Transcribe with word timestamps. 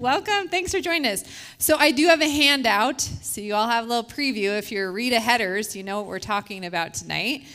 Welcome. 0.00 0.46
Thanks 0.48 0.70
for 0.70 0.80
joining 0.80 1.10
us. 1.10 1.24
So, 1.58 1.76
I 1.76 1.90
do 1.90 2.06
have 2.06 2.20
a 2.20 2.28
handout, 2.28 3.00
so 3.00 3.40
you 3.40 3.56
all 3.56 3.66
have 3.66 3.84
a 3.84 3.88
little 3.88 4.04
preview. 4.04 4.56
If 4.56 4.70
you're 4.70 4.92
Rita 4.92 5.18
headers, 5.18 5.74
you 5.74 5.82
know 5.82 5.96
what 5.96 6.06
we're 6.06 6.20
talking 6.20 6.64
about 6.64 6.94
tonight. 6.94 7.46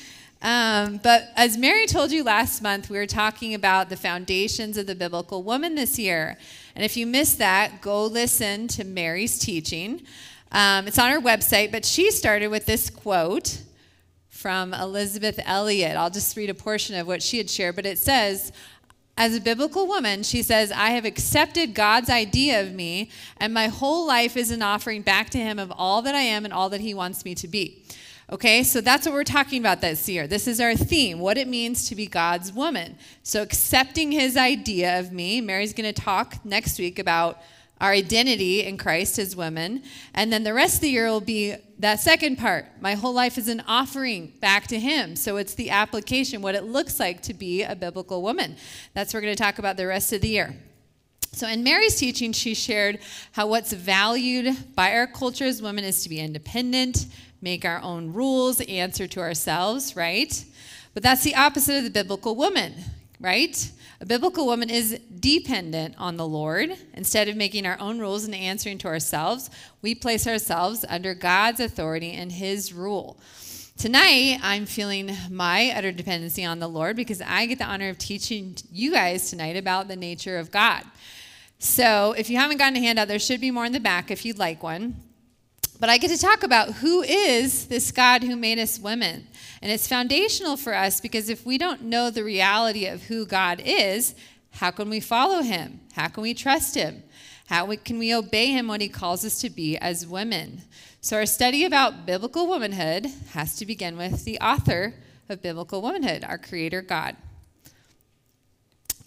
Um, 0.42 1.00
but 1.02 1.30
as 1.38 1.58
Mary 1.58 1.88
told 1.88 2.12
you 2.12 2.22
last 2.22 2.62
month, 2.62 2.90
we 2.90 2.98
were 2.98 3.08
talking 3.08 3.54
about 3.54 3.90
the 3.90 3.96
foundations 3.96 4.78
of 4.78 4.88
the 4.88 4.94
biblical 4.94 5.42
woman 5.42 5.76
this 5.76 5.98
year. 5.98 6.38
And 6.76 6.84
if 6.84 6.98
you 6.98 7.08
missed 7.08 7.38
that, 7.38 7.80
go 7.80 8.06
listen 8.08 8.68
to 8.68 8.84
Mary's 8.84 9.40
teaching. 9.40 10.02
Um, 10.52 10.86
it's 10.86 11.00
on 11.00 11.12
her 11.12 11.22
website, 11.22 11.72
but 11.72 11.86
she 11.86 12.12
started 12.12 12.50
with 12.50 12.66
this 12.66 12.90
quote 12.90 13.62
from 14.28 14.74
Elisabeth 14.74 15.40
Elliot. 15.46 15.96
I'll 15.96 16.10
just 16.10 16.36
read 16.36 16.50
a 16.50 16.54
portion 16.54 16.98
of 16.98 17.08
what 17.08 17.24
she 17.24 17.38
had 17.38 17.50
shared, 17.50 17.78
but 17.78 17.86
it 17.86 17.98
says, 17.98 18.52
as 19.16 19.36
a 19.36 19.42
biblical 19.42 19.88
woman, 19.88 20.24
she 20.24 20.42
says, 20.42 20.72
I 20.72 20.90
have 20.92 21.06
accepted 21.06 21.76
God's 21.76 22.10
idea 22.10 22.62
of 22.62 22.74
me, 22.74 23.12
and 23.38 23.54
my 23.54 23.68
whole 23.68 24.08
life 24.08 24.36
is 24.36 24.50
an 24.50 24.64
offering 24.64 25.04
back 25.04 25.30
to 25.32 25.38
Him 25.38 25.60
of 25.60 25.72
all 25.76 26.02
that 26.02 26.16
I 26.16 26.22
am 26.22 26.46
and 26.46 26.54
all 26.54 26.70
that 26.70 26.82
He 26.82 26.94
wants 26.94 27.24
me 27.24 27.36
to 27.36 27.48
be. 27.48 27.84
Okay, 28.32 28.64
so 28.64 28.82
that's 28.82 29.06
what 29.06 29.14
we're 29.14 29.24
talking 29.24 29.60
about 29.60 29.82
this 29.82 30.10
year. 30.10 30.26
This 30.26 30.48
is 30.48 30.60
our 30.60 30.76
theme 30.76 31.20
what 31.20 31.38
it 31.38 31.48
means 31.48 31.88
to 31.90 31.96
be 31.96 32.08
God's 32.08 32.52
woman. 32.52 32.98
So, 33.22 33.44
accepting 33.44 34.12
His 34.12 34.36
idea 34.36 35.00
of 35.00 35.12
me. 35.12 35.42
Mary's 35.42 35.74
going 35.74 35.94
to 35.94 36.02
talk 36.02 36.44
next 36.44 36.80
week 36.80 36.98
about 36.98 37.40
our 37.82 37.92
identity 37.92 38.64
in 38.64 38.78
Christ 38.78 39.20
as 39.20 39.36
women. 39.36 39.84
And 40.14 40.32
then 40.32 40.44
the 40.44 40.54
rest 40.54 40.76
of 40.76 40.82
the 40.82 40.90
year 40.90 41.10
will 41.10 41.20
be 41.20 41.56
that 41.80 42.00
second 42.00 42.38
part. 42.38 42.66
My 42.80 42.94
whole 42.94 43.14
life 43.14 43.38
is 43.38 43.48
an 43.50 43.64
offering 43.68 44.34
back 44.40 44.68
to 44.68 44.80
Him. 44.80 45.16
So 45.16 45.38
it's 45.38 45.54
the 45.54 45.70
application, 45.70 46.42
what 46.42 46.56
it 46.56 46.64
looks 46.64 47.00
like 47.00 47.22
to 47.24 47.34
be 47.34 47.64
a 47.64 47.76
biblical 47.76 48.22
woman. 48.22 48.56
That's 48.94 49.14
what 49.14 49.18
we're 49.18 49.26
going 49.26 49.36
to 49.36 49.44
talk 49.44 49.60
about 49.60 49.78
the 49.78 49.88
rest 49.88 50.14
of 50.14 50.22
the 50.22 50.30
year. 50.30 50.56
So, 51.34 51.48
in 51.48 51.64
Mary's 51.64 51.96
teaching, 51.96 52.32
she 52.32 52.54
shared 52.54 53.00
how 53.32 53.48
what's 53.48 53.74
valued 53.74 54.76
by 54.76 54.94
our 54.94 55.08
culture 55.08 55.46
as 55.46 55.64
women 55.64 55.84
is 55.84 56.04
to 56.04 56.10
be 56.10 56.20
independent, 56.20 57.08
make 57.42 57.66
our 57.66 57.82
own 57.82 58.14
rules, 58.14 58.62
answer 58.62 59.08
to 59.08 59.20
ourselves, 59.20 59.96
right? 59.96 60.46
But 60.94 61.02
that's 61.02 61.24
the 61.24 61.34
opposite 61.34 61.80
of 61.80 61.86
the 61.86 61.90
biblical 61.90 62.36
woman, 62.36 62.76
right? 63.24 63.72
A 64.02 64.06
biblical 64.06 64.46
woman 64.46 64.70
is 64.70 65.00
dependent 65.18 65.96
on 65.98 66.18
the 66.18 66.28
Lord. 66.28 66.76
Instead 66.94 67.30
of 67.30 67.38
making 67.38 67.66
our 67.66 67.80
own 67.80 67.98
rules 67.98 68.26
and 68.26 68.36
answering 68.36 68.78
to 68.80 68.88
ourselves, 68.90 69.50
we 69.82 69.96
place 69.96 70.28
ourselves 70.28 70.84
under 70.90 71.16
God's 71.16 71.62
authority 71.62 72.12
and 72.12 72.34
His 72.34 72.74
rule. 72.74 73.18
Tonight, 73.78 74.40
I'm 74.44 74.66
feeling 74.66 75.16
my 75.32 75.72
utter 75.74 75.94
dependency 75.94 76.44
on 76.44 76.60
the 76.60 76.68
Lord 76.68 76.98
because 76.98 77.22
I 77.22 77.46
get 77.46 77.60
the 77.60 77.66
honor 77.66 77.88
of 77.88 77.98
teaching 77.98 78.58
you 78.70 78.92
guys 78.92 79.30
tonight 79.30 79.56
about 79.56 79.88
the 79.88 79.96
nature 79.96 80.38
of 80.38 80.52
God. 80.52 80.84
So, 81.60 82.14
if 82.18 82.30
you 82.30 82.36
haven't 82.36 82.58
gotten 82.58 82.76
a 82.76 82.82
handout, 82.82 83.08
there 83.08 83.20
should 83.20 83.40
be 83.40 83.52
more 83.52 83.66
in 83.66 83.72
the 83.72 83.80
back 83.80 84.12
if 84.12 84.26
you'd 84.26 84.38
like 84.38 84.62
one. 84.62 84.98
But 85.80 85.90
I 85.90 85.98
get 85.98 86.12
to 86.12 86.18
talk 86.18 86.44
about 86.44 86.74
who 86.74 87.02
is 87.04 87.68
this 87.68 87.92
God 87.92 88.24
who 88.24 88.36
made 88.36 88.60
us 88.60 88.80
women. 88.80 89.28
And 89.64 89.72
it's 89.72 89.88
foundational 89.88 90.58
for 90.58 90.76
us 90.76 91.00
because 91.00 91.30
if 91.30 91.46
we 91.46 91.58
don't 91.58 91.84
know 91.84 92.10
the 92.10 92.26
reality 92.26 92.86
of 92.86 93.04
who 93.04 93.26
God 93.26 93.62
is, 93.64 94.14
how 94.52 94.72
can 94.72 94.90
we 94.90 95.00
follow 95.00 95.42
him? 95.42 95.80
How 95.94 96.10
can 96.10 96.22
we 96.22 96.34
trust 96.34 96.76
him? 96.76 97.02
How 97.48 97.74
can 97.78 97.98
we 97.98 98.14
obey 98.14 98.48
him 98.48 98.68
when 98.68 98.82
he 98.82 98.90
calls 98.90 99.24
us 99.24 99.40
to 99.40 99.50
be 99.50 99.78
as 99.78 100.06
women? 100.06 100.64
So, 101.00 101.16
our 101.16 101.26
study 101.26 101.64
about 101.64 102.06
biblical 102.06 102.46
womanhood 102.46 103.08
has 103.32 103.56
to 103.56 103.66
begin 103.66 103.96
with 103.96 104.26
the 104.26 104.38
author 104.40 104.96
of 105.30 105.42
biblical 105.42 105.82
womanhood, 105.82 106.26
our 106.26 106.38
creator 106.38 106.82
God. 106.82 107.16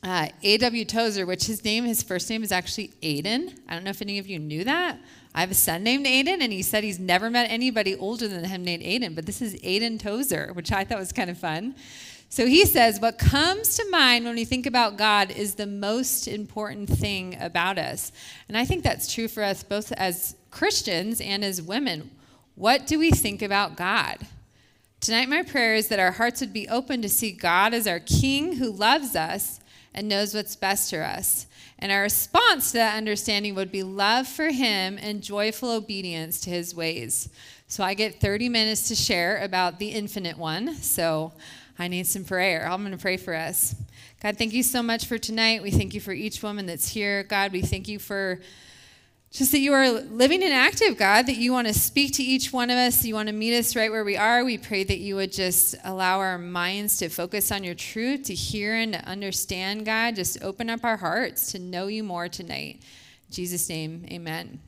Uh, 0.03 0.29
A.W. 0.43 0.85
Tozer, 0.85 1.27
which 1.27 1.47
his 1.47 1.65
name, 1.65 1.85
his 1.85 2.03
first 2.03 2.31
name 2.31 2.43
is 2.43 2.53
actually 2.53 2.89
Aiden. 3.03 3.59
I 3.69 3.75
don't 3.75 3.85
know 3.85 3.91
if 3.91 4.03
any 4.03 4.19
of 4.19 4.27
you 4.27 4.39
knew 4.39 4.63
that. 4.65 4.99
I 5.35 5.41
have 5.41 5.51
a 5.51 5.55
son 5.55 5.83
named 5.83 6.07
Aiden, 6.07 6.41
and 6.41 6.53
he 6.53 6.63
said 6.63 6.85
he's 6.85 6.99
never 6.99 7.29
met 7.29 7.51
anybody 7.51 7.95
older 7.97 8.29
than 8.29 8.45
him 8.45 8.65
named 8.65 8.83
Aiden, 8.83 9.15
but 9.15 9.27
this 9.27 9.43
is 9.43 9.55
Aiden 9.57 10.01
Tozer, 10.01 10.51
which 10.55 10.73
I 10.73 10.85
thought 10.85 10.99
was 10.99 11.13
kind 11.13 11.29
of 11.29 11.39
fun. 11.39 11.75
So 12.29 12.47
he 12.47 12.65
says, 12.65 13.01
What 13.01 13.19
comes 13.19 13.77
to 13.77 13.89
mind 13.91 14.25
when 14.25 14.35
we 14.35 14.45
think 14.45 14.67
about 14.67 14.97
God 14.97 15.31
is 15.31 15.55
the 15.55 15.67
most 15.67 16.27
important 16.29 16.89
thing 16.89 17.37
about 17.41 17.79
us. 17.79 18.13
And 18.49 18.57
I 18.57 18.65
think 18.65 18.83
that's 18.83 19.13
true 19.13 19.29
for 19.29 19.43
us 19.43 19.63
both 19.63 19.93
as 19.93 20.37
Christians 20.51 21.21
and 21.21 21.45
as 21.45 21.63
women. 21.63 22.11
What 22.55 22.87
do 22.87 22.99
we 22.99 23.11
think 23.11 23.43
about 23.43 23.77
God? 23.77 24.27
Tonight, 25.01 25.29
my 25.29 25.43
prayer 25.43 25.75
is 25.75 25.89
that 25.89 26.01
our 26.01 26.13
hearts 26.13 26.41
would 26.41 26.53
be 26.53 26.69
open 26.69 27.03
to 27.03 27.09
see 27.09 27.31
God 27.31 27.75
as 27.75 27.87
our 27.87 28.01
King 28.01 28.57
who 28.57 28.73
loves 28.73 29.15
us 29.15 29.61
and 29.97 30.09
knows 30.09 30.35
what's 30.35 30.55
best 30.55 30.91
for 30.91 31.03
us. 31.03 31.47
And 31.79 31.91
our 31.91 32.03
response 32.03 32.73
to 32.73 32.79
that 32.79 32.97
understanding 32.97 33.55
would 33.55 33.73
be 33.73 33.83
love 33.83 34.29
for 34.29 34.51
Him 34.51 34.99
and 35.01 35.23
joyful 35.23 35.71
obedience 35.71 36.41
to 36.43 36.51
His 36.51 36.75
ways. 36.75 37.29
So 37.69 37.83
I 37.83 37.95
get 37.95 38.21
30 38.21 38.49
minutes 38.49 38.89
to 38.89 38.95
share 38.95 39.43
about 39.43 39.79
the 39.79 39.89
infinite 39.89 40.39
one. 40.39 40.75
So 40.77 41.33
I 41.79 41.89
need 41.89 42.07
some 42.07 42.25
prayer. 42.25 42.69
I'm 42.71 42.83
going 42.83 42.93
to 42.93 42.99
pray 42.99 43.17
for 43.17 43.35
us. 43.35 43.75
God, 44.23 44.39
thank 44.39 44.53
you 44.53 44.63
so 44.63 44.83
much 44.83 45.07
for 45.07 45.19
tonight. 45.19 45.63
We 45.63 45.71
thank 45.71 45.93
you 45.93 46.01
for 46.01 46.13
each 46.13 46.43
woman 46.43 46.67
that's 46.67 46.89
here. 46.89 47.23
God, 47.25 47.53
we 47.53 47.63
thank 47.63 47.89
you 47.89 47.99
for 47.99 48.41
just 49.37 49.53
that 49.53 49.59
you 49.59 49.75
are 49.75 49.91
living 49.91 50.43
and 50.43 50.55
active, 50.55 50.97
God, 50.97 51.27
that 51.27 51.37
you 51.37 51.53
want 51.53 51.67
to 51.67 51.75
speak 51.75 52.15
to 52.15 52.23
each 52.23 52.55
one 52.55 52.71
of 52.71 52.79
us. 52.79 53.05
You 53.05 53.15
want 53.15 53.29
to 53.29 53.35
meet 53.35 53.55
us 53.55 53.77
right 53.77 53.91
where 53.91 54.03
we 54.03 54.17
are. 54.17 54.43
We 54.43 54.57
pray 54.57 54.83
that 54.83 54.97
you 54.97 55.15
would 55.17 55.31
just 55.31 55.75
allow 55.85 56.21
our 56.21 56.39
minds 56.39 56.97
to 56.99 57.11
focus 57.11 57.53
on 57.53 57.63
your 57.63 57.75
truth, 57.75 58.23
to 58.25 58.35
hear 58.35 58.75
and 58.75 58.95
to 58.95 59.05
understand, 59.05 59.85
God. 59.85 60.17
Just 60.17 60.43
open 60.43 60.71
up 60.71 60.85
our 60.85 60.97
hearts 60.97 61.53
to 61.53 61.59
know 61.59 61.87
you 61.87 62.03
more 62.03 62.31
tonight. 62.31 62.81
In 63.29 63.33
Jesus' 63.35 63.69
name, 63.69 64.07
amen. 64.11 64.59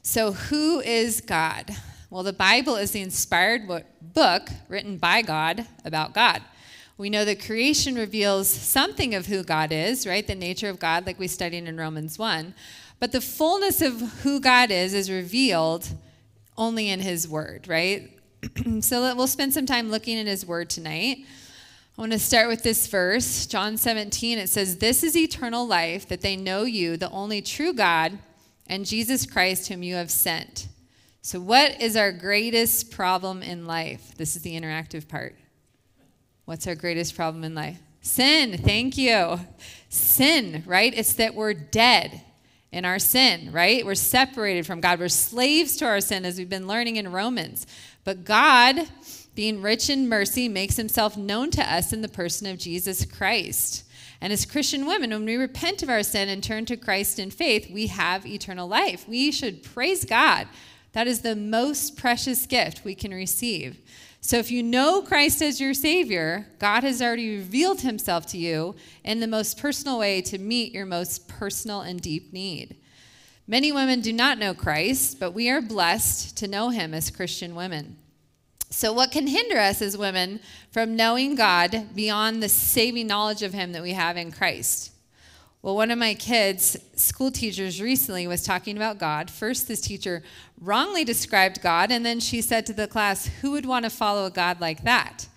So, 0.00 0.32
who 0.32 0.80
is 0.80 1.20
God? 1.20 1.76
Well, 2.08 2.22
the 2.22 2.32
Bible 2.32 2.76
is 2.76 2.92
the 2.92 3.02
inspired 3.02 3.68
book 4.00 4.48
written 4.66 4.96
by 4.96 5.20
God 5.20 5.66
about 5.84 6.14
God. 6.14 6.40
We 6.96 7.10
know 7.10 7.26
that 7.26 7.44
creation 7.44 7.96
reveals 7.96 8.48
something 8.48 9.14
of 9.14 9.26
who 9.26 9.42
God 9.42 9.72
is, 9.72 10.06
right? 10.06 10.26
The 10.26 10.34
nature 10.34 10.70
of 10.70 10.78
God, 10.78 11.04
like 11.04 11.18
we 11.18 11.28
studied 11.28 11.68
in 11.68 11.76
Romans 11.76 12.18
1. 12.18 12.54
But 13.02 13.10
the 13.10 13.20
fullness 13.20 13.82
of 13.82 14.00
who 14.22 14.38
God 14.38 14.70
is 14.70 14.94
is 14.94 15.10
revealed 15.10 15.88
only 16.56 16.88
in 16.88 17.00
His 17.00 17.26
Word, 17.26 17.66
right? 17.66 18.16
so 18.80 19.12
we'll 19.16 19.26
spend 19.26 19.52
some 19.52 19.66
time 19.66 19.90
looking 19.90 20.20
at 20.20 20.28
His 20.28 20.46
Word 20.46 20.70
tonight. 20.70 21.26
I 21.98 22.00
want 22.00 22.12
to 22.12 22.18
start 22.20 22.46
with 22.46 22.62
this 22.62 22.86
verse, 22.86 23.46
John 23.46 23.76
17. 23.76 24.38
It 24.38 24.48
says, 24.48 24.78
This 24.78 25.02
is 25.02 25.16
eternal 25.16 25.66
life, 25.66 26.06
that 26.10 26.20
they 26.20 26.36
know 26.36 26.62
you, 26.62 26.96
the 26.96 27.10
only 27.10 27.42
true 27.42 27.72
God, 27.72 28.20
and 28.68 28.86
Jesus 28.86 29.26
Christ, 29.26 29.66
whom 29.66 29.82
you 29.82 29.96
have 29.96 30.12
sent. 30.12 30.68
So, 31.22 31.40
what 31.40 31.82
is 31.82 31.96
our 31.96 32.12
greatest 32.12 32.92
problem 32.92 33.42
in 33.42 33.66
life? 33.66 34.16
This 34.16 34.36
is 34.36 34.42
the 34.42 34.54
interactive 34.54 35.08
part. 35.08 35.34
What's 36.44 36.68
our 36.68 36.76
greatest 36.76 37.16
problem 37.16 37.42
in 37.42 37.56
life? 37.56 37.80
Sin. 38.00 38.56
Thank 38.58 38.96
you. 38.96 39.40
Sin, 39.88 40.62
right? 40.66 40.96
It's 40.96 41.14
that 41.14 41.34
we're 41.34 41.52
dead 41.52 42.22
in 42.72 42.84
our 42.84 42.98
sin, 42.98 43.52
right? 43.52 43.84
We're 43.84 43.94
separated 43.94 44.66
from 44.66 44.80
God. 44.80 44.98
We're 44.98 45.08
slaves 45.08 45.76
to 45.76 45.86
our 45.86 46.00
sin, 46.00 46.24
as 46.24 46.38
we've 46.38 46.48
been 46.48 46.66
learning 46.66 46.96
in 46.96 47.12
Romans. 47.12 47.66
But 48.04 48.24
God, 48.24 48.88
being 49.34 49.62
rich 49.62 49.90
in 49.90 50.08
mercy, 50.08 50.48
makes 50.48 50.76
himself 50.76 51.16
known 51.16 51.50
to 51.52 51.62
us 51.62 51.92
in 51.92 52.00
the 52.00 52.08
person 52.08 52.46
of 52.46 52.58
Jesus 52.58 53.04
Christ. 53.04 53.84
And 54.22 54.32
as 54.32 54.46
Christian 54.46 54.86
women, 54.86 55.10
when 55.10 55.24
we 55.24 55.36
repent 55.36 55.82
of 55.82 55.90
our 55.90 56.02
sin 56.02 56.28
and 56.28 56.42
turn 56.42 56.64
to 56.66 56.76
Christ 56.76 57.18
in 57.18 57.30
faith, 57.30 57.70
we 57.70 57.88
have 57.88 58.24
eternal 58.24 58.68
life. 58.68 59.06
We 59.06 59.32
should 59.32 59.62
praise 59.62 60.04
God. 60.04 60.48
That 60.92 61.06
is 61.06 61.20
the 61.20 61.36
most 61.36 61.96
precious 61.96 62.46
gift 62.46 62.84
we 62.84 62.94
can 62.94 63.12
receive. 63.12 63.80
So 64.24 64.38
if 64.38 64.52
you 64.52 64.62
know 64.62 65.02
Christ 65.02 65.42
as 65.42 65.60
your 65.60 65.74
Savior, 65.74 66.46
God 66.60 66.84
has 66.84 67.02
already 67.02 67.36
revealed 67.36 67.80
himself 67.80 68.24
to 68.26 68.38
you 68.38 68.76
in 69.02 69.18
the 69.18 69.26
most 69.26 69.58
personal 69.58 69.98
way 69.98 70.22
to 70.22 70.38
meet 70.38 70.72
your 70.72 70.86
most 70.86 71.26
personal 71.26 71.80
and 71.80 72.00
deep 72.00 72.32
need. 72.32 72.76
Many 73.48 73.72
women 73.72 74.00
do 74.00 74.12
not 74.12 74.38
know 74.38 74.54
Christ, 74.54 75.18
but 75.18 75.32
we 75.32 75.50
are 75.50 75.60
blessed 75.60 76.36
to 76.36 76.46
know 76.46 76.68
him 76.68 76.94
as 76.94 77.10
Christian 77.10 77.56
women. 77.56 77.96
So, 78.70 78.92
what 78.92 79.10
can 79.10 79.26
hinder 79.26 79.58
us 79.58 79.82
as 79.82 79.98
women 79.98 80.38
from 80.70 80.94
knowing 80.94 81.34
God 81.34 81.88
beyond 81.94 82.40
the 82.40 82.48
saving 82.48 83.08
knowledge 83.08 83.42
of 83.42 83.52
him 83.52 83.72
that 83.72 83.82
we 83.82 83.92
have 83.92 84.16
in 84.16 84.30
Christ? 84.30 84.91
Well, 85.62 85.76
one 85.76 85.92
of 85.92 85.98
my 85.98 86.14
kids' 86.14 86.76
school 86.96 87.30
teachers 87.30 87.80
recently 87.80 88.26
was 88.26 88.42
talking 88.42 88.76
about 88.76 88.98
God. 88.98 89.30
First, 89.30 89.68
this 89.68 89.80
teacher 89.80 90.24
wrongly 90.60 91.04
described 91.04 91.62
God, 91.62 91.92
and 91.92 92.04
then 92.04 92.18
she 92.18 92.40
said 92.40 92.66
to 92.66 92.72
the 92.72 92.88
class, 92.88 93.26
Who 93.26 93.52
would 93.52 93.64
want 93.64 93.84
to 93.84 93.90
follow 93.90 94.26
a 94.26 94.30
God 94.30 94.60
like 94.60 94.82
that? 94.82 95.28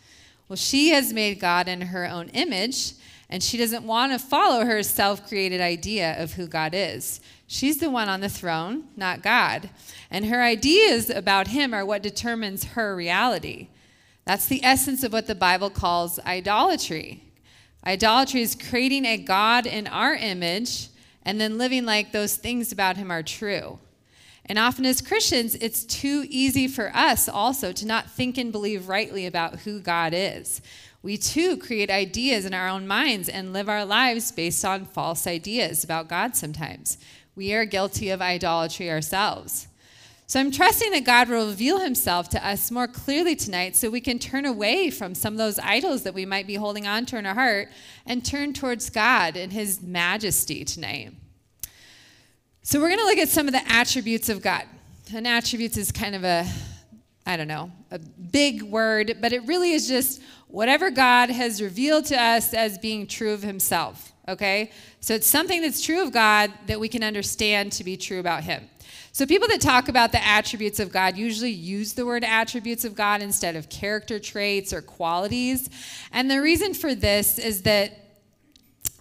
Well, 0.49 0.55
she 0.55 0.89
has 0.89 1.13
made 1.13 1.39
God 1.39 1.67
in 1.67 1.79
her 1.81 2.09
own 2.09 2.29
image, 2.29 2.93
and 3.29 3.43
she 3.43 3.55
doesn't 3.55 3.85
want 3.85 4.13
to 4.13 4.19
follow 4.19 4.65
her 4.65 4.81
self 4.81 5.27
created 5.27 5.61
idea 5.61 6.19
of 6.21 6.33
who 6.33 6.47
God 6.47 6.73
is. 6.73 7.21
She's 7.45 7.77
the 7.77 7.91
one 7.91 8.09
on 8.09 8.21
the 8.21 8.29
throne, 8.29 8.85
not 8.97 9.21
God. 9.21 9.69
And 10.09 10.25
her 10.25 10.41
ideas 10.41 11.11
about 11.11 11.49
him 11.49 11.71
are 11.71 11.85
what 11.85 12.01
determines 12.01 12.63
her 12.63 12.95
reality. 12.95 13.67
That's 14.25 14.47
the 14.47 14.63
essence 14.63 15.03
of 15.03 15.13
what 15.13 15.27
the 15.27 15.35
Bible 15.35 15.69
calls 15.69 16.17
idolatry. 16.21 17.24
Idolatry 17.85 18.41
is 18.41 18.55
creating 18.55 19.05
a 19.05 19.17
God 19.17 19.65
in 19.65 19.87
our 19.87 20.15
image 20.15 20.89
and 21.23 21.39
then 21.39 21.57
living 21.57 21.85
like 21.85 22.11
those 22.11 22.35
things 22.35 22.71
about 22.71 22.97
him 22.97 23.11
are 23.11 23.23
true. 23.23 23.79
And 24.47 24.59
often 24.59 24.85
as 24.85 25.01
Christians, 25.01 25.55
it's 25.55 25.83
too 25.83 26.25
easy 26.29 26.67
for 26.67 26.95
us 26.95 27.27
also 27.27 27.71
to 27.71 27.85
not 27.85 28.09
think 28.09 28.37
and 28.37 28.51
believe 28.51 28.87
rightly 28.87 29.25
about 29.25 29.59
who 29.61 29.79
God 29.79 30.13
is. 30.13 30.61
We 31.01 31.17
too 31.17 31.57
create 31.57 31.89
ideas 31.89 32.45
in 32.45 32.53
our 32.53 32.67
own 32.67 32.87
minds 32.87 33.29
and 33.29 33.53
live 33.53 33.69
our 33.69 33.85
lives 33.85 34.31
based 34.31 34.63
on 34.65 34.85
false 34.85 35.27
ideas 35.27 35.83
about 35.83 36.07
God 36.07 36.35
sometimes. 36.35 36.97
We 37.35 37.53
are 37.53 37.65
guilty 37.65 38.09
of 38.09 38.21
idolatry 38.21 38.89
ourselves. 38.89 39.67
So 40.27 40.39
I'm 40.39 40.49
trusting 40.49 40.91
that 40.91 41.03
God 41.03 41.29
will 41.29 41.47
reveal 41.47 41.79
himself 41.79 42.29
to 42.29 42.45
us 42.45 42.71
more 42.71 42.87
clearly 42.87 43.35
tonight 43.35 43.75
so 43.75 43.91
we 43.91 44.01
can 44.01 44.17
turn 44.17 44.45
away 44.45 44.89
from 44.89 45.13
some 45.13 45.35
of 45.35 45.37
those 45.37 45.59
idols 45.59 46.01
that 46.01 46.15
we 46.15 46.25
might 46.25 46.47
be 46.47 46.55
holding 46.55 46.87
on 46.87 47.05
to 47.07 47.17
in 47.17 47.27
our 47.27 47.35
heart 47.35 47.69
and 48.07 48.25
turn 48.25 48.51
towards 48.51 48.89
God 48.89 49.37
and 49.37 49.53
his 49.53 49.83
majesty 49.83 50.65
tonight. 50.65 51.13
So 52.63 52.79
we're 52.79 52.89
going 52.89 52.99
to 53.01 53.05
look 53.05 53.19
at 53.19 53.29
some 53.29 53.47
of 53.47 53.53
the 53.53 53.61
attributes 53.71 54.27
of 54.29 54.41
God. 54.41 54.63
And 55.13 55.27
attributes 55.27 55.77
is 55.77 55.91
kind 55.91 56.15
of 56.15 56.23
a, 56.23 56.47
I 57.27 57.37
don't 57.37 57.47
know, 57.47 57.71
a 57.91 57.99
big 57.99 58.63
word, 58.63 59.17
but 59.21 59.31
it 59.31 59.45
really 59.45 59.73
is 59.73 59.87
just 59.87 60.23
whatever 60.47 60.89
God 60.89 61.29
has 61.29 61.61
revealed 61.61 62.05
to 62.05 62.19
us 62.19 62.55
as 62.55 62.79
being 62.79 63.05
true 63.05 63.31
of 63.31 63.43
himself, 63.43 64.11
okay? 64.27 64.71
So 65.01 65.13
it's 65.13 65.27
something 65.27 65.61
that's 65.61 65.85
true 65.85 66.01
of 66.01 66.11
God 66.11 66.51
that 66.65 66.79
we 66.79 66.89
can 66.89 67.03
understand 67.03 67.73
to 67.73 67.83
be 67.83 67.95
true 67.95 68.19
about 68.19 68.43
him. 68.43 68.67
So, 69.15 69.25
people 69.25 69.47
that 69.47 69.61
talk 69.61 69.87
about 69.87 70.11
the 70.11 70.21
attributes 70.21 70.77
of 70.81 70.91
God 70.91 71.15
usually 71.15 71.49
use 71.49 71.93
the 71.93 72.05
word 72.05 72.25
attributes 72.25 72.83
of 72.83 72.95
God 72.95 73.21
instead 73.21 73.55
of 73.55 73.69
character 73.69 74.19
traits 74.19 74.73
or 74.73 74.81
qualities. 74.81 75.69
And 76.11 76.29
the 76.29 76.41
reason 76.41 76.73
for 76.73 76.93
this 76.93 77.39
is 77.39 77.61
that 77.61 77.93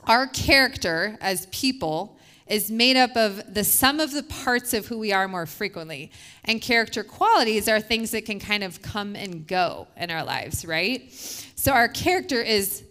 our 0.05 0.29
character 0.29 1.19
as 1.21 1.47
people 1.47 2.17
is 2.47 2.71
made 2.71 2.97
up 2.97 3.17
of 3.17 3.55
the 3.55 3.65
sum 3.65 3.99
of 3.99 4.13
the 4.13 4.23
parts 4.23 4.73
of 4.73 4.87
who 4.87 5.01
we 5.01 5.13
are 5.13 5.27
more 5.27 5.47
frequently. 5.47 6.13
And 6.45 6.63
character 6.63 7.03
qualities 7.03 7.69
are 7.69 7.81
things 7.81 8.13
that 8.13 8.25
can 8.25 8.39
kind 8.39 8.63
of 8.63 8.83
come 8.83 9.17
and 9.17 9.45
go 9.45 9.89
in 9.97 10.13
our 10.13 10.25
lives, 10.25 10.65
right? 10.65 11.11
So, 11.11 11.73
our 11.73 11.89
character 11.89 12.41
is 12.41 12.85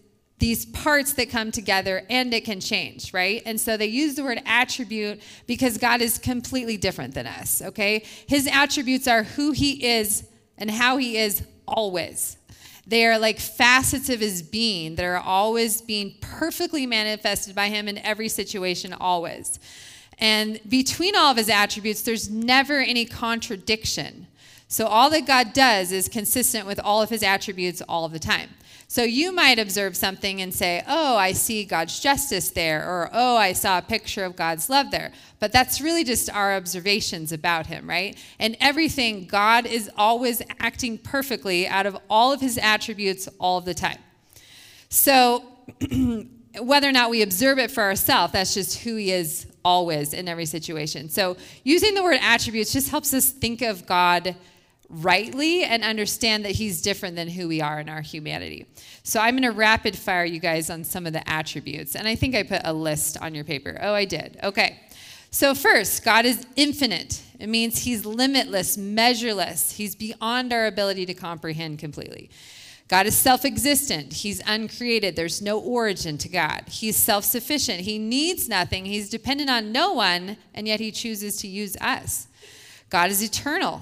these 0.44 0.66
parts 0.66 1.14
that 1.14 1.30
come 1.30 1.52
together 1.52 2.06
and 2.10 2.34
it 2.34 2.44
can 2.44 2.60
change, 2.60 3.14
right? 3.14 3.42
And 3.46 3.58
so 3.62 3.78
they 3.78 3.86
use 3.86 4.16
the 4.16 4.26
word 4.26 4.42
attribute 4.46 5.22
because 5.48 5.78
God 5.78 6.02
is 6.02 6.18
completely 6.18 6.76
different 6.76 7.14
than 7.14 7.26
us, 7.26 7.62
okay? 7.62 8.04
His 8.28 8.46
attributes 8.52 9.08
are 9.08 9.24
who 9.24 9.54
he 9.54 9.88
is 9.96 10.28
and 10.58 10.70
how 10.70 10.98
he 10.98 11.16
is 11.18 11.44
always. 11.66 12.36
They 12.86 13.06
are 13.06 13.18
like 13.18 13.40
facets 13.40 14.10
of 14.10 14.20
his 14.20 14.42
being 14.42 14.96
that 14.96 15.06
are 15.06 15.16
always 15.16 15.82
being 15.82 16.16
perfectly 16.20 16.86
manifested 16.86 17.56
by 17.56 17.70
him 17.70 17.88
in 17.88 17.98
every 18.00 18.28
situation, 18.28 18.92
always. 18.92 19.60
And 20.20 20.60
between 20.68 21.16
all 21.16 21.32
of 21.32 21.38
his 21.38 21.48
attributes, 21.48 22.02
there's 22.02 22.30
never 22.30 22.80
any 22.80 23.06
contradiction. 23.06 24.28
So 24.68 24.88
all 24.88 25.10
that 25.12 25.26
God 25.26 25.54
does 25.54 25.94
is 25.94 26.10
consistent 26.10 26.68
with 26.68 26.82
all 26.84 27.02
of 27.02 27.10
his 27.10 27.24
attributes 27.24 27.82
all 27.88 28.04
of 28.04 28.12
the 28.12 28.20
time. 28.20 28.50
So 28.94 29.02
you 29.02 29.32
might 29.32 29.58
observe 29.58 29.98
something 29.98 30.40
and 30.40 30.54
say, 30.54 30.84
oh, 30.88 31.18
I 31.18 31.32
see 31.32 31.66
God's 31.66 32.00
justice 32.00 32.52
there, 32.52 32.88
or 32.88 33.10
oh, 33.12 33.36
I 33.36 33.54
saw 33.54 33.80
a 33.80 33.82
picture 33.82 34.24
of 34.24 34.36
God's 34.36 34.70
love 34.70 34.92
there. 34.92 35.12
But 35.40 35.52
that's 35.52 35.82
really 35.82 36.04
just 36.04 36.30
our 36.30 36.56
observations 36.56 37.32
about 37.32 37.66
him, 37.66 37.90
right? 37.90 38.16
And 38.38 38.56
everything, 38.60 39.26
God 39.26 39.66
is 39.66 39.90
always 39.98 40.44
acting 40.60 41.00
perfectly 41.00 41.68
out 41.68 41.88
of 41.88 41.98
all 42.08 42.32
of 42.32 42.40
his 42.40 42.60
attributes 42.60 43.28
all 43.40 43.62
the 43.62 43.74
time. 43.74 43.98
So 44.90 45.44
whether 46.62 46.88
or 46.88 46.92
not 46.92 47.10
we 47.10 47.24
observe 47.24 47.58
it 47.58 47.72
for 47.72 47.82
ourselves, 47.82 48.34
that's 48.34 48.54
just 48.54 48.78
who 48.84 48.96
he 48.98 49.12
is 49.12 49.48
always 49.66 50.14
in 50.14 50.28
every 50.28 50.46
situation. 50.46 51.10
So 51.10 51.36
using 51.64 51.96
the 51.96 52.04
word 52.04 52.20
attributes 52.22 52.72
just 52.72 52.92
helps 52.92 53.12
us 53.16 53.32
think 53.32 53.64
of 53.64 53.88
God 53.88 54.36
rightly 54.94 55.64
and 55.64 55.84
understand 55.84 56.46
that 56.46 56.52
he's 56.52 56.82
different 56.82 57.16
than 57.16 57.28
who 57.28 57.48
we 57.48 57.62
are 57.62 57.80
in 57.80 57.90
our 57.90 58.02
humanity. 58.02 58.66
So 59.04 59.20
I'm 59.20 59.36
going 59.36 59.44
to 59.44 59.58
rapid 59.58 59.98
fire 59.98 60.26
you 60.26 60.40
guys 60.40 60.70
on 60.70 60.84
some 60.84 61.06
of 61.06 61.14
the 61.14 61.28
attributes. 61.30 61.96
And 61.96 62.08
I 62.08 62.16
think 62.16 62.36
I 62.36 62.44
put 62.44 62.62
a 62.64 62.74
list 62.74 63.18
on 63.20 63.34
your 63.34 63.44
paper. 63.44 63.78
Oh, 63.82 63.94
I 63.94 64.06
did. 64.06 64.40
Okay. 64.44 64.80
So, 65.32 65.56
first, 65.56 66.06
God 66.06 66.26
is 66.26 66.46
infinite. 66.56 67.20
It 67.40 67.50
means 67.50 67.80
he's 67.80 68.06
limitless, 68.06 68.78
measureless. 68.78 69.72
He's 69.72 69.96
beyond 69.96 70.54
our 70.54 70.68
ability 70.68 71.08
to 71.08 71.16
comprehend 71.16 71.80
completely. 71.80 72.30
God 72.88 73.08
is 73.08 73.18
self 73.18 73.44
existent. 73.44 74.14
He's 74.14 74.44
uncreated. 74.46 75.16
There's 75.16 75.42
no 75.42 75.60
origin 75.60 76.20
to 76.20 76.30
God. 76.30 76.66
He's 76.68 76.96
self 76.96 77.26
sufficient. 77.26 77.80
He 77.80 77.98
needs 77.98 78.48
nothing. 78.48 78.86
He's 78.86 79.10
dependent 79.10 79.50
on 79.50 79.72
no 79.72 79.94
one, 79.94 80.38
and 80.54 80.68
yet 80.68 80.80
he 80.80 80.92
chooses 80.92 81.38
to 81.38 81.48
use 81.48 81.76
us. 81.82 82.28
God 82.92 83.10
is 83.10 83.24
eternal. 83.24 83.82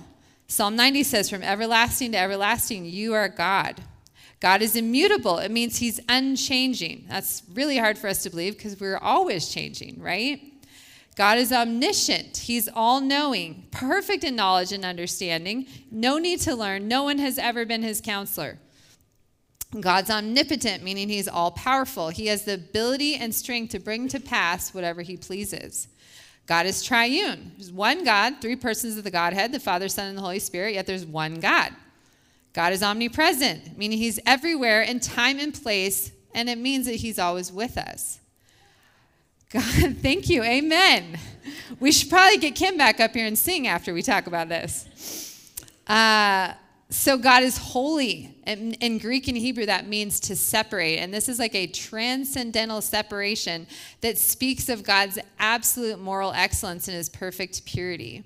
Psalm 0.51 0.75
90 0.75 1.03
says, 1.03 1.29
From 1.29 1.43
everlasting 1.43 2.11
to 2.11 2.17
everlasting, 2.17 2.83
you 2.83 3.13
are 3.13 3.29
God. 3.29 3.81
God 4.41 4.61
is 4.61 4.75
immutable. 4.75 5.37
It 5.37 5.49
means 5.49 5.77
he's 5.77 6.01
unchanging. 6.09 7.05
That's 7.07 7.43
really 7.53 7.77
hard 7.77 7.97
for 7.97 8.09
us 8.09 8.23
to 8.23 8.29
believe 8.29 8.57
because 8.57 8.77
we're 8.77 8.97
always 8.97 9.47
changing, 9.47 10.01
right? 10.01 10.41
God 11.15 11.37
is 11.37 11.53
omniscient. 11.53 12.35
He's 12.35 12.67
all 12.67 12.99
knowing, 12.99 13.63
perfect 13.71 14.25
in 14.25 14.35
knowledge 14.35 14.73
and 14.73 14.83
understanding, 14.83 15.67
no 15.89 16.17
need 16.17 16.41
to 16.41 16.53
learn. 16.53 16.89
No 16.89 17.03
one 17.03 17.19
has 17.19 17.37
ever 17.37 17.65
been 17.65 17.81
his 17.81 18.01
counselor. 18.01 18.59
God's 19.79 20.09
omnipotent, 20.09 20.83
meaning 20.83 21.07
he's 21.07 21.29
all 21.29 21.51
powerful. 21.51 22.09
He 22.09 22.27
has 22.27 22.43
the 22.43 22.55
ability 22.55 23.15
and 23.15 23.33
strength 23.33 23.71
to 23.71 23.79
bring 23.79 24.09
to 24.09 24.19
pass 24.19 24.73
whatever 24.73 25.01
he 25.01 25.15
pleases. 25.15 25.87
God 26.51 26.65
is 26.65 26.83
triune. 26.83 27.53
There's 27.55 27.71
one 27.71 28.03
God, 28.03 28.41
three 28.41 28.57
persons 28.57 28.97
of 28.97 29.05
the 29.05 29.09
Godhead, 29.09 29.53
the 29.53 29.59
Father, 29.61 29.87
Son, 29.87 30.07
and 30.07 30.17
the 30.17 30.21
Holy 30.21 30.39
Spirit, 30.39 30.73
yet 30.73 30.85
there's 30.85 31.05
one 31.05 31.35
God. 31.35 31.71
God 32.51 32.73
is 32.73 32.83
omnipresent, 32.83 33.77
meaning 33.77 33.97
he's 33.97 34.19
everywhere 34.25 34.81
in 34.81 34.99
time 34.99 35.39
and 35.39 35.53
place, 35.53 36.11
and 36.35 36.49
it 36.49 36.57
means 36.57 36.87
that 36.87 36.95
he's 36.95 37.17
always 37.17 37.53
with 37.53 37.77
us. 37.77 38.19
God, 39.53 39.63
thank 40.01 40.27
you. 40.29 40.43
Amen. 40.43 41.17
We 41.79 41.93
should 41.93 42.09
probably 42.09 42.37
get 42.37 42.53
Kim 42.53 42.77
back 42.77 42.99
up 42.99 43.13
here 43.13 43.27
and 43.27 43.37
sing 43.37 43.65
after 43.67 43.93
we 43.93 44.01
talk 44.01 44.27
about 44.27 44.49
this. 44.49 45.53
Uh, 45.87 46.51
so 46.91 47.17
God 47.17 47.43
is 47.43 47.57
holy. 47.57 48.35
In, 48.45 48.73
in, 48.73 48.97
Greek 48.97 49.29
and 49.29 49.37
Hebrew, 49.37 49.65
that 49.65 49.87
means 49.87 50.19
to 50.21 50.35
separate. 50.35 50.97
And 50.97 51.13
this 51.13 51.29
is 51.29 51.39
like 51.39 51.55
a 51.55 51.65
transcendental 51.65 52.81
separation 52.81 53.65
that 54.01 54.17
speaks 54.17 54.67
of 54.67 54.83
God's 54.83 55.17
absolute 55.39 55.99
moral 55.99 56.33
excellence 56.33 56.89
and 56.89 56.97
his 56.97 57.07
perfect 57.07 57.65
purity. 57.65 58.25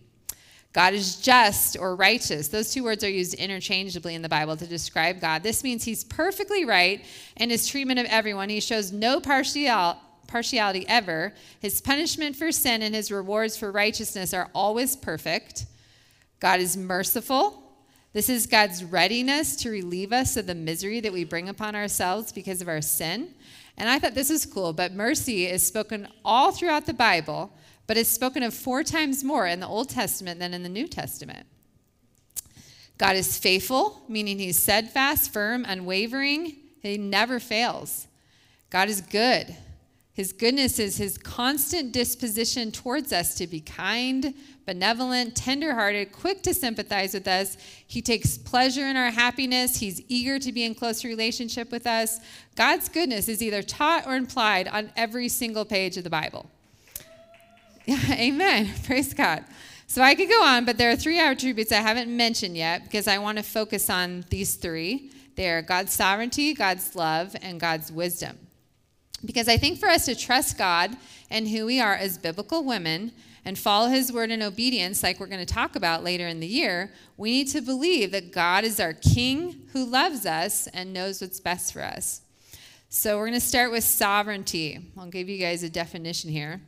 God 0.73 0.95
is 0.95 1.17
just 1.17 1.77
or 1.79 1.95
righteous. 1.95 2.47
Those 2.47 2.73
two 2.73 2.83
words 2.83 3.03
are 3.03 3.09
used 3.09 3.35
interchangeably 3.35 4.15
in 4.15 4.23
the 4.23 4.29
Bible 4.29 4.57
to 4.57 4.65
describe 4.65 5.21
God. 5.21 5.43
This 5.43 5.63
means 5.63 5.83
he's 5.83 6.03
perfectly 6.03 6.65
right 6.65 7.05
in 7.37 7.51
his 7.51 7.67
treatment 7.67 7.99
of 7.99 8.07
everyone. 8.07 8.49
He 8.49 8.59
shows 8.59 8.91
no 8.91 9.21
partial, 9.21 9.95
partiality 10.25 10.85
ever. 10.87 11.33
His 11.59 11.81
punishment 11.81 12.35
for 12.35 12.51
sin 12.51 12.81
and 12.81 12.95
his 12.95 13.11
rewards 13.11 13.55
for 13.55 13.71
righteousness 13.71 14.33
are 14.33 14.49
always 14.55 14.95
perfect. 14.95 15.67
God 16.39 16.59
is 16.59 16.75
merciful. 16.75 17.64
This 18.15 18.29
is 18.29 18.47
God's 18.47 18.81
readiness 18.81 19.57
to 19.57 19.69
relieve 19.69 20.13
us 20.13 20.37
of 20.37 20.47
the 20.47 20.55
misery 20.55 21.01
that 21.01 21.11
we 21.11 21.25
bring 21.25 21.49
upon 21.49 21.75
ourselves 21.75 22.31
because 22.31 22.61
of 22.61 22.69
our 22.69 22.81
sin. 22.81 23.33
And 23.75 23.89
I 23.89 23.99
thought 23.99 24.15
this 24.15 24.29
was 24.29 24.45
cool, 24.45 24.71
but 24.71 24.93
mercy 24.93 25.47
is 25.47 25.67
spoken 25.67 26.07
all 26.23 26.53
throughout 26.53 26.85
the 26.85 26.93
Bible, 26.93 27.51
but 27.87 27.97
it's 27.97 28.07
spoken 28.07 28.41
of 28.41 28.53
four 28.53 28.83
times 28.85 29.21
more 29.21 29.45
in 29.47 29.59
the 29.59 29.67
Old 29.67 29.89
Testament 29.89 30.39
than 30.39 30.53
in 30.53 30.63
the 30.63 30.69
New 30.69 30.87
Testament. 30.87 31.45
God 32.97 33.17
is 33.17 33.37
faithful, 33.37 34.01
meaning 34.07 34.39
he's 34.39 34.63
steadfast, 34.63 35.33
firm, 35.33 35.65
unwavering. 35.67 36.55
He 36.81 36.97
never 36.97 37.37
fails. 37.37 38.07
God 38.69 38.87
is 38.87 39.01
good. 39.01 39.57
His 40.13 40.31
goodness 40.31 40.79
is 40.79 40.95
his 40.95 41.17
constant 41.17 41.91
disposition 41.91 42.71
towards 42.71 43.11
us 43.11 43.35
to 43.35 43.45
be 43.45 43.59
kind, 43.59 44.33
benevolent, 44.65 45.35
tenderhearted, 45.35 46.11
quick 46.11 46.41
to 46.43 46.53
sympathize 46.53 47.13
with 47.13 47.27
us. 47.27 47.57
He 47.87 48.01
takes 48.01 48.37
pleasure 48.37 48.85
in 48.85 48.95
our 48.95 49.11
happiness. 49.11 49.77
He's 49.79 50.01
eager 50.07 50.39
to 50.39 50.51
be 50.51 50.63
in 50.63 50.75
close 50.75 51.03
relationship 51.03 51.71
with 51.71 51.85
us. 51.85 52.19
God's 52.55 52.89
goodness 52.89 53.29
is 53.29 53.41
either 53.43 53.61
taught 53.61 54.07
or 54.07 54.15
implied 54.15 54.67
on 54.67 54.91
every 54.95 55.27
single 55.29 55.65
page 55.65 55.97
of 55.97 56.03
the 56.03 56.09
Bible. 56.09 56.49
Yeah, 57.85 57.99
amen. 58.11 58.71
Praise 58.85 59.13
God. 59.13 59.45
So 59.87 60.01
I 60.01 60.15
could 60.15 60.29
go 60.29 60.43
on, 60.43 60.65
but 60.65 60.77
there 60.77 60.89
are 60.89 60.95
three 60.95 61.19
attributes 61.19 61.71
I 61.71 61.75
haven't 61.75 62.15
mentioned 62.15 62.57
yet 62.57 62.83
because 62.83 63.07
I 63.07 63.19
want 63.19 63.37
to 63.37 63.43
focus 63.43 63.89
on 63.89 64.25
these 64.29 64.55
three. 64.55 65.11
They 65.35 65.49
are 65.49 65.61
God's 65.61 65.93
sovereignty, 65.93 66.53
God's 66.53 66.95
love, 66.95 67.35
and 67.41 67.59
God's 67.59 67.91
wisdom. 67.91 68.37
Because 69.23 69.47
I 69.47 69.57
think 69.57 69.79
for 69.79 69.87
us 69.87 70.05
to 70.05 70.15
trust 70.15 70.57
God 70.57 70.95
and 71.29 71.47
who 71.47 71.65
we 71.65 71.79
are 71.79 71.93
as 71.93 72.17
biblical 72.17 72.63
women 72.63 73.11
and 73.45 73.57
follow 73.57 73.87
his 73.87 74.11
word 74.11 74.31
in 74.31 74.41
obedience, 74.41 75.03
like 75.03 75.19
we're 75.19 75.27
going 75.27 75.45
to 75.45 75.53
talk 75.53 75.75
about 75.75 76.03
later 76.03 76.27
in 76.27 76.39
the 76.39 76.47
year, 76.47 76.91
we 77.15 77.31
need 77.31 77.47
to 77.49 77.61
believe 77.61 78.11
that 78.11 78.33
God 78.33 78.63
is 78.63 78.79
our 78.79 78.93
king 78.93 79.67
who 79.71 79.85
loves 79.85 80.25
us 80.25 80.67
and 80.67 80.91
knows 80.91 81.21
what's 81.21 81.39
best 81.39 81.71
for 81.71 81.83
us. 81.83 82.21
So 82.89 83.17
we're 83.17 83.27
going 83.27 83.39
to 83.39 83.45
start 83.45 83.71
with 83.71 83.83
sovereignty. 83.83 84.79
I'll 84.97 85.07
give 85.07 85.29
you 85.29 85.37
guys 85.37 85.63
a 85.63 85.69
definition 85.69 86.31
here. 86.31 86.61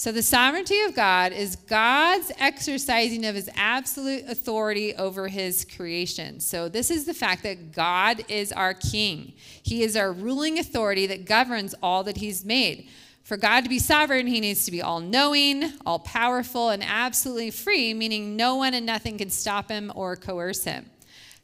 So, 0.00 0.12
the 0.12 0.22
sovereignty 0.22 0.80
of 0.84 0.94
God 0.94 1.32
is 1.32 1.56
God's 1.56 2.32
exercising 2.38 3.26
of 3.26 3.34
his 3.34 3.50
absolute 3.54 4.24
authority 4.30 4.94
over 4.94 5.28
his 5.28 5.66
creation. 5.66 6.40
So, 6.40 6.70
this 6.70 6.90
is 6.90 7.04
the 7.04 7.12
fact 7.12 7.42
that 7.42 7.72
God 7.72 8.24
is 8.28 8.50
our 8.50 8.72
king. 8.72 9.34
He 9.62 9.82
is 9.82 9.96
our 9.96 10.10
ruling 10.10 10.58
authority 10.58 11.06
that 11.08 11.26
governs 11.26 11.74
all 11.82 12.02
that 12.04 12.16
he's 12.16 12.46
made. 12.46 12.88
For 13.30 13.36
God 13.36 13.60
to 13.60 13.68
be 13.68 13.78
sovereign, 13.78 14.26
he 14.26 14.40
needs 14.40 14.64
to 14.64 14.72
be 14.72 14.82
all 14.82 14.98
knowing, 14.98 15.72
all 15.86 16.00
powerful, 16.00 16.70
and 16.70 16.82
absolutely 16.82 17.52
free, 17.52 17.94
meaning 17.94 18.34
no 18.34 18.56
one 18.56 18.74
and 18.74 18.84
nothing 18.84 19.18
can 19.18 19.30
stop 19.30 19.70
him 19.70 19.92
or 19.94 20.16
coerce 20.16 20.64
him. 20.64 20.90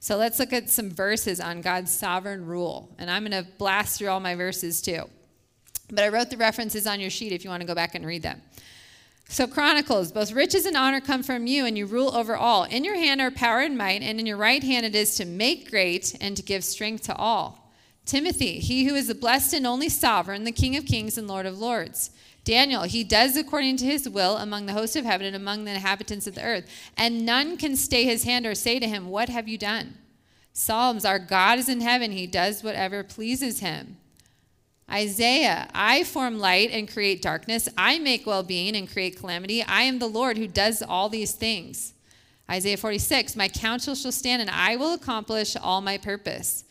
So, 0.01 0.17
let's 0.17 0.41
look 0.41 0.53
at 0.53 0.69
some 0.69 0.91
verses 0.91 1.39
on 1.39 1.61
God's 1.61 1.93
sovereign 1.93 2.45
rule. 2.45 2.93
And 2.99 3.09
I'm 3.09 3.25
going 3.25 3.41
to 3.41 3.49
blast 3.57 3.99
through 3.99 4.09
all 4.09 4.19
my 4.19 4.35
verses 4.35 4.83
too. 4.83 5.05
But 5.89 6.03
I 6.03 6.09
wrote 6.09 6.29
the 6.29 6.37
references 6.37 6.89
on 6.89 6.99
your 6.99 7.09
sheet 7.09 7.31
if 7.31 7.45
you 7.45 7.51
want 7.51 7.61
to 7.61 7.69
go 7.69 7.75
back 7.77 7.95
and 7.95 8.05
read 8.05 8.25
them. 8.25 8.43
So, 9.29 9.47
Chronicles, 9.47 10.11
both 10.11 10.33
riches 10.33 10.67
and 10.67 10.77
honor 10.77 11.01
come 11.01 11.23
from 11.23 11.47
you, 11.47 11.67
and 11.67 11.79
you 11.79 11.87
rule 11.87 12.17
over 12.17 12.37
all. 12.37 12.65
In 12.65 12.83
your 12.83 12.97
hand 12.97 13.21
are 13.21 13.31
power 13.31 13.61
and 13.61 13.79
might, 13.79 14.03
and 14.03 14.19
in 14.19 14.27
your 14.27 14.39
right 14.39 14.65
hand 14.65 14.87
it 14.87 14.97
is 14.97 15.15
to 15.19 15.25
make 15.25 15.71
great 15.71 16.17
and 16.21 16.37
to 16.37 16.43
give 16.43 16.65
strength 16.65 17.05
to 17.05 17.15
all. 17.15 17.66
Timothy, 18.07 18.61
he 18.61 18.85
who 18.85 18.95
is 18.95 19.09
the 19.09 19.15
blessed 19.15 19.53
and 19.53 19.67
only 19.67 19.89
sovereign, 19.89 20.45
the 20.45 20.53
King 20.53 20.77
of 20.77 20.87
kings 20.87 21.19
and 21.19 21.27
Lord 21.27 21.45
of 21.45 21.59
lords. 21.59 22.11
Daniel, 22.45 22.85
he 22.85 23.03
does 23.03 23.37
according 23.37 23.77
to 23.79 23.85
his 23.85 24.09
will 24.09 24.37
among 24.37 24.67
the 24.67 24.73
host 24.73 24.95
of 24.95 25.05
heaven 25.05 25.27
and 25.27 25.35
among 25.35 25.65
the 25.65 25.73
inhabitants 25.73 26.29
of 26.29 26.37
the 26.37 26.45
earth, 26.45 26.71
and 26.97 27.27
none 27.27 27.57
can 27.57 27.75
stay 27.75 28.05
his 28.05 28.23
hand 28.23 28.47
or 28.47 28.55
say 28.55 28.79
to 28.79 28.87
him, 28.87 29.09
What 29.09 29.29
have 29.29 29.49
you 29.49 29.59
done? 29.59 29.99
Psalms, 30.53 31.05
our 31.05 31.19
God 31.19 31.59
is 31.59 31.69
in 31.69 31.81
heaven, 31.81 32.13
he 32.13 32.29
does 32.29 32.63
whatever 32.63 33.03
pleases 33.03 33.59
him. 33.59 33.97
Isaiah, 34.89 35.69
I 35.75 36.05
form 36.05 36.39
light 36.39 36.71
and 36.71 36.91
create 36.91 37.21
darkness. 37.21 37.69
I 37.77 37.99
make 37.99 38.25
well 38.25 38.45
being 38.45 38.77
and 38.77 38.89
create 38.89 39.19
calamity. 39.19 39.65
I 39.65 39.83
am 39.83 39.99
the 39.99 40.07
Lord 40.07 40.39
who 40.39 40.47
does 40.47 40.81
all 40.81 41.09
these 41.09 41.33
things. 41.33 41.93
Isaiah 42.49 42.77
46, 42.77 43.35
my 43.35 43.49
counsel 43.49 43.97
shall 43.97 44.13
stand 44.13 44.41
and 44.41 44.51
I 44.51 44.77
will 44.77 44.95
accomplish 44.95 45.57
all 45.57 45.81
my 45.81 45.99
purpose. 45.99 46.66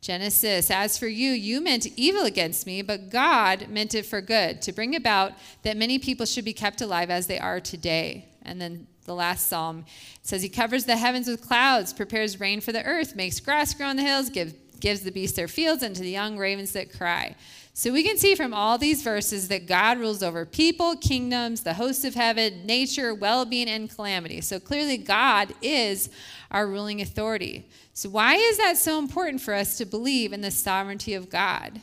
Genesis, 0.00 0.70
as 0.70 0.96
for 0.96 1.08
you, 1.08 1.32
you 1.32 1.60
meant 1.60 1.86
evil 1.96 2.24
against 2.24 2.66
me, 2.66 2.80
but 2.80 3.10
God 3.10 3.68
meant 3.68 3.94
it 3.94 4.06
for 4.06 4.22
good, 4.22 4.62
to 4.62 4.72
bring 4.72 4.96
about 4.96 5.32
that 5.62 5.76
many 5.76 5.98
people 5.98 6.24
should 6.24 6.44
be 6.44 6.54
kept 6.54 6.80
alive 6.80 7.10
as 7.10 7.26
they 7.26 7.38
are 7.38 7.60
today. 7.60 8.26
And 8.42 8.58
then 8.60 8.86
the 9.04 9.14
last 9.14 9.48
psalm 9.48 9.84
says, 10.22 10.42
He 10.42 10.48
covers 10.48 10.84
the 10.84 10.96
heavens 10.96 11.28
with 11.28 11.46
clouds, 11.46 11.92
prepares 11.92 12.40
rain 12.40 12.62
for 12.62 12.72
the 12.72 12.84
earth, 12.84 13.14
makes 13.14 13.40
grass 13.40 13.74
grow 13.74 13.88
on 13.88 13.96
the 13.96 14.02
hills, 14.02 14.30
give, 14.30 14.54
gives 14.80 15.02
the 15.02 15.10
beasts 15.10 15.36
their 15.36 15.48
fields, 15.48 15.82
and 15.82 15.94
to 15.94 16.02
the 16.02 16.10
young 16.10 16.38
ravens 16.38 16.72
that 16.72 16.90
cry. 16.92 17.36
So 17.72 17.92
we 17.92 18.02
can 18.02 18.18
see 18.18 18.34
from 18.34 18.52
all 18.52 18.78
these 18.78 19.02
verses 19.02 19.48
that 19.48 19.66
God 19.66 19.98
rules 19.98 20.22
over 20.22 20.44
people, 20.44 20.96
kingdoms, 20.96 21.62
the 21.62 21.74
hosts 21.74 22.04
of 22.04 22.14
heaven, 22.14 22.66
nature, 22.66 23.14
well 23.14 23.44
being, 23.44 23.68
and 23.68 23.88
calamity. 23.88 24.40
So 24.40 24.58
clearly, 24.58 24.98
God 24.98 25.54
is 25.62 26.10
our 26.50 26.66
ruling 26.66 27.00
authority. 27.00 27.68
So, 27.94 28.08
why 28.08 28.34
is 28.34 28.58
that 28.58 28.76
so 28.76 28.98
important 28.98 29.40
for 29.40 29.54
us 29.54 29.78
to 29.78 29.84
believe 29.84 30.32
in 30.32 30.40
the 30.40 30.50
sovereignty 30.50 31.14
of 31.14 31.30
God? 31.30 31.80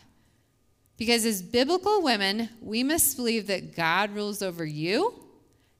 Because 0.97 1.25
as 1.25 1.41
biblical 1.41 2.01
women, 2.01 2.49
we 2.61 2.83
must 2.83 3.15
believe 3.15 3.47
that 3.47 3.75
God 3.75 4.13
rules 4.13 4.41
over 4.41 4.65
you 4.65 5.13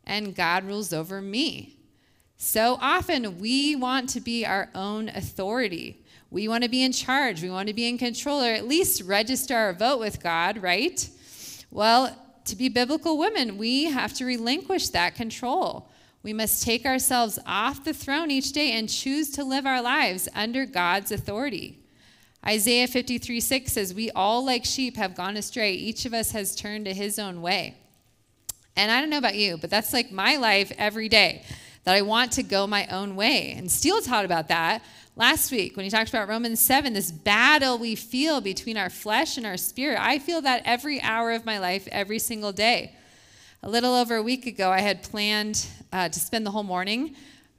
and 0.05 0.35
God 0.35 0.63
rules 0.63 0.93
over 0.93 1.21
me. 1.21 1.77
So 2.37 2.77
often, 2.79 3.39
we 3.39 3.75
want 3.75 4.09
to 4.09 4.21
be 4.21 4.45
our 4.45 4.69
own 4.75 5.09
authority. 5.09 6.03
We 6.29 6.47
want 6.47 6.63
to 6.63 6.69
be 6.69 6.83
in 6.83 6.91
charge. 6.91 7.41
We 7.41 7.49
want 7.49 7.67
to 7.67 7.73
be 7.73 7.87
in 7.87 7.97
control, 7.97 8.43
or 8.43 8.51
at 8.51 8.67
least 8.67 9.01
register 9.03 9.55
our 9.55 9.73
vote 9.73 9.99
with 9.99 10.21
God, 10.21 10.61
right? 10.61 11.09
Well, 11.71 12.15
to 12.45 12.55
be 12.55 12.69
biblical 12.69 13.17
women, 13.17 13.57
we 13.57 13.85
have 13.85 14.13
to 14.15 14.25
relinquish 14.25 14.89
that 14.89 15.15
control. 15.15 15.89
We 16.23 16.33
must 16.33 16.63
take 16.63 16.85
ourselves 16.85 17.39
off 17.45 17.83
the 17.83 17.93
throne 17.93 18.31
each 18.31 18.51
day 18.51 18.71
and 18.71 18.89
choose 18.89 19.29
to 19.31 19.43
live 19.43 19.65
our 19.65 19.81
lives 19.81 20.27
under 20.35 20.65
God's 20.65 21.11
authority. 21.11 21.79
Isaiah 22.45 22.87
53 22.87 23.39
6 23.39 23.71
says, 23.71 23.93
We 23.93 24.11
all, 24.11 24.45
like 24.45 24.65
sheep, 24.65 24.97
have 24.97 25.15
gone 25.15 25.37
astray. 25.37 25.73
Each 25.73 26.05
of 26.05 26.13
us 26.13 26.31
has 26.31 26.55
turned 26.55 26.85
to 26.85 26.93
his 26.93 27.19
own 27.19 27.41
way. 27.41 27.75
And 28.75 28.91
I 28.91 28.99
don't 28.99 29.09
know 29.09 29.17
about 29.17 29.35
you, 29.35 29.57
but 29.57 29.69
that's 29.69 29.93
like 29.93 30.11
my 30.11 30.37
life 30.37 30.71
every 30.77 31.09
day, 31.09 31.43
that 31.83 31.95
I 31.95 32.01
want 32.01 32.33
to 32.33 32.43
go 32.43 32.67
my 32.67 32.85
own 32.87 33.15
way. 33.15 33.53
And 33.57 33.71
Steele 33.71 34.01
taught 34.01 34.25
about 34.25 34.49
that 34.49 34.83
last 35.17 35.51
week 35.51 35.75
when 35.75 35.83
he 35.83 35.89
talked 35.89 36.09
about 36.09 36.29
Romans 36.29 36.59
7, 36.59 36.93
this 36.93 37.11
battle 37.11 37.79
we 37.79 37.95
feel 37.95 38.39
between 38.39 38.77
our 38.77 38.89
flesh 38.89 39.35
and 39.37 39.45
our 39.45 39.57
spirit. 39.57 39.99
I 39.99 40.19
feel 40.19 40.41
that 40.41 40.61
every 40.63 41.01
hour 41.01 41.31
of 41.31 41.43
my 41.43 41.57
life, 41.57 41.87
every 41.91 42.19
single 42.19 42.51
day. 42.51 42.95
A 43.63 43.69
little 43.69 43.95
over 43.95 44.15
a 44.15 44.21
week 44.21 44.45
ago, 44.45 44.69
I 44.69 44.79
had 44.79 45.01
planned 45.01 45.65
uh, 45.91 46.09
to 46.09 46.19
spend 46.19 46.45
the 46.45 46.51
whole 46.51 46.63
morning 46.63 47.15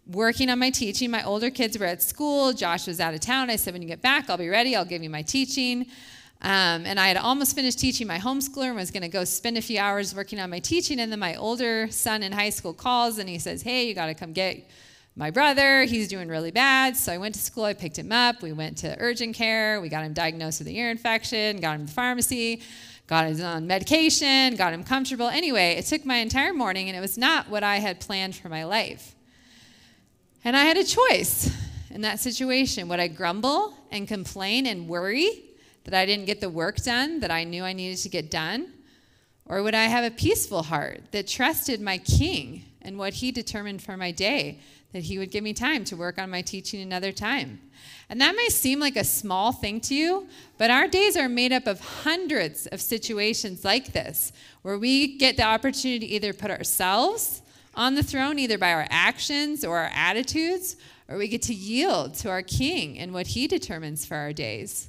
working 0.07 0.49
on 0.49 0.61
my 0.61 0.71
teaching. 0.71 1.11
My 1.11 1.25
older 1.25 1.50
kids 1.50 1.77
were 1.77 1.85
at 1.85 2.00
school. 2.00 2.53
Josh 2.53 2.87
was 2.87 3.00
out 3.00 3.12
of 3.12 3.21
town. 3.21 3.50
I 3.50 3.57
said, 3.57 3.73
when 3.73 3.83
you 3.83 3.88
get 3.88 4.00
back, 4.00 4.31
I'll 4.31 4.38
be 4.38 4.49
ready. 4.49 4.77
I'll 4.77 4.85
give 4.85 5.03
you 5.03 5.11
my 5.11 5.23
teaching. 5.23 5.87
Um, 6.41 6.87
and 6.87 7.00
I 7.00 7.09
had 7.09 7.17
almost 7.17 7.57
finished 7.57 7.81
teaching 7.81 8.07
my 8.07 8.19
homeschooler 8.19 8.69
and 8.69 8.77
was 8.77 8.93
going 8.93 9.03
to 9.03 9.09
go 9.09 9.25
spend 9.25 9.59
a 9.59 9.62
few 9.62 9.81
hours 9.81 10.15
working 10.15 10.38
on 10.38 10.49
my 10.49 10.61
teaching. 10.61 11.00
And 11.00 11.11
then 11.11 11.19
my 11.19 11.35
older 11.35 11.91
son 11.91 12.23
in 12.23 12.31
high 12.31 12.50
school 12.50 12.73
calls 12.73 13.19
and 13.19 13.29
he 13.29 13.41
says, 13.41 13.62
Hey, 13.62 13.88
you 13.88 13.95
got 13.95 14.07
to 14.07 14.15
come 14.15 14.33
get 14.33 14.65
my 15.19 15.33
brother, 15.33 15.83
he's 15.83 16.07
doing 16.07 16.29
really 16.29 16.53
bad. 16.53 16.97
So 16.97 17.13
I 17.13 17.19
went 17.19 17.35
to 17.35 17.41
school, 17.41 17.65
I 17.65 17.75
picked 17.75 17.99
him 17.99 18.13
up. 18.13 18.41
We 18.41 18.53
went 18.53 18.79
to 18.79 18.95
urgent 19.01 19.35
care. 19.35 19.81
We 19.81 19.89
got 19.89 20.05
him 20.05 20.13
diagnosed 20.13 20.61
with 20.61 20.69
an 20.69 20.75
ear 20.77 20.93
infection, 20.93 21.61
got 21.61 21.75
him 21.75 21.81
to 21.81 21.87
the 21.87 21.93
pharmacy, 21.93 22.63
got 23.09 23.27
him 23.27 23.45
on 23.45 23.67
medication, 23.67 24.55
got 24.55 24.73
him 24.73 24.85
comfortable. 24.85 25.27
Anyway, 25.27 25.73
it 25.73 25.87
took 25.87 26.07
my 26.07 26.19
entire 26.19 26.55
morning, 26.55 26.89
and 26.89 26.97
it 26.97 27.01
was 27.01 27.19
not 27.19 27.51
what 27.51 27.65
I 27.65 27.79
had 27.79 27.99
planned 27.99 28.37
for 28.37 28.49
my 28.49 28.63
life. 28.63 29.17
And 30.45 30.57
I 30.57 30.63
had 30.63 30.77
a 30.77 30.85
choice 30.85 31.51
in 31.91 32.03
that 32.03 32.21
situation. 32.21 32.87
Would 32.87 33.01
I 33.01 33.09
grumble 33.09 33.75
and 33.91 34.07
complain 34.07 34.67
and 34.67 34.87
worry 34.87 35.43
that 35.83 35.95
I 35.95 36.07
didn't 36.07 36.27
get 36.27 36.41
the 36.41 36.49
work 36.49 36.77
done 36.77 37.19
that 37.21 37.33
I 37.33 37.43
knew 37.43 37.65
I 37.65 37.73
needed 37.73 37.99
to 38.03 38.09
get 38.09 38.31
done? 38.31 38.73
Or 39.47 39.65
would 39.65 39.75
I 39.75 39.87
have 39.87 40.05
a 40.05 40.15
peaceful 40.15 40.63
heart 40.63 41.11
that 41.11 41.27
trusted 41.27 41.81
my 41.81 41.99
king 41.99 42.67
and 42.83 42.99
what 42.99 43.15
he 43.15 43.33
determined 43.33 43.83
for 43.83 43.97
my 43.97 44.13
day? 44.13 44.61
That 44.92 45.04
He 45.04 45.18
would 45.18 45.30
give 45.30 45.45
me 45.45 45.52
time 45.52 45.85
to 45.85 45.97
work 45.97 46.18
on 46.18 46.30
my 46.30 46.42
teaching 46.42 46.80
another 46.80 47.12
time. 47.12 47.61
And 48.09 48.21
that 48.21 48.35
may 48.35 48.49
seem 48.49 48.80
like 48.80 48.97
a 48.97 49.04
small 49.04 49.52
thing 49.52 49.80
to 49.83 49.95
you, 49.95 50.26
but 50.57 50.71
our 50.71 50.88
days 50.88 51.16
are 51.16 51.28
made 51.28 51.52
up 51.52 51.66
of 51.66 51.80
hundreds 51.80 52.66
of 52.68 52.80
situations 52.80 53.64
like 53.64 53.92
this, 53.92 54.33
where 54.62 54.78
we 54.78 55.18
get 55.18 55.37
the 55.37 55.42
opportunity 55.42 56.07
to 56.07 56.07
either 56.07 56.33
put 56.33 56.50
ourselves 56.50 57.42
on 57.75 57.95
the 57.95 58.02
throne, 58.02 58.38
either 58.38 58.59
by 58.59 58.73
our 58.73 58.87
actions 58.90 59.64
or 59.64 59.78
our 59.78 59.90
attitudes, 59.95 60.76
or 61.09 61.16
we 61.16 61.28
get 61.28 61.42
to 61.42 61.54
yield 61.54 62.14
to 62.14 62.30
our 62.30 62.42
King 62.42 62.99
and 62.99 63.12
what 63.12 63.28
He 63.28 63.47
determines 63.47 64.04
for 64.04 64.16
our 64.16 64.33
days. 64.33 64.88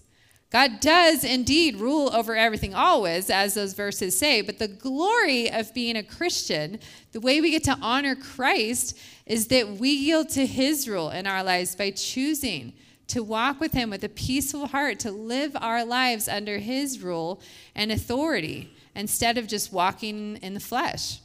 God 0.52 0.80
does 0.80 1.24
indeed 1.24 1.76
rule 1.76 2.10
over 2.14 2.36
everything 2.36 2.74
always, 2.74 3.30
as 3.30 3.54
those 3.54 3.74
verses 3.74 4.18
say, 4.18 4.42
but 4.42 4.58
the 4.58 4.68
glory 4.68 5.52
of 5.52 5.74
being 5.76 5.96
a 5.96 6.04
Christian, 6.04 6.80
the 7.12 7.20
way 7.20 7.40
we 7.40 7.52
get 7.52 7.64
to 7.66 7.78
honor 7.82 8.16
Christ, 8.16 8.98
is 9.28 9.48
that 9.48 9.68
we 9.78 9.92
yield 9.92 10.30
to 10.30 10.48
his 10.48 10.90
rule 10.90 11.12
in 11.12 11.28
our 11.28 11.44
lives 11.44 11.76
by 11.76 11.92
choosing 11.92 12.74
to 13.10 13.22
walk 13.22 13.60
with 13.60 13.74
him 13.74 13.92
with 13.92 14.04
a 14.04 14.10
peaceful 14.10 14.68
heart, 14.68 15.00
to 15.00 15.12
live 15.12 15.56
our 15.60 15.86
lives 15.86 16.28
under 16.28 16.58
his 16.58 17.00
rule 17.00 17.42
and 17.76 17.92
authority 17.92 18.74
instead 18.96 19.38
of 19.38 19.48
just 19.48 19.72
walking 19.72 20.38
in 20.38 20.56
the 20.56 20.60
flesh. 20.60 21.20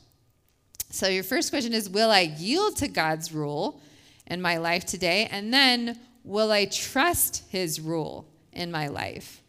So, 0.91 1.09
your 1.09 1.25
first 1.25 1.51
question 1.51 1.73
is 1.73 1.89
Will 1.89 2.11
I 2.11 2.21
yield 2.21 2.77
to 2.77 2.89
God's 2.89 3.33
rule 3.33 3.81
in 4.27 4.41
my 4.41 4.59
life 4.59 4.85
today? 4.85 5.29
And 5.31 5.53
then, 5.53 5.99
will 6.25 6.53
I 6.53 6.67
trust 6.67 7.43
his 7.49 7.81
rule 7.81 8.27
in 8.55 8.71
my 8.71 8.89
life? 8.89 9.43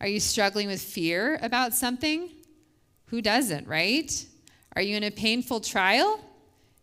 Are 0.00 0.06
you 0.06 0.20
struggling 0.20 0.66
with 0.66 0.80
fear 0.80 1.38
about 1.42 1.74
something? 1.74 2.28
Who 3.06 3.22
doesn't, 3.22 3.68
right? 3.68 4.26
Are 4.74 4.82
you 4.82 4.96
in 4.96 5.04
a 5.04 5.10
painful 5.10 5.60
trial? 5.60 6.20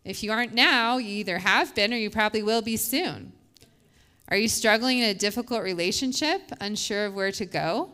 If 0.05 0.23
you 0.23 0.31
aren't 0.31 0.53
now, 0.53 0.97
you 0.97 1.09
either 1.09 1.39
have 1.39 1.75
been 1.75 1.93
or 1.93 1.97
you 1.97 2.09
probably 2.09 2.43
will 2.43 2.61
be 2.61 2.77
soon. 2.77 3.33
Are 4.29 4.37
you 4.37 4.47
struggling 4.47 4.99
in 4.99 5.05
a 5.05 5.13
difficult 5.13 5.63
relationship, 5.63 6.51
unsure 6.61 7.07
of 7.07 7.15
where 7.15 7.31
to 7.31 7.45
go? 7.45 7.89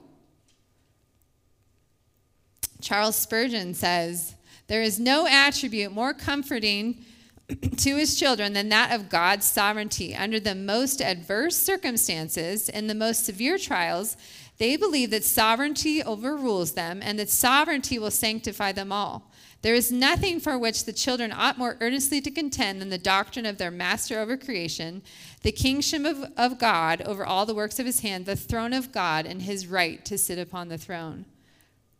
Charles 2.82 3.16
Spurgeon 3.16 3.74
says, 3.74 4.36
There 4.68 4.82
is 4.82 5.00
no 5.00 5.28
attribute 5.28 5.92
more 5.92 6.14
comforting 6.14 7.04
to 7.48 7.96
his 7.96 8.20
children 8.20 8.54
than 8.54 8.70
that 8.70 8.92
of 8.92 9.10
God's 9.10 9.46
sovereignty. 9.46 10.16
Under 10.16 10.40
the 10.40 10.56
most 10.56 11.02
adverse 11.02 11.56
circumstances, 11.56 12.70
and 12.70 12.90
the 12.90 12.96
most 12.96 13.26
severe 13.26 13.58
trials, 13.58 14.18
they 14.58 14.76
believe 14.78 15.12
that 15.12 15.24
sovereignty 15.24 16.04
overrules 16.04 16.74
them 16.74 17.02
and 17.04 17.20
that 17.20 17.30
sovereignty 17.30 18.00
will 18.00 18.12
sanctify 18.12 18.72
them 18.72 18.92
all. 18.92 19.32
There 19.62 19.76
is 19.76 19.92
nothing 19.92 20.40
for 20.40 20.58
which 20.58 20.86
the 20.86 20.94
children 20.94 21.32
ought 21.32 21.58
more 21.58 21.78
earnestly 21.82 22.22
to 22.22 22.32
contend 22.32 22.82
than 22.82 22.90
the 22.90 22.98
doctrine 22.98 23.46
of 23.46 23.58
their 23.58 23.72
master 23.72 24.20
over 24.20 24.38
creation, 24.38 25.02
the 25.42 25.52
kingship 25.52 26.06
of, 26.06 26.32
of 26.38 26.60
God 26.60 27.02
over 27.02 27.26
all 27.26 27.46
the 27.46 27.56
works 27.56 27.80
of 27.80 27.86
his 27.86 28.02
hand, 28.02 28.26
the 28.26 28.36
throne 28.36 28.74
of 28.74 28.92
God, 28.92 29.26
and 29.26 29.42
his 29.42 29.68
right 29.68 30.06
to 30.06 30.18
sit 30.18 30.38
upon 30.38 30.70
the 30.70 30.78
throne. 30.78 31.26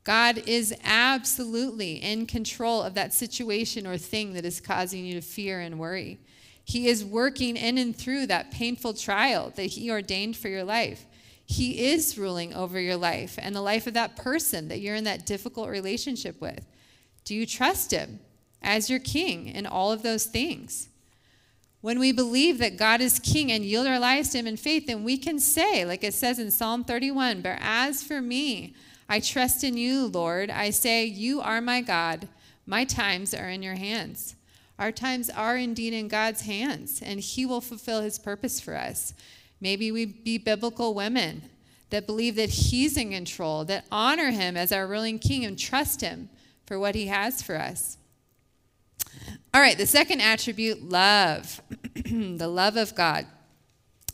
God 0.06 0.44
is 0.48 0.74
absolutely 0.84 1.96
in 1.96 2.28
control 2.28 2.84
of 2.84 2.94
that 2.94 3.12
situation 3.12 3.88
or 3.88 3.98
thing 3.98 4.34
that 4.34 4.46
is 4.46 4.62
causing 4.62 5.04
you 5.04 5.16
to 5.16 5.22
fear 5.22 5.60
and 5.60 5.80
worry. 5.80 6.20
He 6.64 6.88
is 6.88 7.04
working 7.04 7.58
in 7.58 7.80
and 7.80 7.96
through 7.96 8.28
that 8.28 8.52
painful 8.52 8.94
trial 8.94 9.52
that 9.56 9.64
He 9.64 9.90
ordained 9.90 10.38
for 10.38 10.48
your 10.48 10.64
life. 10.64 11.06
He 11.44 11.88
is 11.88 12.18
ruling 12.18 12.54
over 12.54 12.80
your 12.80 12.96
life 12.96 13.38
and 13.40 13.56
the 13.56 13.62
life 13.62 13.88
of 13.88 13.96
that 13.96 14.16
person 14.16 14.68
that 14.68 14.80
you're 14.80 14.96
in 14.96 15.04
that 15.06 15.26
difficult 15.26 15.70
relationship 15.70 16.40
with. 16.40 16.66
Do 17.24 17.34
you 17.34 17.48
trust 17.48 17.90
Him 17.90 18.20
as 18.62 18.92
your 18.92 19.00
King 19.00 19.48
in 19.48 19.66
all 19.66 19.92
of 19.92 20.04
those 20.04 20.26
things? 20.26 20.90
When 21.82 22.00
we 22.00 22.12
believe 22.12 22.60
that 22.60 22.78
God 22.78 23.02
is 23.02 23.20
King 23.20 23.52
and 23.52 23.66
yield 23.66 23.88
our 23.88 24.00
lives 24.00 24.30
to 24.30 24.40
Him 24.40 24.48
in 24.48 24.58
faith, 24.58 24.86
then 24.86 25.04
we 25.04 25.18
can 25.18 25.40
say, 25.40 25.84
like 25.84 26.04
it 26.04 26.14
says 26.14 26.38
in 26.38 26.52
Psalm 26.52 26.84
31, 26.84 27.42
But 27.42 27.58
as 27.60 28.04
for 28.04 28.22
me, 28.22 28.76
I 29.08 29.20
trust 29.20 29.64
in 29.64 29.78
you, 29.78 30.08
Lord. 30.08 30.50
I 30.50 30.70
say, 30.72 31.06
You 31.06 31.42
are 31.42 31.62
my 31.62 31.82
God. 31.82 32.28
My 32.66 32.84
times 32.84 33.34
are 33.34 33.50
in 33.50 33.62
your 33.62 33.76
hands. 33.76 34.36
Our 34.78 34.92
times 34.92 35.30
are 35.30 35.56
indeed 35.56 35.94
in 35.94 36.08
God's 36.08 36.42
hands, 36.42 37.02
and 37.02 37.20
He 37.20 37.46
will 37.46 37.62
fulfill 37.62 38.02
His 38.02 38.20
purpose 38.20 38.60
for 38.60 38.76
us. 38.76 39.14
Maybe 39.62 39.92
we 39.92 40.06
be 40.06 40.38
biblical 40.38 40.94
women 40.94 41.44
that 41.92 42.08
believe 42.08 42.36
that 42.36 42.50
He's 42.50 42.98
in 42.98 43.12
control, 43.12 43.64
that 43.66 43.86
honor 43.92 44.32
Him 44.32 44.58
as 44.58 44.72
our 44.72 44.88
ruling 44.88 45.20
King, 45.20 45.46
and 45.46 45.58
trust 45.58 46.02
Him 46.02 46.30
for 46.66 46.80
what 46.80 46.96
He 46.96 47.08
has 47.08 47.42
for 47.42 47.56
us. 47.56 47.98
All 49.54 49.62
right, 49.62 49.78
the 49.78 49.86
second 49.86 50.20
attribute 50.20 50.90
love, 50.90 51.62
the 52.06 52.48
love 52.48 52.76
of 52.76 52.96
God. 52.96 53.26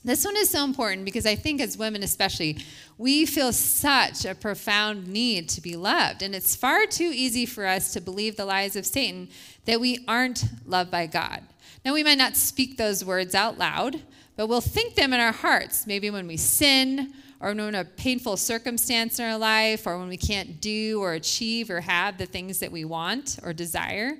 This 0.04 0.26
one 0.26 0.36
is 0.36 0.50
so 0.50 0.64
important 0.64 1.06
because 1.06 1.28
I 1.28 1.36
think, 1.36 1.62
as 1.62 1.78
women 1.78 2.02
especially, 2.02 2.58
we 2.98 3.26
feel 3.28 3.54
such 3.54 4.26
a 4.26 4.34
profound 4.34 5.08
need 5.08 5.48
to 5.50 5.62
be 5.62 5.76
loved. 5.76 6.24
And 6.24 6.34
it's 6.34 6.56
far 6.56 6.88
too 6.88 7.12
easy 7.14 7.46
for 7.46 7.68
us 7.68 7.94
to 7.94 8.02
believe 8.02 8.36
the 8.36 8.46
lies 8.46 8.76
of 8.76 8.86
Satan 8.86 9.30
that 9.66 9.80
we 9.80 10.04
aren't 10.08 10.46
loved 10.66 10.90
by 10.90 11.06
God. 11.06 11.44
Now, 11.86 11.94
we 11.94 12.04
might 12.04 12.18
not 12.18 12.36
speak 12.36 12.78
those 12.78 13.06
words 13.06 13.36
out 13.36 13.60
loud, 13.60 14.02
but 14.36 14.48
we'll 14.48 14.62
think 14.62 14.96
them 14.96 15.14
in 15.14 15.20
our 15.20 15.32
hearts, 15.32 15.86
maybe 15.86 16.10
when 16.10 16.26
we 16.26 16.38
sin, 16.38 17.14
or 17.40 17.50
when 17.50 17.60
in 17.60 17.76
a 17.76 17.86
painful 17.86 18.38
circumstance 18.38 19.20
in 19.20 19.26
our 19.26 19.38
life, 19.38 19.86
or 19.86 20.00
when 20.00 20.10
we 20.10 20.18
can't 20.18 20.60
do 20.60 21.00
or 21.00 21.14
achieve 21.14 21.70
or 21.70 21.82
have 21.82 22.18
the 22.18 22.26
things 22.26 22.60
that 22.60 22.72
we 22.72 22.86
want 22.86 23.38
or 23.44 23.54
desire. 23.54 24.18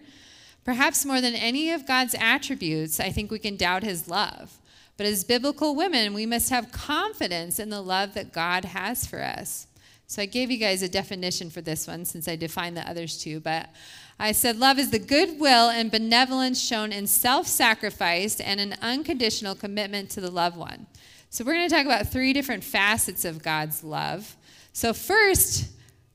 Perhaps 0.64 1.06
more 1.06 1.22
than 1.22 1.34
any 1.34 1.72
of 1.72 1.88
God's 1.88 2.16
attributes, 2.20 3.00
I 3.00 3.10
think 3.10 3.32
we 3.32 3.40
can 3.40 3.56
doubt 3.56 3.82
his 3.82 4.08
love. 4.08 4.60
But 5.02 5.08
as 5.08 5.24
biblical 5.24 5.74
women, 5.74 6.14
we 6.14 6.28
must 6.28 6.52
have 6.52 6.72
confidence 6.72 7.58
in 7.58 7.72
the 7.72 7.82
love 7.82 8.14
that 8.14 8.32
God 8.32 8.66
has 8.66 9.04
for 9.04 9.20
us. 9.20 9.66
So 10.06 10.22
I 10.22 10.28
gave 10.28 10.52
you 10.52 10.60
guys 10.60 10.84
a 10.84 10.88
definition 10.88 11.50
for 11.50 11.60
this 11.60 11.88
one 11.88 12.06
since 12.06 12.28
I 12.28 12.36
defined 12.36 12.78
the 12.78 12.88
others 12.88 13.18
too. 13.18 13.40
But 13.40 13.72
I 14.20 14.32
said, 14.32 14.58
Love 14.58 14.78
is 14.78 14.92
the 14.92 15.00
goodwill 15.00 15.72
and 15.72 15.90
benevolence 15.90 16.62
shown 16.62 16.92
in 16.92 17.08
self 17.08 17.48
sacrifice 17.48 18.40
and 18.40 18.60
an 18.60 18.76
unconditional 18.80 19.56
commitment 19.56 20.12
to 20.12 20.22
the 20.22 20.30
loved 20.30 20.56
one. 20.56 20.86
So 21.32 21.44
we're 21.44 21.56
going 21.56 21.68
to 21.68 21.76
talk 21.76 21.88
about 21.88 22.10
three 22.10 22.32
different 22.32 22.64
facets 22.64 23.26
of 23.26 23.42
God's 23.42 23.84
love. 23.84 24.38
So, 24.72 24.94
first, 24.94 25.72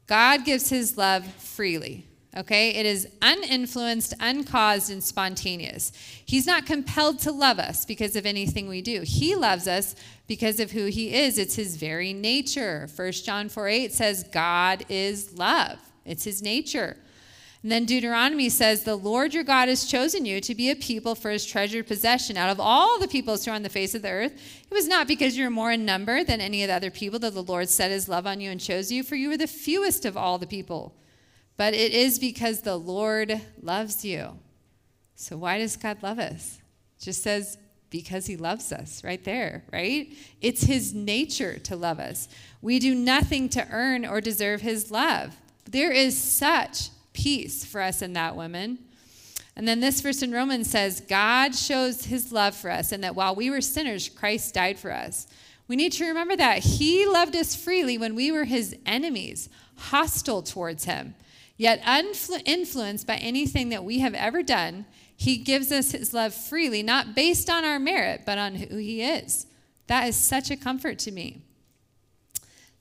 God 0.07 0.45
gives 0.45 0.71
his 0.71 0.97
love 0.97 1.27
freely. 1.27 2.07
Okay? 2.37 2.71
It 2.71 2.85
is 2.85 3.09
uninfluenced, 3.23 4.13
uncaused, 4.21 4.91
and 4.91 5.03
spontaneous. 5.03 5.93
He's 6.25 6.47
not 6.47 6.67
compelled 6.67 7.19
to 7.21 7.33
love 7.33 7.59
us 7.59 7.87
because 7.87 8.15
of 8.15 8.27
anything 8.27 8.69
we 8.69 8.83
do. 8.83 9.03
He 9.03 9.35
loves 9.35 9.67
us 9.67 9.95
because 10.27 10.61
of 10.61 10.73
who 10.73 10.87
he 10.87 11.15
is. 11.15 11.39
It's 11.39 11.55
his 11.55 11.77
very 11.77 12.13
nature. 12.13 12.89
1 12.95 13.13
John 13.13 13.49
4 13.49 13.69
8 13.69 13.93
says, 13.93 14.25
God 14.25 14.85
is 14.89 15.37
love. 15.39 15.79
It's 16.05 16.25
his 16.25 16.43
nature. 16.43 16.97
And 17.63 17.73
then 17.73 17.87
Deuteronomy 17.87 18.51
says, 18.51 18.85
The 18.85 18.97
Lord 18.97 19.33
your 19.33 19.43
God 19.43 19.69
has 19.69 19.87
chosen 19.87 20.27
you 20.27 20.41
to 20.43 20.55
be 20.55 20.71
a 20.71 20.77
people 20.77 21.15
for 21.15 21.31
his 21.31 21.47
treasured 21.47 21.87
possession 21.87 22.37
out 22.37 22.51
of 22.51 22.61
all 22.61 23.01
the 23.01 23.09
peoples 23.09 23.45
who 23.45 23.51
are 23.51 23.55
on 23.55 23.63
the 23.63 23.69
face 23.69 23.95
of 23.95 24.03
the 24.03 24.11
earth. 24.11 24.33
It 24.71 24.75
was 24.75 24.87
not 24.87 25.09
because 25.09 25.39
you're 25.39 25.51
more 25.51 25.73
in 25.73 25.85
number 25.85 26.23
than 26.23 26.41
any 26.41 26.63
of 26.63 26.69
the 26.69 26.75
other 26.75 26.91
people 26.91 27.19
that 27.21 27.35
the 27.35 27.43
Lord 27.43 27.69
set 27.69 27.91
his 27.91 28.09
love 28.09 28.27
on 28.27 28.41
you 28.41 28.51
and 28.51 28.61
chose 28.61 28.93
you, 28.93 29.03
for 29.03 29.17
you 29.17 29.31
were 29.31 29.37
the 29.37 29.47
fewest 29.47 30.05
of 30.05 30.17
all 30.17 30.39
the 30.39 30.47
people 30.47 30.95
but 31.57 31.75
it 31.75 31.93
is 31.93 32.19
because 32.19 32.61
the 32.61 32.77
Lord 32.77 33.41
loves 33.63 34.05
you. 34.05 34.39
So, 35.15 35.37
why 35.37 35.59
does 35.59 35.77
God 35.77 36.03
love 36.03 36.19
us? 36.19 36.61
It 36.99 37.05
just 37.05 37.23
says, 37.23 37.59
because 37.91 38.27
he 38.27 38.37
loves 38.37 38.73
us 38.73 39.03
right 39.05 39.23
there, 39.25 39.65
right? 39.73 40.13
It's 40.41 40.65
his 40.65 40.93
nature 40.93 41.59
to 41.61 41.77
love 41.77 41.99
us. 41.99 42.29
We 42.61 42.79
do 42.79 42.95
nothing 42.95 43.49
to 43.51 43.67
earn 43.71 44.05
or 44.05 44.21
deserve 44.21 44.61
his 44.61 44.91
love. 44.91 45.37
There 45.71 45.93
is 45.93 46.21
such 46.21 46.91
peace 47.13 47.65
for 47.65 47.81
us 47.81 48.03
in 48.03 48.13
that, 48.15 48.37
woman. 48.37 48.79
And 49.57 49.67
then 49.67 49.81
this 49.81 50.01
verse 50.01 50.23
in 50.23 50.33
Romans 50.33 50.69
says, 50.69 51.01
God 51.01 51.55
shows 51.55 52.05
his 52.05 52.31
love 52.31 52.55
for 52.55 52.71
us, 52.71 52.93
and 52.93 53.03
that 53.03 53.15
while 53.15 53.35
we 53.35 53.49
were 53.49 53.63
sinners, 53.63 54.09
Christ 54.09 54.53
died 54.53 54.79
for 54.79 54.93
us. 54.93 55.27
We 55.69 55.77
need 55.77 55.93
to 55.93 56.07
remember 56.07 56.37
that. 56.37 56.59
He 56.59 57.07
loved 57.07 57.35
us 57.35 57.57
freely 57.57 57.97
when 57.97 58.15
we 58.15 58.31
were 58.31 58.45
his 58.45 58.77
enemies, 58.85 59.49
hostile 59.77 60.43
towards 60.43 60.85
him. 60.85 61.15
Yet, 61.57 61.81
uninfluenced 61.85 63.07
by 63.07 63.17
anything 63.17 63.71
that 63.71 63.85
we 63.85 64.01
have 64.01 64.15
ever 64.15 64.43
done, 64.43 64.85
he 65.17 65.39
gives 65.39 65.73
us 65.73 65.93
his 65.93 66.13
love 66.13 66.35
freely, 66.35 66.83
not 66.83 67.15
based 67.15 67.49
on 67.49 67.65
our 67.65 67.79
merit, 67.79 68.23
but 68.27 68.37
on 68.37 68.57
who 68.57 68.77
he 68.77 69.03
is. 69.03 69.47
That 69.87 70.09
is 70.09 70.17
such 70.17 70.51
a 70.51 70.57
comfort 70.57 70.99
to 71.01 71.11
me. 71.11 71.43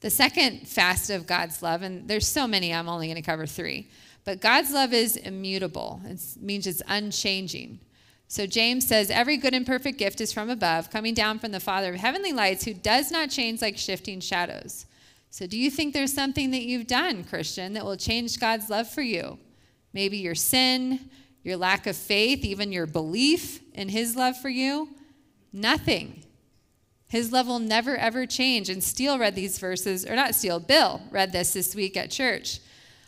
The 0.02 0.10
second 0.10 0.68
facet 0.68 1.16
of 1.16 1.26
God's 1.26 1.64
love, 1.64 1.82
and 1.82 2.08
there's 2.08 2.28
so 2.28 2.46
many, 2.46 2.74
I'm 2.74 2.90
only 2.90 3.08
going 3.08 3.16
to 3.16 3.22
cover 3.22 3.46
three, 3.46 3.90
but 4.26 4.42
God's 4.42 4.72
love 4.72 4.92
is 4.94 5.16
immutable. 5.16 6.02
It 6.06 6.20
means 6.42 6.68
it's 6.68 6.82
unchanging. 6.88 7.80
So 8.28 8.46
James 8.46 8.88
says, 8.88 9.10
Every 9.10 9.38
good 9.38 9.54
and 9.54 9.66
perfect 9.66 9.98
gift 9.98 10.20
is 10.20 10.34
from 10.34 10.50
above, 10.50 10.90
coming 10.90 11.14
down 11.14 11.40
from 11.40 11.52
the 11.52 11.60
Father 11.60 11.94
of 11.94 12.00
heavenly 12.00 12.34
lights, 12.34 12.66
who 12.66 12.74
does 12.74 13.12
not 13.12 13.30
change 13.30 13.62
like 13.62 13.78
shifting 13.78 14.20
shadows. 14.20 14.88
So, 15.36 15.45
do 15.45 15.60
you 15.60 15.69
think 15.69 15.93
there's 15.93 16.13
something 16.13 16.52
that 16.52 16.62
you've 16.62 16.88
done, 16.88 17.26
Christian, 17.26 17.74
that 17.74 17.84
will 17.84 17.98
change 17.98 18.39
God's 18.39 18.69
love 18.69 18.89
for 18.89 19.02
you? 19.02 19.38
Maybe 19.91 20.15
your 20.15 20.34
sin, 20.34 21.10
your 21.43 21.58
lack 21.58 21.88
of 21.88 21.98
faith, 21.98 22.45
even 22.45 22.71
your 22.71 22.86
belief 22.86 23.60
in 23.74 23.89
His 23.89 24.15
love 24.15 24.38
for 24.38 24.48
you? 24.48 24.88
Nothing. 25.52 26.24
His 27.10 27.34
love 27.34 27.48
will 27.48 27.60
never, 27.60 27.98
ever 27.98 28.26
change. 28.26 28.69
And 28.69 28.82
Steele 28.82 29.19
read 29.19 29.36
these 29.36 29.60
verses, 29.60 30.06
or 30.06 30.15
not 30.15 30.36
Steele, 30.36 30.62
Bill 30.62 31.02
read 31.12 31.34
this 31.34 31.52
this 31.52 31.76
week 31.76 31.98
at 31.98 32.12
church. 32.12 32.62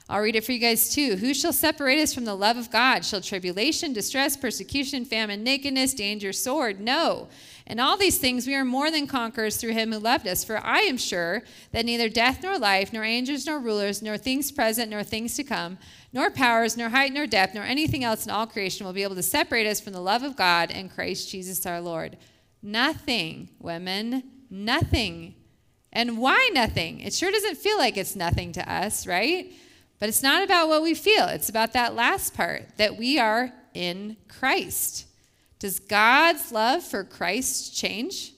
I'll 0.10 0.22
read 0.22 0.36
it 0.36 0.44
for 0.44 0.52
you 0.52 0.60
guys 0.60 0.94
too. 0.94 1.16
Who 1.16 1.34
shall 1.34 1.54
separate 1.54 2.02
us 2.02 2.14
from 2.14 2.26
the 2.26 2.36
love 2.36 2.58
of 2.58 2.70
God? 2.70 3.06
Shall 3.06 3.22
tribulation, 3.22 3.94
distress, 3.94 4.36
persecution, 4.36 5.06
famine, 5.06 5.46
nakedness, 5.46 5.94
danger, 5.94 6.34
sword? 6.34 6.82
No. 6.82 7.30
In 7.68 7.82
all 7.82 7.98
these 7.98 8.18
things 8.18 8.48
we 8.48 8.56
are 8.56 8.64
more 8.64 8.90
than 8.90 9.08
conquerors 9.08 9.58
through 9.58 9.74
him 9.74 9.92
who 9.92 10.00
loved 10.00 10.26
us. 10.26 10.46
For 10.46 10.58
I 10.66 10.80
am 10.80 10.98
sure 10.98 11.44
that 11.74 11.86
neither 11.86 12.08
death 12.08 12.42
nor 12.42 12.58
life, 12.58 12.94
nor 12.94 13.04
angels 13.04 13.46
nor 13.46 13.60
rulers, 13.60 14.02
nor 14.02 14.18
things 14.18 14.52
present 14.54 14.90
nor 14.90 15.04
things 15.04 15.36
to 15.36 15.44
come, 15.44 15.78
nor 16.14 16.32
powers, 16.32 16.78
nor 16.78 16.90
height 16.90 17.12
nor 17.12 17.28
depth, 17.28 17.54
nor 17.54 17.66
anything 17.66 18.06
else 18.06 18.26
in 18.26 18.32
all 18.32 18.48
creation 18.48 18.86
will 18.86 18.94
be 18.94 19.04
able 19.04 19.16
to 19.16 19.24
separate 19.24 19.68
us 19.68 19.82
from 19.82 19.92
the 19.92 20.00
love 20.00 20.24
of 20.24 20.38
God 20.38 20.72
and 20.72 20.90
Christ 20.90 21.30
Jesus 21.30 21.66
our 21.66 21.82
Lord. 21.82 22.18
Nothing, 22.64 23.50
women, 23.60 24.24
nothing. 24.50 25.36
And 25.92 26.18
why 26.18 26.50
nothing? 26.54 27.02
It 27.02 27.14
sure 27.14 27.32
doesn't 27.32 27.58
feel 27.58 27.78
like 27.78 27.98
it's 27.98 28.16
nothing 28.16 28.54
to 28.54 28.72
us, 28.72 29.06
right? 29.06 29.52
But 30.00 30.08
it's 30.08 30.24
not 30.24 30.44
about 30.44 30.70
what 30.70 30.84
we 30.84 30.94
feel, 30.94 31.26
it's 31.26 31.50
about 31.50 31.74
that 31.74 31.96
last 31.96 32.34
part 32.34 32.78
that 32.78 32.98
we 32.98 33.20
are 33.20 33.52
in 33.74 34.16
Christ. 34.30 35.07
Does 35.60 35.80
God's 35.80 36.52
love 36.52 36.84
for 36.84 37.04
Christ 37.04 37.76
change? 37.76 38.34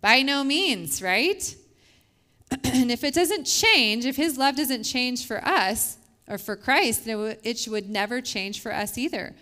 By 0.00 0.22
no 0.22 0.44
means, 0.44 1.02
right? 1.02 1.54
and 2.64 2.90
if 2.90 3.04
it 3.04 3.14
doesn't 3.14 3.44
change, 3.44 4.04
if 4.04 4.16
his 4.16 4.36
love 4.36 4.56
doesn't 4.56 4.84
change 4.84 5.26
for 5.26 5.44
us 5.44 5.98
or 6.28 6.38
for 6.38 6.56
Christ, 6.56 7.04
then 7.04 7.36
it 7.42 7.66
would 7.68 7.88
never 7.88 8.20
change 8.20 8.60
for 8.60 8.72
us 8.72 8.96
either. 8.98 9.34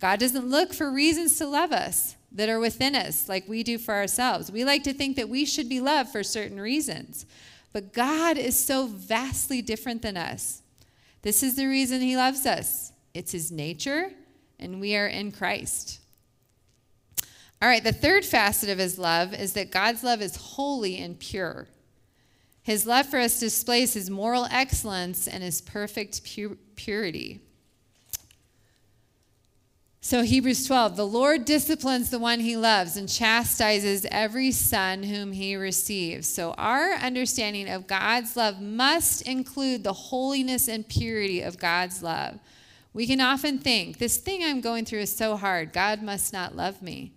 God 0.00 0.20
doesn't 0.20 0.48
look 0.48 0.74
for 0.74 0.90
reasons 0.90 1.38
to 1.38 1.46
love 1.46 1.72
us 1.72 2.16
that 2.32 2.48
are 2.48 2.60
within 2.60 2.94
us 2.94 3.28
like 3.28 3.48
we 3.48 3.62
do 3.62 3.78
for 3.78 3.94
ourselves. 3.94 4.52
We 4.52 4.64
like 4.64 4.82
to 4.84 4.92
think 4.92 5.16
that 5.16 5.28
we 5.28 5.46
should 5.46 5.68
be 5.68 5.80
loved 5.80 6.10
for 6.10 6.22
certain 6.22 6.60
reasons. 6.60 7.24
But 7.72 7.92
God 7.92 8.36
is 8.36 8.58
so 8.58 8.86
vastly 8.86 9.62
different 9.62 10.02
than 10.02 10.16
us. 10.16 10.62
This 11.22 11.42
is 11.42 11.56
the 11.56 11.66
reason 11.66 12.00
he 12.00 12.16
loves 12.16 12.46
us 12.46 12.92
it's 13.14 13.32
his 13.32 13.50
nature, 13.50 14.10
and 14.58 14.78
we 14.78 14.94
are 14.94 15.06
in 15.06 15.32
Christ. 15.32 16.00
All 17.62 17.68
right, 17.68 17.82
the 17.82 17.92
third 17.92 18.24
facet 18.24 18.68
of 18.68 18.78
his 18.78 18.98
love 18.98 19.32
is 19.32 19.54
that 19.54 19.70
God's 19.70 20.04
love 20.04 20.20
is 20.20 20.36
holy 20.36 20.98
and 20.98 21.18
pure. 21.18 21.68
His 22.62 22.86
love 22.86 23.06
for 23.06 23.18
us 23.18 23.40
displays 23.40 23.94
his 23.94 24.10
moral 24.10 24.46
excellence 24.50 25.26
and 25.26 25.42
his 25.42 25.60
perfect 25.60 26.22
pu- 26.24 26.58
purity. 26.74 27.40
So, 30.02 30.22
Hebrews 30.22 30.66
12, 30.66 30.94
the 30.94 31.06
Lord 31.06 31.44
disciplines 31.44 32.10
the 32.10 32.20
one 32.20 32.38
he 32.38 32.56
loves 32.56 32.96
and 32.96 33.08
chastises 33.08 34.06
every 34.10 34.52
son 34.52 35.02
whom 35.02 35.32
he 35.32 35.56
receives. 35.56 36.28
So, 36.28 36.52
our 36.52 36.92
understanding 36.92 37.68
of 37.68 37.88
God's 37.88 38.36
love 38.36 38.60
must 38.60 39.22
include 39.22 39.82
the 39.82 39.92
holiness 39.92 40.68
and 40.68 40.88
purity 40.88 41.40
of 41.40 41.58
God's 41.58 42.04
love. 42.04 42.38
We 42.94 43.08
can 43.08 43.20
often 43.20 43.58
think, 43.58 43.98
this 43.98 44.16
thing 44.16 44.44
I'm 44.44 44.60
going 44.60 44.84
through 44.84 45.00
is 45.00 45.16
so 45.16 45.36
hard, 45.36 45.72
God 45.72 46.02
must 46.02 46.32
not 46.32 46.54
love 46.54 46.82
me. 46.82 47.15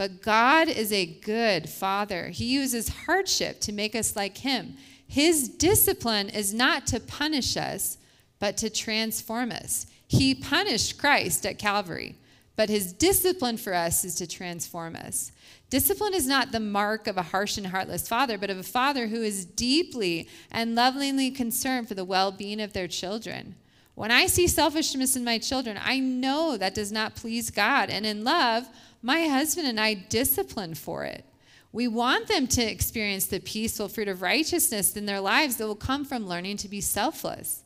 But 0.00 0.22
God 0.22 0.70
is 0.70 0.94
a 0.94 1.04
good 1.04 1.68
father. 1.68 2.30
He 2.30 2.46
uses 2.46 2.88
hardship 2.88 3.60
to 3.60 3.70
make 3.70 3.94
us 3.94 4.16
like 4.16 4.38
him. 4.38 4.78
His 5.06 5.46
discipline 5.46 6.30
is 6.30 6.54
not 6.54 6.86
to 6.86 7.00
punish 7.00 7.54
us, 7.58 7.98
but 8.38 8.56
to 8.56 8.70
transform 8.70 9.52
us. 9.52 9.84
He 10.08 10.34
punished 10.34 10.96
Christ 10.96 11.44
at 11.44 11.58
Calvary 11.58 12.16
but 12.56 12.68
his 12.68 12.92
discipline 12.92 13.56
for 13.56 13.72
us 13.72 14.04
is 14.04 14.14
to 14.16 14.26
transform 14.26 14.94
us. 14.94 15.32
Discipline 15.70 16.12
is 16.12 16.26
not 16.26 16.52
the 16.52 16.60
mark 16.60 17.06
of 17.06 17.16
a 17.16 17.22
harsh 17.22 17.56
and 17.56 17.68
heartless 17.68 18.06
father, 18.06 18.36
but 18.36 18.50
of 18.50 18.58
a 18.58 18.62
father 18.62 19.06
who 19.06 19.22
is 19.22 19.46
deeply 19.46 20.28
and 20.50 20.74
lovingly 20.74 21.30
concerned 21.30 21.88
for 21.88 21.94
the 21.94 22.04
well 22.04 22.30
being 22.30 22.60
of 22.60 22.74
their 22.74 22.86
children. 22.86 23.54
When 23.94 24.10
I 24.10 24.26
see 24.26 24.46
selfishness 24.46 25.16
in 25.16 25.24
my 25.24 25.38
children, 25.38 25.78
I 25.82 26.00
know 26.00 26.56
that 26.58 26.74
does 26.74 26.92
not 26.92 27.16
please 27.16 27.50
God. 27.50 27.88
And 27.88 28.04
in 28.04 28.24
love, 28.24 28.66
my 29.02 29.26
husband 29.26 29.66
and 29.66 29.80
I 29.80 29.94
discipline 29.94 30.74
for 30.74 31.04
it. 31.04 31.24
We 31.72 31.86
want 31.86 32.26
them 32.26 32.46
to 32.48 32.62
experience 32.62 33.26
the 33.26 33.40
peaceful 33.40 33.88
fruit 33.88 34.08
of 34.08 34.22
righteousness 34.22 34.96
in 34.96 35.06
their 35.06 35.20
lives 35.20 35.56
that 35.56 35.66
will 35.66 35.76
come 35.76 36.04
from 36.04 36.26
learning 36.26 36.56
to 36.58 36.68
be 36.68 36.80
selfless. 36.80 37.62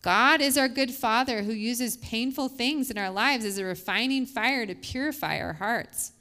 God 0.00 0.40
is 0.40 0.58
our 0.58 0.68
good 0.68 0.92
Father 0.92 1.42
who 1.42 1.52
uses 1.52 1.96
painful 1.98 2.48
things 2.48 2.90
in 2.90 2.98
our 2.98 3.10
lives 3.10 3.44
as 3.44 3.58
a 3.58 3.64
refining 3.64 4.26
fire 4.26 4.66
to 4.66 4.74
purify 4.74 5.38
our 5.38 5.54
hearts. 5.54 6.12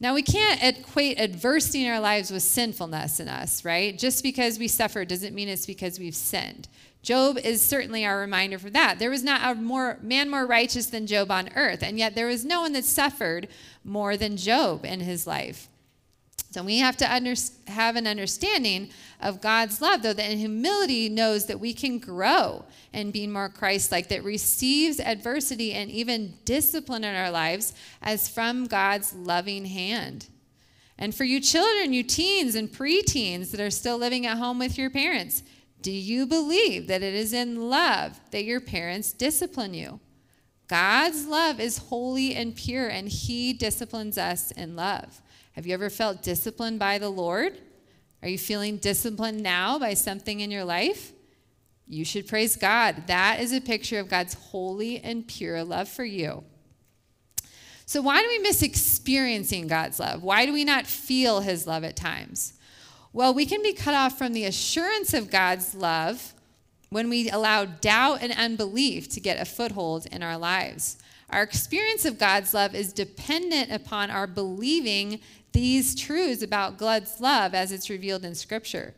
Now, 0.00 0.12
we 0.14 0.22
can't 0.22 0.62
equate 0.62 1.20
adversity 1.20 1.84
in 1.84 1.90
our 1.90 2.00
lives 2.00 2.30
with 2.30 2.42
sinfulness 2.42 3.20
in 3.20 3.28
us, 3.28 3.64
right? 3.64 3.96
Just 3.96 4.22
because 4.22 4.58
we 4.58 4.68
suffer 4.68 5.04
doesn't 5.04 5.34
mean 5.34 5.48
it's 5.48 5.66
because 5.66 5.98
we've 5.98 6.16
sinned. 6.16 6.68
Job 7.02 7.38
is 7.38 7.62
certainly 7.62 8.04
our 8.04 8.18
reminder 8.18 8.58
for 8.58 8.70
that. 8.70 8.98
There 8.98 9.10
was 9.10 9.22
not 9.22 9.40
a 9.44 9.60
more, 9.60 9.98
man 10.02 10.30
more 10.30 10.46
righteous 10.46 10.86
than 10.86 11.06
Job 11.06 11.30
on 11.30 11.50
earth, 11.54 11.82
and 11.82 11.98
yet 11.98 12.14
there 12.14 12.26
was 12.26 12.44
no 12.44 12.62
one 12.62 12.72
that 12.72 12.84
suffered 12.84 13.48
more 13.84 14.16
than 14.16 14.36
Job 14.36 14.84
in 14.84 15.00
his 15.00 15.26
life. 15.26 15.68
So 16.54 16.62
we 16.62 16.78
have 16.78 16.96
to 16.98 17.12
under, 17.12 17.34
have 17.66 17.96
an 17.96 18.06
understanding 18.06 18.90
of 19.20 19.40
God's 19.40 19.80
love, 19.80 20.02
though, 20.02 20.12
that 20.12 20.30
in 20.30 20.38
humility 20.38 21.08
knows 21.08 21.46
that 21.46 21.58
we 21.58 21.74
can 21.74 21.98
grow 21.98 22.64
and 22.92 23.12
be 23.12 23.26
more 23.26 23.48
Christ 23.48 23.90
like, 23.90 24.08
that 24.10 24.22
receives 24.22 25.00
adversity 25.00 25.72
and 25.72 25.90
even 25.90 26.34
discipline 26.44 27.02
in 27.02 27.16
our 27.16 27.32
lives 27.32 27.72
as 28.00 28.28
from 28.28 28.66
God's 28.66 29.12
loving 29.12 29.64
hand. 29.64 30.28
And 30.96 31.12
for 31.12 31.24
you 31.24 31.40
children, 31.40 31.92
you 31.92 32.04
teens 32.04 32.54
and 32.54 32.70
preteens 32.70 33.50
that 33.50 33.58
are 33.58 33.68
still 33.68 33.98
living 33.98 34.24
at 34.24 34.38
home 34.38 34.60
with 34.60 34.78
your 34.78 34.90
parents, 34.90 35.42
do 35.82 35.90
you 35.90 36.24
believe 36.24 36.86
that 36.86 37.02
it 37.02 37.14
is 37.14 37.32
in 37.32 37.68
love 37.68 38.20
that 38.30 38.44
your 38.44 38.60
parents 38.60 39.12
discipline 39.12 39.74
you? 39.74 39.98
God's 40.68 41.26
love 41.26 41.58
is 41.58 41.78
holy 41.78 42.36
and 42.36 42.54
pure, 42.54 42.86
and 42.86 43.08
He 43.08 43.52
disciplines 43.52 44.16
us 44.16 44.52
in 44.52 44.76
love. 44.76 45.20
Have 45.54 45.66
you 45.66 45.74
ever 45.74 45.88
felt 45.88 46.22
disciplined 46.22 46.80
by 46.80 46.98
the 46.98 47.08
Lord? 47.08 47.56
Are 48.22 48.28
you 48.28 48.38
feeling 48.38 48.78
disciplined 48.78 49.40
now 49.40 49.78
by 49.78 49.94
something 49.94 50.40
in 50.40 50.50
your 50.50 50.64
life? 50.64 51.12
You 51.86 52.04
should 52.04 52.26
praise 52.26 52.56
God. 52.56 53.06
That 53.06 53.40
is 53.40 53.52
a 53.52 53.60
picture 53.60 54.00
of 54.00 54.08
God's 54.08 54.34
holy 54.34 54.98
and 54.98 55.28
pure 55.28 55.62
love 55.62 55.88
for 55.88 56.04
you. 56.04 56.42
So, 57.86 58.00
why 58.00 58.22
do 58.22 58.28
we 58.28 58.38
miss 58.38 58.62
experiencing 58.62 59.68
God's 59.68 60.00
love? 60.00 60.22
Why 60.22 60.46
do 60.46 60.52
we 60.52 60.64
not 60.64 60.86
feel 60.86 61.40
His 61.40 61.66
love 61.66 61.84
at 61.84 61.96
times? 61.96 62.54
Well, 63.12 63.32
we 63.32 63.46
can 63.46 63.62
be 63.62 63.74
cut 63.74 63.94
off 63.94 64.18
from 64.18 64.32
the 64.32 64.46
assurance 64.46 65.14
of 65.14 65.30
God's 65.30 65.74
love 65.74 66.34
when 66.88 67.08
we 67.08 67.30
allow 67.30 67.64
doubt 67.64 68.22
and 68.22 68.32
unbelief 68.32 69.08
to 69.10 69.20
get 69.20 69.40
a 69.40 69.44
foothold 69.44 70.06
in 70.06 70.22
our 70.22 70.38
lives. 70.38 70.96
Our 71.30 71.42
experience 71.42 72.04
of 72.04 72.18
God's 72.18 72.54
love 72.54 72.74
is 72.74 72.92
dependent 72.92 73.70
upon 73.70 74.10
our 74.10 74.26
believing 74.26 75.20
these 75.54 75.94
truths 75.94 76.42
about 76.42 76.76
God's 76.76 77.20
love 77.20 77.54
as 77.54 77.72
it's 77.72 77.88
revealed 77.88 78.24
in 78.24 78.34
Scripture. 78.34 78.92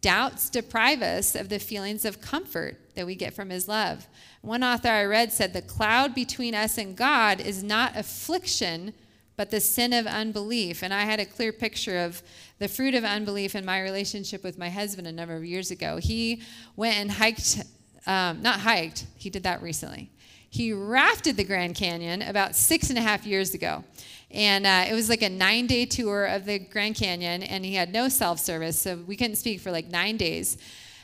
Doubts 0.00 0.48
deprive 0.48 1.02
us 1.02 1.34
of 1.34 1.48
the 1.48 1.58
feelings 1.58 2.04
of 2.04 2.20
comfort 2.20 2.78
that 2.94 3.06
we 3.06 3.14
get 3.14 3.34
from 3.34 3.50
His 3.50 3.68
love. 3.68 4.08
One 4.40 4.64
author 4.64 4.88
I 4.88 5.04
read 5.04 5.32
said, 5.32 5.52
The 5.52 5.62
cloud 5.62 6.14
between 6.14 6.54
us 6.54 6.78
and 6.78 6.96
God 6.96 7.40
is 7.40 7.62
not 7.62 7.96
affliction, 7.96 8.94
but 9.36 9.50
the 9.50 9.60
sin 9.60 9.92
of 9.92 10.06
unbelief. 10.06 10.82
And 10.82 10.94
I 10.94 11.02
had 11.02 11.20
a 11.20 11.26
clear 11.26 11.52
picture 11.52 11.98
of 11.98 12.22
the 12.58 12.68
fruit 12.68 12.94
of 12.94 13.04
unbelief 13.04 13.54
in 13.54 13.64
my 13.64 13.80
relationship 13.80 14.42
with 14.42 14.58
my 14.58 14.70
husband 14.70 15.06
a 15.06 15.12
number 15.12 15.36
of 15.36 15.44
years 15.44 15.70
ago. 15.70 15.98
He 15.98 16.42
went 16.74 16.96
and 16.96 17.10
hiked, 17.10 17.64
um, 18.06 18.40
not 18.40 18.60
hiked, 18.60 19.06
he 19.16 19.30
did 19.30 19.42
that 19.42 19.62
recently. 19.62 20.10
He 20.50 20.72
rafted 20.72 21.36
the 21.36 21.44
Grand 21.44 21.74
Canyon 21.74 22.22
about 22.22 22.56
six 22.56 22.88
and 22.88 22.98
a 22.98 23.02
half 23.02 23.26
years 23.26 23.52
ago. 23.52 23.84
And 24.30 24.66
uh, 24.66 24.84
it 24.88 24.94
was 24.94 25.08
like 25.08 25.22
a 25.22 25.28
nine 25.28 25.66
day 25.66 25.86
tour 25.86 26.26
of 26.26 26.44
the 26.44 26.58
Grand 26.58 26.96
Canyon, 26.96 27.42
and 27.42 27.64
he 27.64 27.74
had 27.74 27.92
no 27.92 28.08
self 28.08 28.38
service, 28.38 28.78
so 28.78 28.96
we 29.06 29.16
couldn't 29.16 29.36
speak 29.36 29.60
for 29.60 29.70
like 29.70 29.86
nine 29.88 30.16
days. 30.16 30.58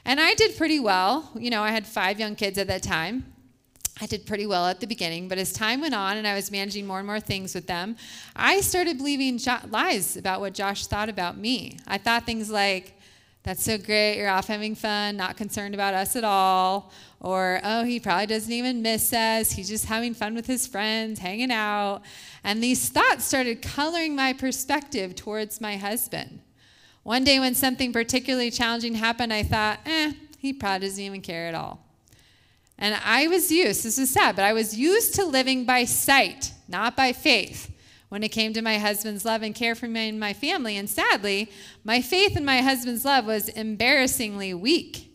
And 0.04 0.20
I 0.20 0.34
did 0.34 0.56
pretty 0.56 0.80
well. 0.80 1.30
You 1.34 1.50
know, 1.50 1.62
I 1.62 1.70
had 1.70 1.86
five 1.86 2.20
young 2.20 2.34
kids 2.34 2.58
at 2.58 2.66
that 2.66 2.82
time. 2.82 3.24
I 4.00 4.06
did 4.06 4.26
pretty 4.26 4.46
well 4.46 4.66
at 4.66 4.80
the 4.80 4.86
beginning, 4.86 5.28
but 5.28 5.38
as 5.38 5.52
time 5.52 5.80
went 5.80 5.94
on 5.94 6.16
and 6.16 6.26
I 6.26 6.34
was 6.34 6.50
managing 6.50 6.84
more 6.84 6.98
and 6.98 7.06
more 7.06 7.20
things 7.20 7.54
with 7.54 7.68
them, 7.68 7.96
I 8.34 8.60
started 8.60 8.98
believing 8.98 9.38
jo- 9.38 9.58
lies 9.70 10.16
about 10.16 10.40
what 10.40 10.52
Josh 10.52 10.88
thought 10.88 11.08
about 11.08 11.38
me. 11.38 11.78
I 11.86 11.98
thought 11.98 12.26
things 12.26 12.50
like, 12.50 12.98
that's 13.44 13.62
so 13.62 13.76
great, 13.76 14.16
you're 14.16 14.30
off 14.30 14.46
having 14.46 14.74
fun, 14.74 15.18
not 15.18 15.36
concerned 15.36 15.74
about 15.74 15.92
us 15.92 16.16
at 16.16 16.24
all. 16.24 16.90
Or, 17.20 17.60
oh, 17.62 17.84
he 17.84 18.00
probably 18.00 18.26
doesn't 18.26 18.50
even 18.50 18.80
miss 18.80 19.12
us, 19.12 19.52
he's 19.52 19.68
just 19.68 19.84
having 19.84 20.14
fun 20.14 20.34
with 20.34 20.46
his 20.46 20.66
friends, 20.66 21.20
hanging 21.20 21.52
out. 21.52 22.00
And 22.42 22.62
these 22.62 22.88
thoughts 22.88 23.24
started 23.24 23.60
coloring 23.60 24.16
my 24.16 24.32
perspective 24.32 25.14
towards 25.14 25.60
my 25.60 25.76
husband. 25.76 26.40
One 27.02 27.22
day, 27.22 27.38
when 27.38 27.54
something 27.54 27.92
particularly 27.92 28.50
challenging 28.50 28.94
happened, 28.94 29.30
I 29.30 29.42
thought, 29.42 29.80
eh, 29.84 30.12
he 30.38 30.54
probably 30.54 30.88
doesn't 30.88 31.02
even 31.02 31.20
care 31.20 31.46
at 31.46 31.54
all. 31.54 31.84
And 32.78 32.98
I 33.04 33.28
was 33.28 33.52
used, 33.52 33.84
this 33.84 33.98
is 33.98 34.08
sad, 34.08 34.36
but 34.36 34.44
I 34.46 34.54
was 34.54 34.76
used 34.76 35.14
to 35.16 35.24
living 35.24 35.66
by 35.66 35.84
sight, 35.84 36.52
not 36.66 36.96
by 36.96 37.12
faith, 37.12 37.70
when 38.08 38.22
it 38.22 38.30
came 38.30 38.52
to 38.52 38.62
my 38.62 38.78
husband's 38.78 39.24
love 39.24 39.42
and 39.42 39.54
care 39.54 39.74
for 39.74 39.88
me 39.88 40.08
and 40.08 40.20
my 40.20 40.32
family. 40.32 40.76
And 40.76 40.88
sadly, 40.88 41.50
my 41.84 42.00
faith 42.00 42.36
in 42.36 42.44
my 42.44 42.62
husband's 42.62 43.04
love 43.04 43.26
was 43.26 43.48
embarrassingly 43.48 44.54
weak. 44.54 45.10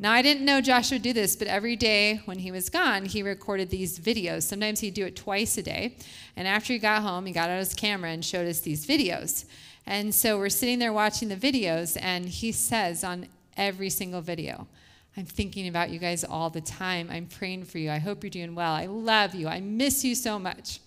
Now, 0.00 0.12
I 0.12 0.22
didn't 0.22 0.44
know 0.44 0.60
Josh 0.60 0.92
would 0.92 1.02
do 1.02 1.12
this, 1.12 1.34
but 1.34 1.48
every 1.48 1.74
day 1.74 2.20
when 2.24 2.38
he 2.38 2.52
was 2.52 2.70
gone, 2.70 3.04
he 3.04 3.22
recorded 3.24 3.70
these 3.70 3.98
videos. 3.98 4.44
Sometimes 4.44 4.78
he'd 4.78 4.94
do 4.94 5.06
it 5.06 5.16
twice 5.16 5.58
a 5.58 5.62
day. 5.62 5.96
And 6.36 6.46
after 6.46 6.72
he 6.72 6.78
got 6.78 7.02
home, 7.02 7.26
he 7.26 7.32
got 7.32 7.50
out 7.50 7.58
his 7.58 7.74
camera 7.74 8.10
and 8.10 8.24
showed 8.24 8.46
us 8.46 8.60
these 8.60 8.86
videos. 8.86 9.44
And 9.86 10.14
so 10.14 10.38
we're 10.38 10.50
sitting 10.50 10.78
there 10.78 10.92
watching 10.92 11.28
the 11.30 11.36
videos, 11.36 11.96
and 12.00 12.26
he 12.26 12.52
says 12.52 13.02
on 13.02 13.26
every 13.56 13.90
single 13.90 14.20
video, 14.20 14.68
I'm 15.16 15.24
thinking 15.24 15.66
about 15.66 15.90
you 15.90 15.98
guys 15.98 16.22
all 16.22 16.48
the 16.48 16.60
time. 16.60 17.08
I'm 17.10 17.26
praying 17.26 17.64
for 17.64 17.78
you. 17.78 17.90
I 17.90 17.98
hope 17.98 18.22
you're 18.22 18.30
doing 18.30 18.54
well. 18.54 18.72
I 18.72 18.86
love 18.86 19.34
you. 19.34 19.48
I 19.48 19.60
miss 19.60 20.04
you 20.04 20.14
so 20.14 20.38
much. 20.38 20.78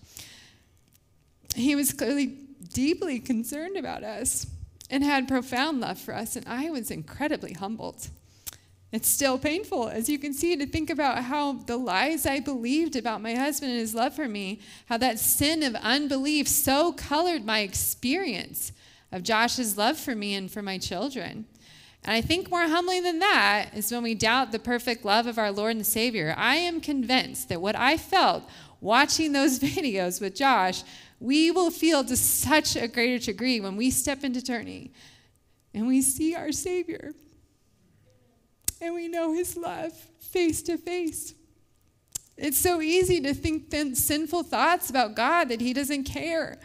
He 1.54 1.74
was 1.74 1.92
clearly 1.92 2.38
deeply 2.72 3.18
concerned 3.18 3.76
about 3.76 4.04
us 4.04 4.46
and 4.90 5.04
had 5.04 5.28
profound 5.28 5.80
love 5.80 5.98
for 5.98 6.14
us, 6.14 6.36
and 6.36 6.46
I 6.46 6.70
was 6.70 6.90
incredibly 6.90 7.54
humbled. 7.54 8.08
It's 8.92 9.08
still 9.08 9.38
painful, 9.38 9.88
as 9.88 10.10
you 10.10 10.18
can 10.18 10.34
see, 10.34 10.54
to 10.54 10.66
think 10.66 10.90
about 10.90 11.24
how 11.24 11.54
the 11.54 11.78
lies 11.78 12.26
I 12.26 12.40
believed 12.40 12.94
about 12.94 13.22
my 13.22 13.34
husband 13.34 13.72
and 13.72 13.80
his 13.80 13.94
love 13.94 14.14
for 14.14 14.28
me, 14.28 14.60
how 14.86 14.98
that 14.98 15.18
sin 15.18 15.62
of 15.62 15.74
unbelief 15.76 16.46
so 16.46 16.92
colored 16.92 17.46
my 17.46 17.60
experience 17.60 18.72
of 19.10 19.22
Josh's 19.22 19.78
love 19.78 19.98
for 19.98 20.14
me 20.14 20.34
and 20.34 20.50
for 20.50 20.60
my 20.60 20.76
children. 20.76 21.46
And 22.04 22.14
I 22.14 22.20
think 22.20 22.50
more 22.50 22.68
humbling 22.68 23.02
than 23.04 23.20
that 23.20 23.70
is 23.74 23.90
when 23.90 24.02
we 24.02 24.14
doubt 24.14 24.52
the 24.52 24.58
perfect 24.58 25.06
love 25.06 25.26
of 25.26 25.38
our 25.38 25.52
Lord 25.52 25.76
and 25.76 25.86
Savior. 25.86 26.34
I 26.36 26.56
am 26.56 26.80
convinced 26.80 27.48
that 27.48 27.62
what 27.62 27.76
I 27.76 27.96
felt 27.96 28.42
watching 28.82 29.32
those 29.32 29.58
videos 29.60 30.20
with 30.20 30.34
Josh, 30.34 30.82
we 31.22 31.52
will 31.52 31.70
feel 31.70 32.02
to 32.02 32.16
such 32.16 32.74
a 32.74 32.88
greater 32.88 33.24
degree 33.24 33.60
when 33.60 33.76
we 33.76 33.90
step 33.90 34.24
into 34.24 34.40
eternity 34.40 34.92
and 35.72 35.86
we 35.86 36.02
see 36.02 36.34
our 36.34 36.50
Savior 36.50 37.12
and 38.80 38.92
we 38.92 39.06
know 39.06 39.32
his 39.32 39.56
love 39.56 39.92
face 40.18 40.62
to 40.62 40.76
face. 40.76 41.34
It's 42.36 42.58
so 42.58 42.80
easy 42.80 43.20
to 43.20 43.34
think 43.34 43.72
sinful 43.96 44.42
thoughts 44.42 44.90
about 44.90 45.14
God 45.14 45.48
that 45.50 45.60
he 45.60 45.72
doesn't 45.72 46.04
care. 46.04 46.58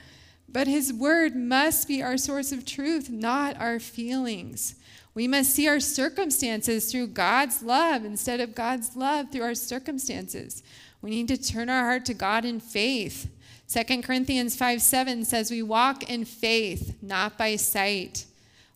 But 0.49 0.65
his 0.65 0.91
word 0.91 1.35
must 1.35 1.87
be 1.87 2.01
our 2.01 2.17
source 2.17 2.51
of 2.51 2.65
truth, 2.65 3.11
not 3.11 3.59
our 3.59 3.79
feelings. 3.79 4.75
We 5.13 5.27
must 5.27 5.51
see 5.51 5.67
our 5.67 5.79
circumstances 5.79 6.91
through 6.91 7.07
God's 7.07 7.61
love 7.61 8.05
instead 8.05 8.39
of 8.39 8.55
God's 8.55 8.95
love 8.95 9.29
through 9.31 9.43
our 9.43 9.55
circumstances. 9.55 10.63
We 11.01 11.11
need 11.11 11.27
to 11.27 11.37
turn 11.37 11.69
our 11.69 11.83
heart 11.83 12.05
to 12.05 12.13
God 12.15 12.43
in 12.43 12.59
faith. 12.59 13.29
2 13.69 14.01
Corinthians 14.01 14.55
5 14.55 14.81
7 14.81 15.25
says, 15.25 15.51
We 15.51 15.61
walk 15.61 16.09
in 16.09 16.23
faith, 16.23 16.95
not 17.01 17.37
by 17.37 17.57
sight. 17.57 18.25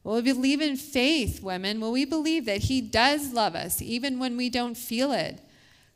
Will 0.03 0.15
we 0.15 0.33
believe 0.33 0.61
in 0.61 0.75
faith, 0.75 1.41
women? 1.41 1.79
Will 1.79 1.91
we 1.91 2.05
believe 2.05 2.45
that 2.45 2.63
He 2.63 2.81
does 2.81 3.33
love 3.33 3.55
us 3.55 3.81
even 3.81 4.19
when 4.19 4.35
we 4.35 4.49
don't 4.49 4.75
feel 4.75 5.11
it? 5.11 5.39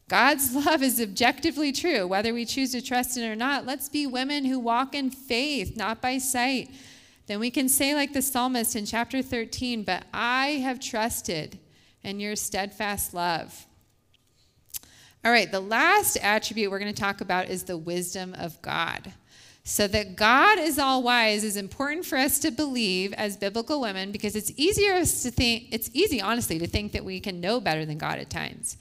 God's 0.07 0.55
love 0.65 0.81
is 0.81 1.01
objectively 1.01 1.71
true, 1.71 2.07
whether 2.07 2.33
we 2.33 2.45
choose 2.45 2.71
to 2.71 2.81
trust 2.81 3.17
it 3.17 3.25
or 3.25 3.35
not. 3.35 3.65
Let's 3.65 3.89
be 3.89 4.07
women 4.07 4.45
who 4.45 4.59
walk 4.59 4.95
in 4.95 5.09
faith, 5.09 5.75
not 5.75 6.01
by 6.01 6.19
sight. 6.19 6.69
Then 7.27 7.39
we 7.39 7.49
can 7.49 7.67
say, 7.67 7.95
like 7.95 8.13
the 8.13 8.21
psalmist 8.21 8.75
in 8.75 8.85
chapter 8.85 9.21
13, 9.21 9.83
But 9.83 10.03
I 10.13 10.59
have 10.63 10.79
trusted 10.79 11.59
in 12.03 12.19
your 12.19 12.35
steadfast 12.35 13.13
love. 13.13 13.65
All 15.25 15.31
right, 15.31 15.51
the 15.51 15.59
last 15.59 16.17
attribute 16.21 16.69
we're 16.69 16.77
going 16.77 16.93
to 16.93 17.01
talk 17.01 17.19
about 17.19 17.49
is 17.49 17.63
the 17.63 17.75
wisdom 17.75 18.35
of 18.35 18.61
God. 18.61 19.11
So 19.63 19.87
that 19.87 20.15
God 20.15 20.59
is 20.59 20.77
all 20.77 21.01
wise 21.01 21.43
is 21.43 21.57
important 21.57 22.05
for 22.05 22.15
us 22.15 22.37
to 22.39 22.51
believe 22.51 23.11
as 23.13 23.35
biblical 23.35 23.81
women 23.81 24.11
because 24.11 24.35
it's 24.35 24.51
easier 24.55 24.93
to 24.99 25.31
think 25.31 25.69
it's 25.71 25.89
easy 25.93 26.21
honestly 26.21 26.59
to 26.59 26.67
think 26.67 26.91
that 26.91 27.03
we 27.03 27.19
can 27.19 27.41
know 27.41 27.59
better 27.59 27.87
than 27.87 27.97
God 27.97 28.19
at 28.19 28.29
times. 28.29 28.77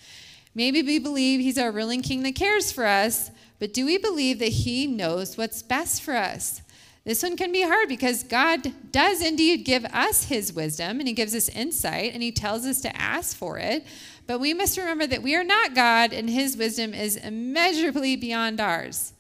Maybe 0.55 0.83
we 0.83 0.99
believe 0.99 1.41
he's 1.41 1.57
our 1.57 1.73
ruling 1.73 2.03
king 2.03 2.23
that 2.25 2.35
cares 2.35 2.71
for 2.71 2.85
us, 2.85 3.31
but 3.59 3.73
do 3.73 3.87
we 3.87 3.97
believe 3.97 4.39
that 4.41 4.49
he 4.49 4.87
knows 4.87 5.39
what's 5.39 5.63
best 5.63 6.03
for 6.03 6.15
us? 6.15 6.61
This 7.05 7.23
one 7.23 7.37
can 7.37 7.53
be 7.53 7.63
hard 7.63 7.89
because 7.89 8.23
God 8.23 8.73
does 8.91 9.21
indeed 9.21 9.67
give 9.67 9.85
us 9.85 10.25
his 10.25 10.55
wisdom 10.55 11.01
and 11.01 11.07
he 11.07 11.13
gives 11.13 11.35
us 11.35 11.51
insight 11.51 12.15
and 12.15 12.23
he 12.23 12.33
tells 12.33 12.65
us 12.65 12.81
to 12.81 12.97
ask 12.97 13.37
for 13.37 13.59
it. 13.59 13.85
But 14.27 14.41
we 14.41 14.55
must 14.55 14.79
remember 14.79 15.07
that 15.09 15.23
we 15.23 15.37
are 15.37 15.45
not 15.45 15.75
God 15.75 16.15
and 16.15 16.31
his 16.31 16.57
wisdom 16.57 16.95
is 16.95 17.17
immeasurably 17.17 18.17
beyond 18.17 18.59
ours. 18.59 19.13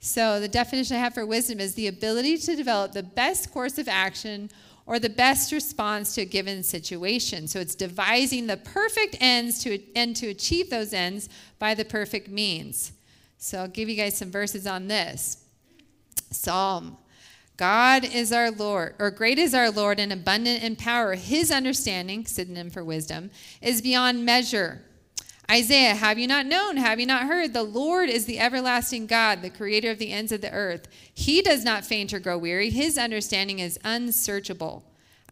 So, 0.00 0.40
the 0.40 0.48
definition 0.48 0.96
I 0.96 1.00
have 1.00 1.14
for 1.14 1.26
wisdom 1.26 1.58
is 1.58 1.74
the 1.74 1.88
ability 1.88 2.38
to 2.38 2.56
develop 2.56 2.92
the 2.92 3.02
best 3.02 3.50
course 3.50 3.76
of 3.76 3.88
action 3.88 4.50
or 4.86 4.98
the 4.98 5.08
best 5.08 5.52
response 5.52 6.14
to 6.14 6.20
a 6.20 6.26
given 6.26 6.62
situation. 6.62 7.48
So, 7.48 7.60
it's 7.60 7.74
devising 7.74 8.46
the 8.46 8.58
perfect 8.58 9.16
ends 9.20 9.62
to 9.64 9.80
and 9.96 10.14
to 10.16 10.28
achieve 10.28 10.70
those 10.70 10.92
ends 10.92 11.28
by 11.58 11.74
the 11.74 11.84
perfect 11.84 12.28
means. 12.28 12.92
So, 13.38 13.58
I'll 13.58 13.68
give 13.68 13.88
you 13.88 13.96
guys 13.96 14.16
some 14.16 14.30
verses 14.30 14.66
on 14.66 14.86
this. 14.86 15.38
Psalm 16.30 16.98
God 17.56 18.04
is 18.04 18.32
our 18.32 18.50
Lord, 18.50 18.94
or 18.98 19.10
great 19.10 19.38
is 19.38 19.54
our 19.54 19.70
Lord 19.70 19.98
and 19.98 20.12
abundant 20.12 20.62
in 20.62 20.76
power. 20.76 21.14
His 21.14 21.50
understanding, 21.50 22.26
synonym 22.26 22.70
for 22.70 22.84
wisdom, 22.84 23.30
is 23.62 23.80
beyond 23.80 24.24
measure. 24.24 24.82
Isaiah, 25.50 25.94
have 25.94 26.18
you 26.18 26.26
not 26.26 26.44
known? 26.44 26.76
Have 26.76 26.98
you 26.98 27.06
not 27.06 27.26
heard? 27.26 27.52
The 27.52 27.62
Lord 27.62 28.10
is 28.10 28.26
the 28.26 28.40
everlasting 28.40 29.06
God, 29.06 29.42
the 29.42 29.50
creator 29.50 29.90
of 29.90 29.98
the 29.98 30.12
ends 30.12 30.32
of 30.32 30.40
the 30.40 30.50
earth. 30.50 30.88
He 31.14 31.40
does 31.40 31.64
not 31.64 31.84
faint 31.84 32.12
or 32.12 32.18
grow 32.18 32.36
weary. 32.36 32.70
His 32.70 32.98
understanding 32.98 33.60
is 33.60 33.78
unsearchable. 33.84 34.84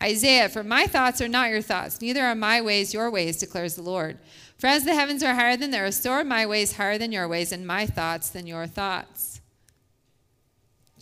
Isaiah, 0.02 0.48
for 0.48 0.62
my 0.62 0.87
thoughts 0.87 1.20
are 1.20 1.28
not 1.28 1.50
your 1.50 1.62
thoughts, 1.62 2.00
neither 2.00 2.22
are 2.22 2.34
my 2.34 2.60
ways 2.60 2.94
your 2.94 3.10
ways, 3.10 3.38
declares 3.38 3.74
the 3.74 3.82
Lord. 3.82 4.18
For 4.58 4.66
as 4.66 4.84
the 4.84 4.94
heavens 4.94 5.22
are 5.22 5.34
higher 5.34 5.56
than 5.56 5.70
the 5.70 5.80
earth, 5.80 5.94
so 5.94 6.12
are 6.12 6.24
my 6.24 6.46
ways 6.46 6.76
higher 6.76 6.98
than 6.98 7.12
your 7.12 7.28
ways, 7.28 7.52
and 7.52 7.66
my 7.66 7.87
thoughts 7.87 8.28
than 8.28 8.46
your 8.46 8.66
thoughts. 8.66 9.34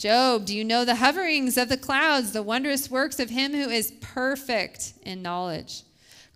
Job, 0.02 0.46
do 0.46 0.56
you 0.56 0.64
know 0.64 0.84
the 0.84 0.96
hoverings 0.96 1.56
of 1.56 1.68
the 1.68 1.76
clouds, 1.76 2.32
the 2.32 2.42
wondrous 2.42 2.90
works 2.90 3.20
of 3.20 3.30
him 3.30 3.52
who 3.52 3.70
is 3.70 3.92
perfect 4.00 4.94
in 5.04 5.22
knowledge? 5.22 5.84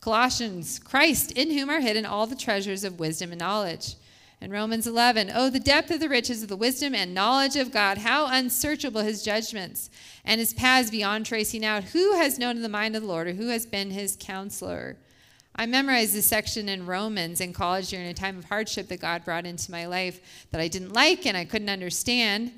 Colossians, 0.01 0.79
Christ, 0.79 1.33
in 1.33 1.51
whom 1.51 1.69
are 1.69 1.81
hidden 1.81 2.07
all 2.07 2.29
the 2.29 2.37
treasures 2.37 2.85
of 2.85 3.01
wisdom 3.01 3.33
and 3.33 3.41
knowledge. 3.41 3.97
And 4.41 4.53
Romans 4.53 4.87
11, 4.87 5.33
oh, 5.35 5.51
the 5.51 5.59
depth 5.59 5.91
of 5.91 5.99
the 5.99 6.09
riches 6.09 6.45
of 6.45 6.49
the 6.49 6.55
wisdom 6.55 6.95
and 6.95 7.13
knowledge 7.13 7.57
of 7.57 7.73
God, 7.73 7.99
how 7.99 8.29
unsearchable 8.29 9.01
his 9.01 9.25
judgments 9.25 9.91
and 10.25 10.39
his 10.39 10.55
paths 10.55 10.89
beyond 10.89 11.27
tracing 11.27 11.65
out. 11.65 11.83
Who 11.83 12.15
has 12.15 12.39
known 12.39 12.63
the 12.63 12.69
mind 12.69 12.95
of 12.95 13.03
the 13.03 13.09
Lord, 13.09 13.27
or 13.27 13.33
who 13.33 13.49
has 13.49 13.67
been 13.67 13.91
his 13.91 14.17
counselor? 14.21 14.97
I 15.57 15.67
memorized 15.67 16.15
this 16.15 16.27
section 16.27 16.69
in 16.69 16.87
Romans 16.87 17.41
in 17.41 17.53
college 17.53 17.89
during 17.89 18.07
a 18.07 18.15
time 18.15 18.39
of 18.39 18.45
hardship 18.45 18.87
that 18.89 19.01
God 19.01 19.25
brought 19.25 19.45
into 19.45 19.73
my 19.73 19.87
life 19.87 20.47
that 20.53 20.61
I 20.61 20.69
didn't 20.69 20.93
like 20.93 21.27
and 21.27 21.37
I 21.37 21.45
couldn't 21.45 21.69
understand. 21.71 22.53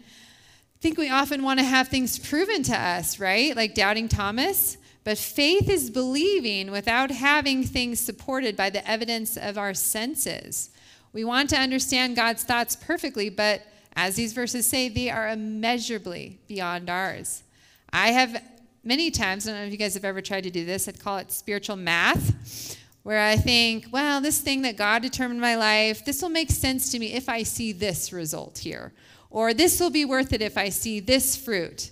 I 0.79 0.81
think 0.81 0.97
we 0.97 1.11
often 1.11 1.43
want 1.43 1.59
to 1.59 1.65
have 1.65 1.89
things 1.89 2.21
proven 2.21 2.63
to 2.65 2.79
us, 2.79 3.19
right? 3.19 3.57
Like 3.57 3.75
doubting 3.75 4.09
Thomas. 4.09 4.77
But 5.03 5.19
faith 5.19 5.69
is 5.69 5.91
believing 5.91 6.71
without 6.71 7.11
having 7.11 7.65
things 7.65 7.99
supported 7.99 8.57
by 8.57 8.71
the 8.71 8.89
evidence 8.89 9.37
of 9.37 9.59
our 9.59 9.75
senses. 9.75 10.71
We 11.13 11.25
want 11.25 11.51
to 11.51 11.57
understand 11.57 12.15
God's 12.15 12.45
thoughts 12.45 12.77
perfectly, 12.77 13.29
but 13.29 13.63
as 13.97 14.15
these 14.15 14.33
verses 14.33 14.69
say, 14.69 14.89
they 14.89 15.11
are 15.11 15.29
immeasurably 15.29 16.39
beyond 16.47 16.91
ours. 16.91 17.43
I 17.93 18.13
have 18.13 18.41
many 18.85 19.11
times, 19.11 19.49
I 19.49 19.53
don't 19.53 19.61
know 19.61 19.67
if 19.67 19.73
you 19.73 19.79
guys 19.79 19.95
have 19.95 20.05
ever 20.05 20.21
tried 20.21 20.45
to 20.45 20.51
do 20.51 20.65
this, 20.65 20.87
I'd 20.87 21.01
call 21.01 21.19
it 21.19 21.33
spiritual 21.33 21.77
math, 21.77 22.77
where 23.03 23.21
I 23.21 23.37
think, 23.37 23.87
well, 23.91 24.21
this 24.21 24.41
thing 24.41 24.63
that 24.63 24.77
God 24.77 25.03
determined 25.03 25.41
my 25.41 25.57
life, 25.57 26.05
this 26.05 26.23
will 26.23 26.29
make 26.29 26.51
sense 26.51 26.93
to 26.93 26.99
me 26.99 27.15
if 27.15 27.29
I 27.29 27.43
see 27.43 27.73
this 27.73 28.13
result 28.13 28.59
here. 28.59 28.93
Or 29.31 29.53
this 29.53 29.81
will 29.81 29.91
be 29.91 30.05
worth 30.05 30.33
it 30.33 30.43
if 30.43 30.57
I 30.57 30.69
see 30.69 31.01
this 31.01 31.37
fruit. 31.37 31.91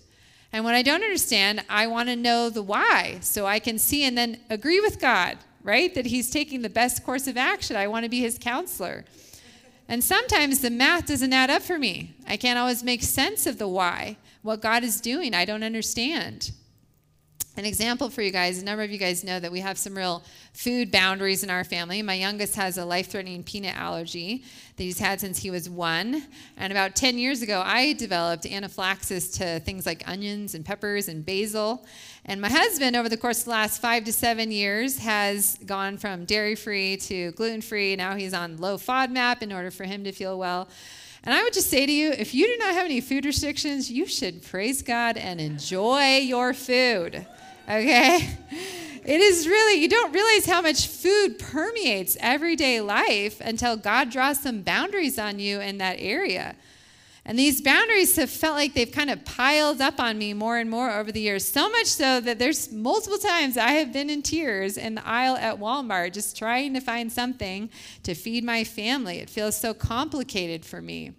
And 0.53 0.65
when 0.65 0.75
I 0.75 0.83
don't 0.83 1.03
understand, 1.03 1.65
I 1.69 1.87
want 1.87 2.09
to 2.09 2.17
know 2.17 2.49
the 2.49 2.63
why 2.63 3.19
so 3.21 3.47
I 3.47 3.59
can 3.59 3.79
see 3.79 4.05
and 4.05 4.17
then 4.17 4.41
agree 4.49 4.81
with 4.81 5.01
God, 5.01 5.39
right? 5.63 5.95
That 5.95 6.07
He's 6.07 6.31
taking 6.31 6.63
the 6.63 6.71
best 6.71 7.05
course 7.05 7.27
of 7.27 7.37
action. 7.37 7.77
I 7.77 7.89
want 7.89 8.05
to 8.05 8.11
be 8.11 8.21
His 8.21 8.39
counselor. 8.39 9.05
And 9.89 10.03
sometimes 10.03 10.61
the 10.61 10.71
math 10.71 11.07
doesn't 11.07 11.33
add 11.33 11.51
up 11.51 11.63
for 11.63 11.79
me. 11.79 12.15
I 12.27 12.37
can't 12.37 12.59
always 12.59 12.83
make 12.83 13.03
sense 13.03 13.47
of 13.47 13.59
the 13.59 13.69
why. 13.69 14.17
What 14.43 14.63
God 14.63 14.83
is 14.83 15.01
doing, 15.01 15.35
I 15.35 15.45
don't 15.45 15.63
understand 15.63 16.53
an 17.57 17.65
example 17.65 18.11
for 18.11 18.21
you 18.21 18.31
guys. 18.31 18.61
A 18.61 18.65
number 18.65 18.83
of 18.83 18.91
you 18.91 18.99
guys 18.99 19.25
know 19.25 19.41
that 19.41 19.51
we 19.51 19.61
have 19.61 19.79
some 19.79 19.97
real 19.97 20.23
food 20.53 20.91
boundaries 20.91 21.43
in 21.43 21.49
our 21.49 21.65
family. 21.65 22.03
My 22.03 22.15
youngest 22.15 22.55
has 22.57 22.77
a 22.77 22.85
life-threatening 22.85 23.45
peanut 23.45 23.75
allergy 23.75 24.45
that 24.77 24.83
he's 24.83 24.99
had 24.99 25.21
since 25.21 25.39
he 25.39 25.51
was 25.51 25.69
one. 25.71 26.25
And 26.59 26.71
about 26.71 26.95
10 26.95 27.19
years 27.19 27.41
ago 27.41 27.63
i 27.65 27.95
developed 27.95 28.45
anaphylaxis 28.45 29.31
to 29.39 29.61
things 29.61 29.87
like 29.87 30.07
onions 30.07 30.55
and 30.55 30.65
peppers 30.67 31.09
and 31.09 31.25
basil. 31.25 31.87
And 32.27 32.43
my 32.43 32.51
husband 32.51 32.95
over 32.95 33.09
the 33.09 33.17
course 33.17 33.39
of 33.41 33.45
the 33.47 33.53
last 33.53 33.81
five 33.81 34.05
to 34.05 34.13
seven 34.13 34.51
years 34.51 34.99
has 34.99 35.59
gone 35.65 35.97
from 35.97 36.27
dairy-free 36.27 36.99
to 36.99 37.33
gluten-free. 37.33 37.97
Now 37.97 38.17
he's 38.17 38.35
on 38.35 38.59
low 38.59 38.77
fodmap 38.77 39.41
in 39.41 39.51
order 39.51 39.71
for 39.71 39.85
him 39.85 40.05
to 40.05 40.13
feel 40.13 40.39
well. 40.39 40.69
And 41.25 41.35
I 41.35 41.43
would 41.43 41.55
just 41.55 41.71
say 41.71 41.87
to 41.87 41.93
you 41.93 42.11
if 42.11 42.35
you 42.35 42.47
do 42.47 42.57
not 42.59 42.75
have 42.75 42.85
any 42.85 43.01
food 43.01 43.25
restrictions, 43.25 43.91
you 43.91 44.05
should 44.05 44.43
praise 44.43 44.83
God 44.83 45.17
and 45.17 45.41
enjoy 45.41 46.19
your 46.19 46.53
food 46.53 47.27
okay? 47.69 48.29
It 49.05 49.21
is 49.21 49.47
really, 49.47 49.81
you 49.81 49.89
don't 49.89 50.13
realize 50.13 50.47
how 50.47 50.61
much 50.63 50.89
food 50.89 51.39
permeates 51.39 52.17
everyday 52.19 52.81
life 52.81 53.41
until 53.41 53.77
God 53.77 54.11
draws 54.11 54.41
some 54.41 54.63
boundaries 54.63 55.17
on 55.17 55.39
you 55.39 55.61
in 55.61 55.79
that 55.79 55.97
area. 56.01 56.57
And 57.25 57.37
these 57.37 57.61
boundaries 57.61 58.15
have 58.17 58.31
felt 58.31 58.55
like 58.55 58.75
they've 58.75 58.91
kind 58.91 59.11
of 59.11 59.25
piled 59.25 59.81
up 59.81 59.99
on 59.99 60.17
me 60.17 60.33
more 60.33 60.59
and 60.59 60.71
more 60.71 60.93
over 60.93 61.11
the 61.11 61.21
years. 61.21 61.45
So 61.45 61.69
much 61.69 61.87
so 61.87 62.21
that 62.21 62.39
there's 62.39 62.71
multiple 62.71 63.19
times 63.19 63.57
I 63.57 63.73
have 63.73 63.93
been 63.93 64.11
in 64.11 64.23
tears 64.23 64.77
in 64.77 64.95
the 64.95 65.07
aisle 65.07 65.37
at 65.37 65.59
Walmart 65.59 66.13
just 66.13 66.37
trying 66.37 66.75
to 66.75 66.81
find 66.81 67.11
something 67.11 67.69
to 68.05 68.15
feed 68.15 68.45
my 68.45 68.63
family. 68.63 69.19
It 69.19 69.29
feels 69.29 69.57
so 69.57 69.75
complicated 69.75 70.65
for 70.65 70.81
me. 70.81 71.15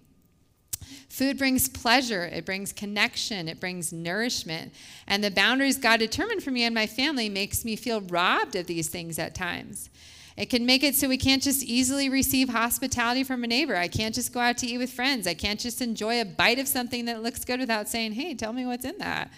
Food 1.17 1.39
brings 1.39 1.67
pleasure, 1.67 2.25
it 2.25 2.45
brings 2.45 2.71
connection, 2.71 3.47
it 3.47 3.60
brings 3.60 3.91
nourishment. 3.91 4.71
And 5.08 5.23
the 5.23 5.32
boundaries 5.32 5.80
God 5.80 5.99
determined 5.99 6.43
for 6.43 6.51
me 6.51 6.63
and 6.63 6.75
my 6.75 6.86
family 6.86 7.27
makes 7.27 7.65
me 7.65 7.75
feel 7.75 8.01
robbed 8.01 8.56
of 8.56 8.67
these 8.67 8.88
things 8.88 9.17
at 9.17 9.34
times. 9.34 9.89
It 10.38 10.51
can 10.51 10.63
make 10.63 10.84
it 10.84 10.93
so 10.93 11.08
we 11.08 11.17
can't 11.17 11.41
just 11.41 11.63
easily 11.63 12.08
receive 12.08 12.49
hospitality 12.49 13.23
from 13.23 13.43
a 13.43 13.47
neighbor. 13.47 13.75
I 13.75 13.88
can't 13.88 14.13
just 14.13 14.32
go 14.32 14.39
out 14.39 14.60
to 14.60 14.67
eat 14.67 14.77
with 14.77 14.91
friends. 14.91 15.25
I 15.25 15.34
can't 15.34 15.60
just 15.60 15.82
enjoy 15.82 16.21
a 16.21 16.25
bite 16.25 16.60
of 16.60 16.67
something 16.67 17.06
that 17.06 17.23
looks 17.23 17.43
good 17.43 17.60
without 17.60 17.89
saying, 17.89 18.12
hey, 18.12 18.36
tell 18.36 18.53
me 18.53 18.67
what's 18.67 18.86
in 18.86 18.99
that. 18.99 19.32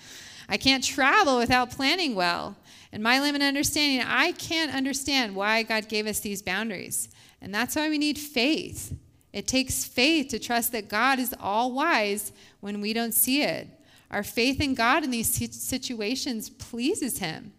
I 0.49 0.57
can't 0.57 0.83
travel 0.83 1.37
without 1.37 1.71
planning 1.71 2.13
well. 2.13 2.57
In 2.91 3.01
my 3.01 3.21
limited 3.21 3.45
understanding, 3.45 4.05
I 4.05 4.33
can't 4.33 4.75
understand 4.75 5.33
why 5.33 5.63
God 5.63 5.87
gave 5.87 6.07
us 6.07 6.19
these 6.19 6.41
boundaries. 6.41 7.07
And 7.41 7.55
that's 7.55 7.77
why 7.77 7.87
we 7.87 7.97
need 7.97 8.19
faith. 8.19 8.93
It 9.31 9.47
takes 9.47 9.85
faith 9.85 10.29
to 10.29 10.39
trust 10.39 10.71
that 10.71 10.89
God 10.89 11.19
is 11.19 11.35
all 11.39 11.71
wise 11.71 12.31
when 12.61 12.81
we 12.81 12.93
don't 12.93 13.13
see 13.13 13.43
it. 13.43 13.67
Our 14.11 14.23
faith 14.23 14.59
in 14.59 14.73
God 14.73 15.03
in 15.03 15.11
these 15.11 15.29
situations 15.29 16.49
pleases 16.49 17.19
Him. 17.19 17.53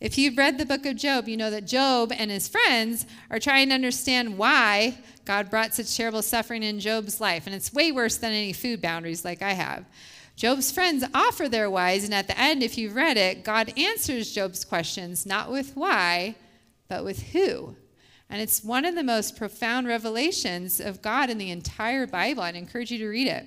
If 0.00 0.18
you've 0.18 0.36
read 0.36 0.58
the 0.58 0.66
book 0.66 0.86
of 0.86 0.96
Job, 0.96 1.28
you 1.28 1.36
know 1.36 1.50
that 1.50 1.66
Job 1.66 2.12
and 2.12 2.30
his 2.30 2.48
friends 2.48 3.06
are 3.30 3.38
trying 3.38 3.68
to 3.68 3.74
understand 3.74 4.36
why 4.36 4.98
God 5.24 5.50
brought 5.50 5.74
such 5.74 5.96
terrible 5.96 6.20
suffering 6.20 6.62
in 6.62 6.80
Job's 6.80 7.20
life. 7.20 7.46
And 7.46 7.54
it's 7.54 7.72
way 7.72 7.92
worse 7.92 8.16
than 8.16 8.32
any 8.32 8.52
food 8.52 8.82
boundaries 8.82 9.24
like 9.24 9.40
I 9.40 9.52
have. 9.52 9.84
Job's 10.36 10.72
friends 10.72 11.04
offer 11.14 11.48
their 11.48 11.70
whys, 11.70 12.04
and 12.04 12.12
at 12.12 12.26
the 12.26 12.38
end, 12.38 12.62
if 12.62 12.76
you've 12.76 12.96
read 12.96 13.16
it, 13.16 13.44
God 13.44 13.72
answers 13.78 14.32
Job's 14.32 14.64
questions 14.64 15.24
not 15.24 15.50
with 15.50 15.76
why, 15.76 16.34
but 16.88 17.04
with 17.04 17.22
who. 17.32 17.76
And 18.30 18.40
it's 18.40 18.64
one 18.64 18.84
of 18.84 18.94
the 18.94 19.02
most 19.02 19.36
profound 19.36 19.86
revelations 19.86 20.80
of 20.80 21.02
God 21.02 21.30
in 21.30 21.38
the 21.38 21.50
entire 21.50 22.06
Bible. 22.06 22.42
I'd 22.42 22.56
encourage 22.56 22.90
you 22.90 22.98
to 22.98 23.08
read 23.08 23.28
it. 23.28 23.46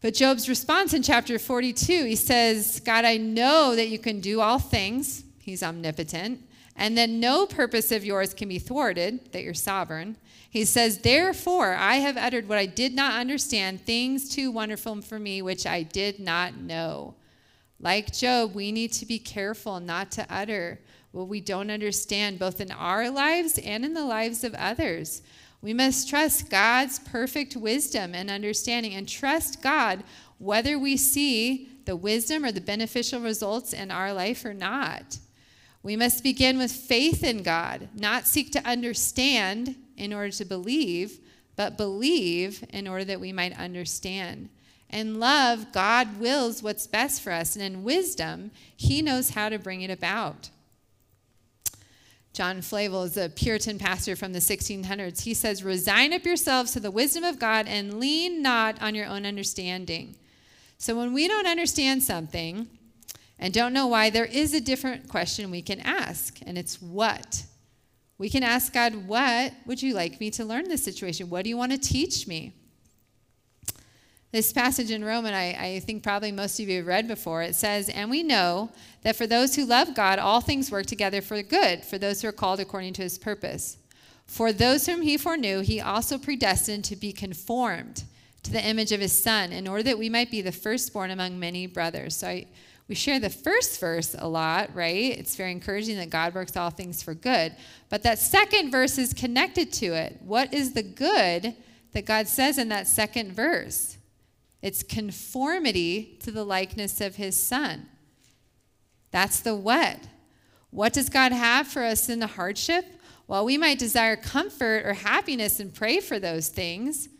But 0.00 0.14
Job's 0.14 0.48
response 0.48 0.92
in 0.92 1.02
chapter 1.02 1.38
42, 1.38 2.04
he 2.04 2.16
says, 2.16 2.80
God, 2.80 3.04
I 3.04 3.16
know 3.16 3.74
that 3.74 3.88
you 3.88 3.98
can 3.98 4.20
do 4.20 4.40
all 4.40 4.58
things. 4.58 5.24
He's 5.38 5.62
omnipotent. 5.62 6.40
And 6.76 6.98
that 6.98 7.08
no 7.08 7.46
purpose 7.46 7.92
of 7.92 8.04
yours 8.04 8.34
can 8.34 8.48
be 8.48 8.58
thwarted, 8.58 9.32
that 9.32 9.42
you're 9.42 9.54
sovereign. 9.54 10.16
He 10.50 10.64
says, 10.64 10.98
Therefore, 10.98 11.74
I 11.74 11.96
have 11.96 12.16
uttered 12.16 12.48
what 12.48 12.58
I 12.58 12.66
did 12.66 12.94
not 12.94 13.18
understand, 13.18 13.80
things 13.80 14.28
too 14.28 14.50
wonderful 14.50 15.00
for 15.02 15.18
me, 15.18 15.40
which 15.40 15.66
I 15.66 15.82
did 15.82 16.20
not 16.20 16.56
know. 16.56 17.14
Like 17.80 18.12
Job, 18.12 18.54
we 18.54 18.72
need 18.72 18.92
to 18.92 19.06
be 19.06 19.18
careful 19.18 19.80
not 19.80 20.10
to 20.12 20.26
utter 20.28 20.80
what 21.14 21.28
we 21.28 21.40
don't 21.40 21.70
understand, 21.70 22.38
both 22.38 22.60
in 22.60 22.72
our 22.72 23.08
lives 23.08 23.58
and 23.58 23.84
in 23.84 23.94
the 23.94 24.04
lives 24.04 24.42
of 24.42 24.52
others. 24.54 25.22
We 25.62 25.72
must 25.72 26.08
trust 26.08 26.50
God's 26.50 26.98
perfect 26.98 27.56
wisdom 27.56 28.14
and 28.14 28.28
understanding 28.30 28.94
and 28.94 29.08
trust 29.08 29.62
God 29.62 30.02
whether 30.38 30.78
we 30.78 30.96
see 30.96 31.68
the 31.84 31.96
wisdom 31.96 32.44
or 32.44 32.50
the 32.50 32.60
beneficial 32.60 33.20
results 33.20 33.72
in 33.72 33.90
our 33.90 34.12
life 34.12 34.44
or 34.44 34.54
not. 34.54 35.18
We 35.82 35.96
must 35.96 36.24
begin 36.24 36.58
with 36.58 36.72
faith 36.72 37.22
in 37.22 37.42
God, 37.42 37.88
not 37.94 38.26
seek 38.26 38.50
to 38.52 38.66
understand 38.66 39.76
in 39.96 40.12
order 40.12 40.30
to 40.32 40.44
believe, 40.44 41.20
but 41.56 41.76
believe 41.76 42.64
in 42.70 42.88
order 42.88 43.04
that 43.04 43.20
we 43.20 43.32
might 43.32 43.58
understand. 43.58 44.48
In 44.90 45.20
love, 45.20 45.72
God 45.72 46.18
wills 46.18 46.62
what's 46.62 46.86
best 46.86 47.22
for 47.22 47.32
us, 47.32 47.54
and 47.54 47.64
in 47.64 47.84
wisdom, 47.84 48.50
He 48.76 49.02
knows 49.02 49.30
how 49.30 49.48
to 49.48 49.58
bring 49.58 49.82
it 49.82 49.90
about. 49.90 50.50
John 52.34 52.62
Flavel 52.62 53.04
is 53.04 53.16
a 53.16 53.28
Puritan 53.28 53.78
pastor 53.78 54.16
from 54.16 54.32
the 54.32 54.40
1600s. 54.40 55.22
He 55.22 55.34
says, 55.34 55.62
Resign 55.62 56.12
up 56.12 56.24
yourselves 56.24 56.72
to 56.72 56.80
the 56.80 56.90
wisdom 56.90 57.22
of 57.22 57.38
God 57.38 57.68
and 57.68 58.00
lean 58.00 58.42
not 58.42 58.82
on 58.82 58.96
your 58.96 59.06
own 59.06 59.24
understanding. 59.24 60.16
So 60.76 60.96
when 60.96 61.12
we 61.12 61.28
don't 61.28 61.46
understand 61.46 62.02
something 62.02 62.66
and 63.38 63.54
don't 63.54 63.72
know 63.72 63.86
why, 63.86 64.10
there 64.10 64.24
is 64.24 64.52
a 64.52 64.60
different 64.60 65.08
question 65.08 65.52
we 65.52 65.62
can 65.62 65.78
ask, 65.78 66.40
and 66.44 66.58
it's 66.58 66.82
what? 66.82 67.44
We 68.18 68.28
can 68.28 68.42
ask 68.42 68.72
God, 68.72 69.06
What 69.06 69.52
would 69.64 69.80
you 69.80 69.94
like 69.94 70.18
me 70.18 70.32
to 70.32 70.44
learn 70.44 70.68
this 70.68 70.82
situation? 70.82 71.30
What 71.30 71.44
do 71.44 71.50
you 71.50 71.56
want 71.56 71.70
to 71.70 71.78
teach 71.78 72.26
me? 72.26 72.52
This 74.34 74.52
passage 74.52 74.90
in 74.90 75.04
Roman, 75.04 75.32
I, 75.32 75.52
I, 75.52 75.78
think 75.78 76.02
probably 76.02 76.32
most 76.32 76.58
of 76.58 76.68
you 76.68 76.78
have 76.78 76.88
read 76.88 77.06
before. 77.06 77.44
It 77.44 77.54
says, 77.54 77.88
And 77.88 78.10
we 78.10 78.24
know 78.24 78.72
that 79.02 79.14
for 79.14 79.28
those 79.28 79.54
who 79.54 79.64
love 79.64 79.94
God, 79.94 80.18
all 80.18 80.40
things 80.40 80.72
work 80.72 80.86
together 80.86 81.22
for 81.22 81.40
good, 81.40 81.84
for 81.84 81.98
those 81.98 82.20
who 82.20 82.26
are 82.26 82.32
called 82.32 82.58
according 82.58 82.94
to 82.94 83.02
his 83.02 83.16
purpose. 83.16 83.78
For 84.26 84.52
those 84.52 84.86
whom 84.86 85.02
he 85.02 85.16
foreknew, 85.16 85.60
he 85.60 85.80
also 85.80 86.18
predestined 86.18 86.84
to 86.86 86.96
be 86.96 87.12
conformed 87.12 88.02
to 88.42 88.50
the 88.50 88.60
image 88.60 88.90
of 88.90 89.00
his 89.00 89.12
Son, 89.12 89.52
in 89.52 89.68
order 89.68 89.84
that 89.84 90.00
we 90.00 90.08
might 90.08 90.32
be 90.32 90.42
the 90.42 90.50
firstborn 90.50 91.12
among 91.12 91.38
many 91.38 91.68
brothers. 91.68 92.16
So 92.16 92.26
I 92.26 92.48
we 92.88 92.96
share 92.96 93.20
the 93.20 93.30
first 93.30 93.78
verse 93.78 94.16
a 94.18 94.26
lot, 94.26 94.74
right? 94.74 95.16
It's 95.16 95.36
very 95.36 95.52
encouraging 95.52 95.96
that 95.98 96.10
God 96.10 96.34
works 96.34 96.56
all 96.56 96.70
things 96.70 97.04
for 97.04 97.14
good. 97.14 97.54
But 97.88 98.02
that 98.02 98.18
second 98.18 98.72
verse 98.72 98.98
is 98.98 99.14
connected 99.14 99.72
to 99.74 99.94
it. 99.94 100.18
What 100.22 100.52
is 100.52 100.72
the 100.72 100.82
good 100.82 101.54
that 101.92 102.04
God 102.04 102.26
says 102.26 102.58
in 102.58 102.70
that 102.70 102.88
second 102.88 103.30
verse? 103.32 103.96
It's 104.64 104.82
conformity 104.82 106.16
to 106.22 106.30
the 106.30 106.42
likeness 106.42 107.02
of 107.02 107.16
his 107.16 107.36
son. 107.36 107.86
That's 109.10 109.40
the 109.40 109.54
what. 109.54 109.98
What 110.70 110.94
does 110.94 111.10
God 111.10 111.32
have 111.32 111.68
for 111.68 111.82
us 111.84 112.08
in 112.08 112.18
the 112.18 112.26
hardship? 112.26 112.86
While 113.26 113.44
we 113.44 113.58
might 113.58 113.78
desire 113.78 114.16
comfort 114.16 114.86
or 114.86 114.94
happiness 114.94 115.60
and 115.60 115.72
pray 115.74 116.00
for 116.00 116.18
those 116.18 116.48
things, 116.48 117.10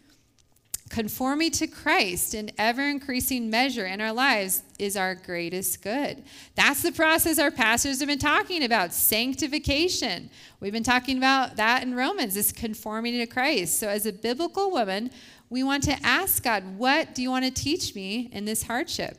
Conforming 0.91 1.51
to 1.51 1.67
Christ 1.67 2.35
in 2.35 2.53
ever 2.59 2.87
increasing 2.87 3.49
measure 3.49 3.87
in 3.87 4.03
our 4.03 4.13
lives 4.13 4.63
is 4.79 4.97
our 4.97 5.15
greatest 5.15 5.83
good. 5.83 6.23
That's 6.57 6.83
the 6.83 6.93
process 6.93 7.39
our 7.39 7.51
pastors 7.51 8.01
have 8.01 8.09
been 8.09 8.19
talking 8.19 8.63
about 8.63 8.93
sanctification. 8.93 10.29
We've 10.61 10.73
been 10.73 10.85
talking 10.85 11.17
about 11.17 11.57
that 11.57 11.83
in 11.83 11.95
Romans, 11.95 12.35
this 12.35 12.53
conforming 12.53 13.15
to 13.15 13.27
Christ. 13.27 13.81
So, 13.81 13.89
as 13.89 14.05
a 14.05 14.13
biblical 14.13 14.71
woman, 14.71 15.11
we 15.55 15.63
want 15.63 15.85
to 15.85 15.97
ask 16.05 16.43
God, 16.43 16.65
What 16.77 17.15
do 17.15 17.23
you 17.23 17.31
want 17.31 17.45
to 17.45 17.51
teach 17.53 17.95
me 17.95 18.29
in 18.33 18.45
this 18.45 18.65
hardship? 18.65 19.17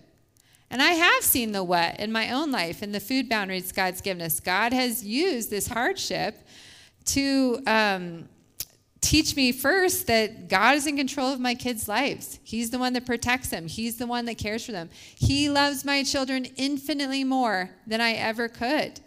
And 0.69 0.81
I 0.81 0.91
have 0.91 1.23
seen 1.23 1.53
the 1.53 1.63
what 1.63 1.97
in 1.97 2.11
my 2.11 2.29
own 2.31 2.51
life 2.51 2.83
in 2.83 2.91
the 2.91 2.99
food 2.99 3.29
boundaries 3.29 3.71
God's 3.71 4.01
given 4.01 4.21
us. 4.21 4.41
God 4.41 4.73
has 4.73 5.03
used 5.03 5.49
this 5.49 5.67
hardship 5.67 6.37
to. 7.05 7.59
Um, 7.65 8.29
teach 9.01 9.35
me 9.35 9.51
first 9.51 10.07
that 10.07 10.49
God 10.49 10.75
is 10.75 10.87
in 10.87 10.97
control 10.97 11.31
of 11.31 11.39
my 11.39 11.53
kids' 11.53 11.87
lives. 11.87 12.39
He's 12.43 12.71
the 12.71 12.79
one 12.79 12.93
that 12.93 13.05
protects 13.05 13.49
them, 13.49 13.67
He's 13.67 13.97
the 13.97 14.07
one 14.07 14.25
that 14.25 14.39
cares 14.39 14.65
for 14.65 14.71
them. 14.71 14.89
He 15.15 15.47
loves 15.47 15.85
my 15.85 16.01
children 16.01 16.45
infinitely 16.57 17.23
more 17.23 17.69
than 17.85 18.01
I 18.01 18.13
ever 18.13 18.49
could. 18.49 18.99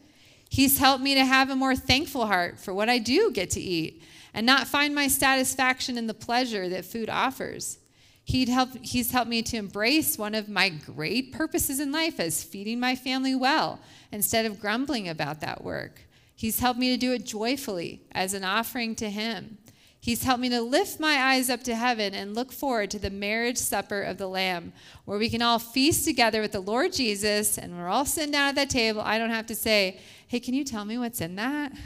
He's 0.49 0.79
helped 0.79 1.03
me 1.03 1.15
to 1.17 1.25
have 1.25 1.51
a 1.51 1.57
more 1.57 1.75
thankful 1.75 2.27
heart 2.27 2.61
for 2.61 2.73
what 2.73 2.89
I 2.89 2.99
do 2.99 3.33
get 3.33 3.51
to 3.51 3.61
eat 3.61 4.01
and 4.35 4.47
not 4.47 4.67
find 4.67 4.95
my 4.95 5.09
satisfaction 5.09 5.99
in 5.99 6.07
the 6.07 6.15
pleasure 6.15 6.69
that 6.69 6.85
food 6.85 7.09
offers. 7.09 7.79
He'd 8.25 8.51
help, 8.51 8.71
he's 8.83 9.11
helped 9.11 9.31
me 9.31 9.43
to 9.43 9.57
embrace 9.57 10.19
one 10.19 10.35
of 10.35 10.49
my 10.49 10.69
great 10.69 11.33
purposes 11.33 11.81
in 11.81 11.91
life 11.91 12.21
as 12.21 12.45
feeding 12.45 12.79
my 12.79 12.95
family 12.95 13.35
well 13.35 13.81
instead 14.13 14.45
of 14.45 14.61
grumbling 14.61 15.09
about 15.09 15.41
that 15.41 15.65
work. 15.65 16.03
He's 16.37 16.61
helped 16.61 16.79
me 16.79 16.91
to 16.91 16.97
do 16.97 17.13
it 17.15 17.25
joyfully 17.25 18.03
as 18.13 18.35
an 18.35 18.45
offering 18.45 18.95
to 18.97 19.11
Him. 19.11 19.59
He's 20.01 20.23
helped 20.23 20.41
me 20.41 20.49
to 20.51 20.61
lift 20.61 21.01
my 21.01 21.17
eyes 21.17 21.51
up 21.51 21.65
to 21.65 21.75
heaven 21.75 22.15
and 22.15 22.35
look 22.35 22.53
forward 22.53 22.91
to 22.93 22.99
the 22.99 23.11
marriage 23.11 23.57
supper 23.57 24.03
of 24.03 24.19
the 24.19 24.29
Lamb, 24.29 24.73
where 25.05 25.19
we 25.19 25.29
can 25.29 25.43
all 25.43 25.59
feast 25.59 26.05
together 26.05 26.41
with 26.41 26.53
the 26.53 26.61
Lord 26.61 26.93
Jesus 26.93 27.59
and 27.59 27.77
we're 27.77 27.89
all 27.89 28.05
sitting 28.05 28.31
down 28.31 28.51
at 28.51 28.55
that 28.55 28.71
table. 28.71 29.01
I 29.01 29.19
don't 29.19 29.31
have 29.31 29.47
to 29.47 29.55
say, 29.57 30.01
hey, 30.29 30.39
can 30.39 30.55
you 30.55 30.65
tell 30.65 30.85
me 30.85 30.99
what's 30.99 31.21
in 31.21 31.35
that? 31.37 31.73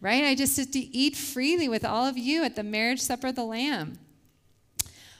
Right? 0.00 0.24
I 0.24 0.34
just 0.34 0.56
get 0.56 0.72
to 0.72 0.78
eat 0.78 1.16
freely 1.16 1.68
with 1.68 1.84
all 1.84 2.06
of 2.06 2.18
you 2.18 2.44
at 2.44 2.54
the 2.54 2.62
marriage 2.62 3.00
supper 3.00 3.28
of 3.28 3.36
the 3.36 3.44
Lamb. 3.44 3.98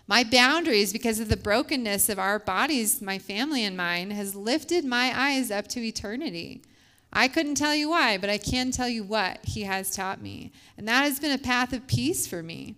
My 0.06 0.22
boundaries, 0.22 0.92
because 0.92 1.18
of 1.18 1.28
the 1.28 1.36
brokenness 1.36 2.08
of 2.08 2.18
our 2.18 2.38
bodies, 2.38 3.02
my 3.02 3.18
family 3.18 3.64
and 3.64 3.76
mine, 3.76 4.12
has 4.12 4.36
lifted 4.36 4.84
my 4.84 5.12
eyes 5.18 5.50
up 5.50 5.66
to 5.68 5.84
eternity. 5.84 6.62
I 7.12 7.28
couldn't 7.28 7.56
tell 7.56 7.74
you 7.74 7.88
why, 7.88 8.18
but 8.18 8.30
I 8.30 8.38
can 8.38 8.70
tell 8.70 8.88
you 8.88 9.02
what 9.02 9.44
he 9.44 9.62
has 9.62 9.90
taught 9.90 10.20
me. 10.20 10.52
And 10.76 10.86
that 10.86 11.02
has 11.02 11.18
been 11.18 11.32
a 11.32 11.38
path 11.38 11.72
of 11.72 11.86
peace 11.86 12.26
for 12.26 12.42
me. 12.42 12.76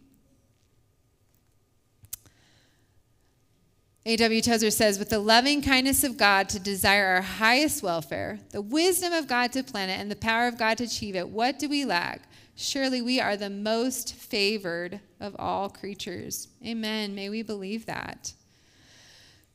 A.W. 4.07 4.41
Tozer 4.41 4.71
says, 4.71 4.99
with 4.99 5.11
the 5.11 5.19
loving 5.19 5.61
kindness 5.61 6.03
of 6.03 6.17
God 6.17 6.49
to 6.51 6.59
desire 6.59 7.07
our 7.07 7.23
highest 7.23 7.83
welfare, 7.83 8.39
the 8.51 8.63
wisdom 8.63 9.13
of 9.13 9.27
God 9.27 9.53
to 9.53 9.63
plan 9.63 9.91
it, 9.91 10.01
and 10.01 10.11
the 10.11 10.17
power 10.17 10.47
of 10.47 10.57
God 10.57 10.79
to 10.79 10.85
achieve 10.85 11.15
it, 11.15 11.29
what 11.29 11.59
do 11.59 11.69
we 11.69 11.85
lack? 11.85 12.23
Surely 12.55 13.03
we 13.03 13.21
are 13.21 13.37
the 13.37 13.51
most 13.51 14.15
favored 14.15 15.01
of 15.21 15.37
all 15.39 15.69
creatures. 15.69 16.49
Amen. 16.65 17.15
May 17.15 17.29
we 17.29 17.43
believe 17.43 17.87
that. 17.87 18.33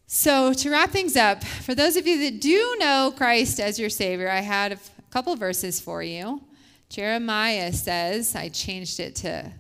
So, 0.06 0.54
to 0.54 0.70
wrap 0.70 0.92
things 0.92 1.16
up, 1.16 1.44
for 1.44 1.74
those 1.74 1.96
of 1.96 2.06
you 2.06 2.20
that 2.20 2.40
do 2.40 2.76
know 2.78 3.12
Christ 3.16 3.60
as 3.60 3.80
your 3.80 3.90
Savior, 3.90 4.30
I 4.30 4.42
had 4.42 4.74
a 4.74 4.78
couple 5.10 5.36
verses 5.36 5.80
for 5.80 6.04
you. 6.04 6.42
Jeremiah 6.90 7.74
says, 7.74 8.36
I 8.36 8.50
changed 8.50 9.00
it 9.00 9.16
to 9.18 9.52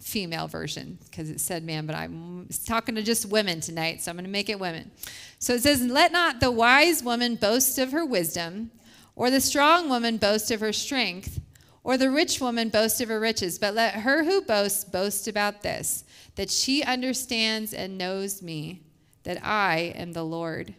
female 0.00 0.48
version 0.48 0.98
because 1.04 1.30
it 1.30 1.40
said 1.40 1.64
man, 1.64 1.86
but 1.86 1.96
I'm 1.96 2.48
talking 2.66 2.94
to 2.94 3.02
just 3.02 3.26
women 3.26 3.60
tonight, 3.60 4.00
so 4.00 4.10
I'm 4.10 4.16
going 4.16 4.24
to 4.24 4.30
make 4.30 4.48
it 4.48 4.60
women. 4.60 4.90
So 5.38 5.54
it 5.54 5.62
says, 5.62 5.82
Let 5.82 6.12
not 6.12 6.40
the 6.40 6.50
wise 6.50 7.02
woman 7.02 7.36
boast 7.36 7.78
of 7.78 7.92
her 7.92 8.04
wisdom, 8.04 8.70
or 9.16 9.30
the 9.30 9.40
strong 9.40 9.88
woman 9.88 10.16
boast 10.16 10.50
of 10.50 10.60
her 10.60 10.72
strength, 10.72 11.40
or 11.82 11.96
the 11.96 12.10
rich 12.10 12.40
woman 12.40 12.68
boast 12.68 13.00
of 13.00 13.08
her 13.08 13.20
riches, 13.20 13.58
but 13.58 13.74
let 13.74 13.94
her 13.94 14.24
who 14.24 14.40
boasts 14.42 14.84
boast 14.84 15.26
about 15.26 15.62
this, 15.62 16.04
that 16.36 16.50
she 16.50 16.82
understands 16.82 17.74
and 17.74 17.98
knows 17.98 18.42
me 18.42 18.82
that 19.24 19.44
I 19.44 19.92
am 19.96 20.12
the 20.12 20.24
Lord. 20.24 20.74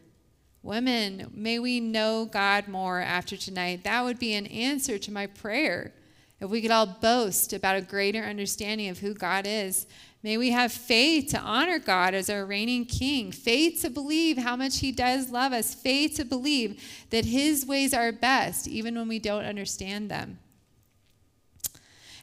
Women, 0.61 1.31
may 1.33 1.59
we 1.59 1.79
know 1.79 2.25
God 2.25 2.67
more 2.67 2.99
after 2.99 3.37
tonight. 3.37 3.83
That 3.83 4.03
would 4.03 4.19
be 4.19 4.33
an 4.33 4.47
answer 4.47 4.97
to 4.97 5.11
my 5.11 5.27
prayer. 5.27 5.93
If 6.41 6.49
we 6.49 6.61
could 6.61 6.71
all 6.71 6.85
boast 6.85 7.51
about 7.51 7.75
a 7.75 7.81
greater 7.81 8.23
understanding 8.23 8.87
of 8.87 8.99
who 8.99 9.13
God 9.13 9.45
is, 9.45 9.85
may 10.23 10.37
we 10.37 10.51
have 10.51 10.71
faith 10.71 11.31
to 11.31 11.39
honor 11.39 11.79
God 11.79 12.13
as 12.13 12.29
our 12.29 12.45
reigning 12.45 12.85
King, 12.85 13.31
faith 13.31 13.81
to 13.81 13.89
believe 13.89 14.37
how 14.37 14.55
much 14.55 14.79
He 14.79 14.91
does 14.91 15.31
love 15.31 15.51
us, 15.51 15.73
faith 15.75 16.15
to 16.15 16.25
believe 16.25 16.81
that 17.09 17.25
His 17.25 17.65
ways 17.65 17.93
are 17.93 18.11
best, 18.11 18.67
even 18.67 18.95
when 18.95 19.09
we 19.09 19.19
don't 19.19 19.43
understand 19.43 20.09
them. 20.09 20.39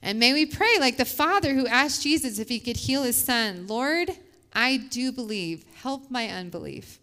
And 0.03 0.19
may 0.19 0.33
we 0.33 0.47
pray 0.47 0.79
like 0.79 0.97
the 0.97 1.05
Father 1.05 1.53
who 1.53 1.67
asked 1.67 2.03
Jesus 2.03 2.39
if 2.39 2.49
He 2.49 2.61
could 2.61 2.77
heal 2.77 3.03
His 3.03 3.17
son 3.17 3.67
Lord, 3.67 4.11
I 4.55 4.79
do 4.79 5.13
believe. 5.13 5.65
Help 5.75 6.11
my 6.11 6.29
unbelief. 6.29 6.99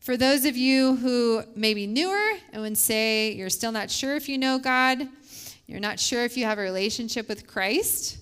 For 0.00 0.16
those 0.16 0.44
of 0.44 0.56
you 0.56 0.96
who 0.96 1.42
may 1.54 1.74
be 1.74 1.86
newer 1.86 2.38
and 2.52 2.62
would 2.62 2.78
say 2.78 3.32
you're 3.32 3.50
still 3.50 3.72
not 3.72 3.90
sure 3.90 4.16
if 4.16 4.28
you 4.28 4.38
know 4.38 4.58
God, 4.58 5.06
You're 5.68 5.80
not 5.80 6.00
sure 6.00 6.24
if 6.24 6.36
you 6.36 6.46
have 6.46 6.58
a 6.58 6.62
relationship 6.62 7.28
with 7.28 7.46
Christ. 7.46 8.16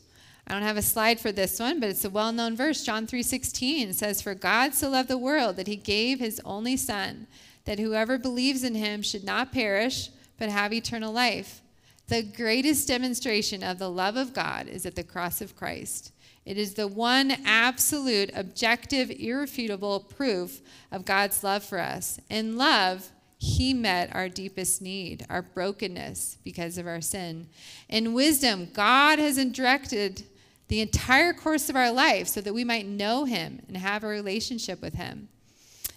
I 0.48 0.52
don't 0.52 0.62
have 0.62 0.76
a 0.76 0.82
slide 0.82 1.20
for 1.20 1.30
this 1.30 1.60
one, 1.60 1.78
but 1.78 1.88
it's 1.88 2.04
a 2.04 2.10
well-known 2.10 2.56
verse. 2.56 2.84
John 2.84 3.06
3:16 3.06 3.94
says, 3.94 4.20
"For 4.20 4.34
God 4.34 4.74
so 4.74 4.90
loved 4.90 5.08
the 5.08 5.16
world 5.16 5.54
that 5.56 5.68
he 5.68 5.76
gave 5.76 6.18
his 6.18 6.40
only 6.44 6.76
son, 6.76 7.28
that 7.64 7.78
whoever 7.78 8.18
believes 8.18 8.64
in 8.64 8.74
him 8.74 9.00
should 9.00 9.22
not 9.22 9.52
perish, 9.52 10.10
but 10.38 10.48
have 10.48 10.72
eternal 10.72 11.12
life." 11.12 11.62
The 12.08 12.24
greatest 12.24 12.88
demonstration 12.88 13.62
of 13.62 13.78
the 13.78 13.90
love 13.90 14.16
of 14.16 14.32
God 14.32 14.66
is 14.66 14.84
at 14.84 14.96
the 14.96 15.04
cross 15.04 15.40
of 15.40 15.56
Christ. 15.56 16.10
It 16.44 16.58
is 16.58 16.74
the 16.74 16.88
one 16.88 17.30
absolute, 17.44 18.30
objective, 18.34 19.10
irrefutable 19.10 20.00
proof 20.00 20.62
of 20.90 21.04
God's 21.04 21.44
love 21.44 21.64
for 21.64 21.78
us. 21.78 22.18
In 22.28 22.56
love, 22.56 23.10
he 23.38 23.74
met 23.74 24.14
our 24.14 24.28
deepest 24.28 24.80
need, 24.80 25.26
our 25.28 25.42
brokenness 25.42 26.38
because 26.42 26.78
of 26.78 26.86
our 26.86 27.00
sin. 27.00 27.48
In 27.88 28.14
wisdom, 28.14 28.68
God 28.72 29.18
has 29.18 29.36
directed 29.52 30.24
the 30.68 30.80
entire 30.80 31.32
course 31.32 31.68
of 31.68 31.76
our 31.76 31.92
life 31.92 32.28
so 32.28 32.40
that 32.40 32.54
we 32.54 32.64
might 32.64 32.86
know 32.86 33.24
him 33.24 33.62
and 33.68 33.76
have 33.76 34.02
a 34.02 34.08
relationship 34.08 34.80
with 34.80 34.94
him. 34.94 35.28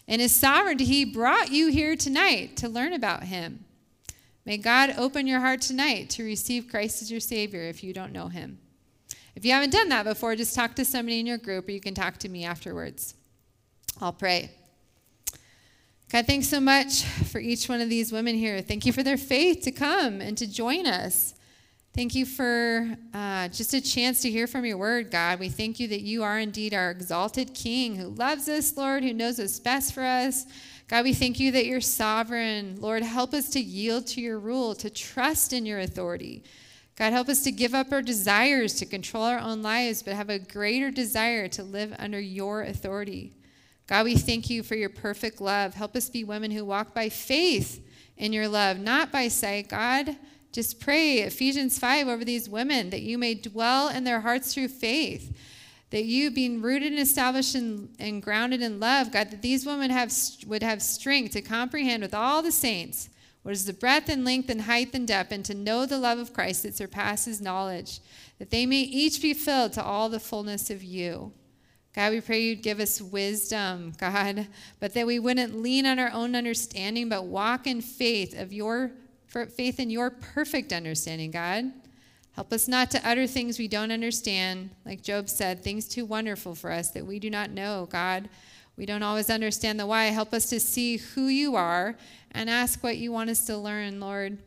In 0.08 0.20
his 0.20 0.36
sovereignty, 0.36 0.86
he 0.86 1.06
brought 1.06 1.52
you 1.52 1.68
here 1.70 1.96
tonight 1.96 2.58
to 2.58 2.70
learn 2.70 2.94
about 2.94 3.24
him. 3.24 3.66
May 4.46 4.58
God 4.58 4.96
open 4.98 5.28
your 5.28 5.40
heart 5.40 5.62
tonight 5.62 6.10
to 6.12 6.24
receive 6.24 6.68
Christ 6.68 7.02
as 7.02 7.12
your 7.12 7.20
Savior 7.20 7.62
if 7.62 7.84
you 7.84 7.94
don't 7.94 8.12
know 8.12 8.28
him. 8.28 8.60
If 9.36 9.46
you 9.46 9.52
haven't 9.52 9.72
done 9.72 9.90
that 9.90 10.06
before, 10.06 10.36
just 10.36 10.56
talk 10.56 10.76
to 10.76 10.86
somebody 10.86 11.20
in 11.20 11.26
your 11.26 11.38
group 11.38 11.68
or 11.68 11.72
you 11.72 11.80
can 11.80 11.94
talk 11.94 12.18
to 12.18 12.30
me 12.30 12.44
afterwards. 12.44 13.14
I'll 14.02 14.14
pray. 14.14 14.52
God, 16.12 16.26
thanks 16.26 16.50
so 16.50 16.60
much 16.60 17.04
for 17.04 17.38
each 17.38 17.70
one 17.70 17.82
of 17.82 17.90
these 17.90 18.12
women 18.12 18.34
here. 18.34 18.62
Thank 18.62 18.84
you 18.84 18.92
for 18.92 19.04
their 19.04 19.16
faith 19.16 19.62
to 19.62 19.72
come 19.72 20.22
and 20.22 20.36
to 20.40 20.48
join 20.48 20.88
us. 20.88 21.36
Thank 21.94 22.16
you 22.16 22.26
for 22.26 22.98
uh, 23.14 23.50
just 23.50 23.76
a 23.76 23.82
chance 23.82 24.20
to 24.24 24.32
hear 24.32 24.48
from 24.48 24.66
your 24.66 24.78
word, 24.80 25.12
God. 25.12 25.40
We 25.40 25.50
thank 25.50 25.80
you 25.80 25.88
that 25.90 26.02
you 26.02 26.24
are 26.24 26.40
indeed 26.40 26.74
our 26.74 26.90
exalted 26.90 27.54
King 27.54 27.96
who 27.96 28.08
loves 28.08 28.50
us, 28.50 28.76
Lord, 28.76 29.04
who 29.04 29.14
knows 29.14 29.38
what's 29.38 29.60
best 29.60 29.94
for 29.94 30.04
us. 30.04 30.48
God, 30.88 31.04
we 31.04 31.14
thank 31.14 31.40
you 31.40 31.52
that 31.52 31.68
you're 31.68 31.80
sovereign. 31.80 32.78
Lord, 32.80 33.04
help 33.04 33.36
us 33.36 33.48
to 33.50 33.60
yield 33.60 34.08
to 34.08 34.22
your 34.22 34.40
rule, 34.40 34.74
to 34.76 34.90
trust 34.90 35.54
in 35.54 35.64
your 35.64 35.80
authority. 35.80 36.44
God, 36.96 37.14
help 37.14 37.30
us 37.30 37.44
to 37.44 37.52
give 37.52 37.76
up 37.76 37.92
our 37.92 38.02
desires 38.02 38.74
to 38.76 38.88
control 38.88 39.26
our 39.26 39.38
own 39.38 39.62
lives, 39.62 40.02
but 40.02 40.16
have 40.16 40.32
a 40.32 40.40
greater 40.40 40.90
desire 40.90 41.48
to 41.50 41.62
live 41.62 41.96
under 42.00 42.20
your 42.20 42.64
authority. 42.64 43.36
God, 43.90 44.06
we 44.06 44.16
thank 44.16 44.52
you 44.52 44.62
for 44.62 44.76
your 44.76 44.90
perfect 44.90 45.42
love. 45.42 45.74
Help 45.74 45.96
us 45.96 46.12
be 46.12 46.24
women 46.24 46.52
who 46.52 46.64
walk 46.64 46.94
by 46.94 47.10
faith 47.10 47.84
in 48.18 48.32
your 48.32 48.48
love, 48.48 48.78
not 48.78 49.12
by 49.12 49.30
sight. 49.30 49.68
God, 49.68 50.16
just 50.52 50.80
pray 50.80 51.22
Ephesians 51.22 51.80
5 51.80 52.08
over 52.08 52.24
these 52.24 52.48
women 52.48 52.92
that 52.92 53.02
you 53.02 53.18
may 53.18 53.34
dwell 53.34 53.90
in 53.90 54.04
their 54.04 54.20
hearts 54.20 54.54
through 54.54 54.68
faith. 54.68 55.36
That 55.90 56.06
you, 56.06 56.30
being 56.30 56.62
rooted 56.62 56.92
and 56.92 57.02
established 57.02 57.56
in, 57.56 57.90
and 57.98 58.22
grounded 58.22 58.62
in 58.62 58.80
love, 58.80 59.12
God, 59.12 59.32
that 59.32 59.42
these 59.42 59.66
women 59.66 59.90
have, 59.90 60.14
would 60.46 60.62
have 60.62 60.84
strength 60.84 61.34
to 61.34 61.42
comprehend 61.42 62.04
with 62.04 62.14
all 62.14 62.44
the 62.44 62.52
saints 62.52 63.10
what 63.42 63.54
is 63.54 63.66
the 63.66 63.74
breadth 63.74 64.08
and 64.08 64.24
length 64.24 64.52
and 64.52 64.62
height 64.62 64.94
and 64.94 65.08
depth, 65.08 65.32
and 65.32 65.44
to 65.46 65.56
know 65.56 65.88
the 65.88 65.98
love 65.98 66.20
of 66.20 66.32
Christ 66.32 66.62
that 66.62 66.76
surpasses 66.76 67.42
knowledge, 67.42 68.02
that 68.38 68.52
they 68.52 68.68
may 68.68 68.82
each 68.82 69.20
be 69.20 69.34
filled 69.34 69.74
to 69.74 69.84
all 69.84 70.10
the 70.10 70.20
fullness 70.20 70.70
of 70.70 70.84
you. 70.84 71.34
God, 71.96 72.12
we 72.12 72.22
pray 72.22 72.42
you'd 72.42 72.62
give 72.62 72.80
us 72.80 73.02
wisdom, 73.02 73.94
God, 73.98 74.48
but 74.80 74.94
that 74.94 75.08
we 75.08 75.18
wouldn't 75.18 75.60
lean 75.60 75.86
on 75.86 75.98
our 76.00 76.12
own 76.12 76.36
understanding, 76.36 77.10
but 77.10 77.26
walk 77.26 77.66
in 77.66 77.82
faith 77.82 78.40
of 78.40 78.54
your 78.54 78.92
faith 79.56 79.80
in 79.80 79.90
your 79.90 80.10
perfect 80.10 80.74
understanding, 80.74 81.30
God. 81.30 81.72
Help 82.32 82.54
us 82.54 82.68
not 82.68 82.90
to 82.92 83.08
utter 83.08 83.28
things 83.28 83.60
we 83.60 83.68
don't 83.68 83.92
understand. 83.92 84.70
Like 84.86 85.02
Job 85.02 85.30
said, 85.30 85.64
things 85.64 85.88
too 85.88 86.06
wonderful 86.06 86.56
for 86.56 86.72
us 86.72 86.92
that 86.92 87.06
we 87.06 87.20
do 87.20 87.30
not 87.30 87.52
know, 87.52 87.88
God. 87.92 88.30
We 88.78 88.86
don't 88.86 89.04
always 89.04 89.30
understand 89.30 89.80
the 89.80 89.86
why. 89.86 90.06
Help 90.06 90.34
us 90.34 90.46
to 90.52 90.60
see 90.60 90.98
who 90.98 91.28
you 91.28 91.56
are 91.56 91.98
and 92.32 92.50
ask 92.50 92.82
what 92.82 92.98
you 92.98 93.12
want 93.12 93.30
us 93.30 93.46
to 93.48 93.58
learn, 93.58 94.00
Lord. 94.00 94.38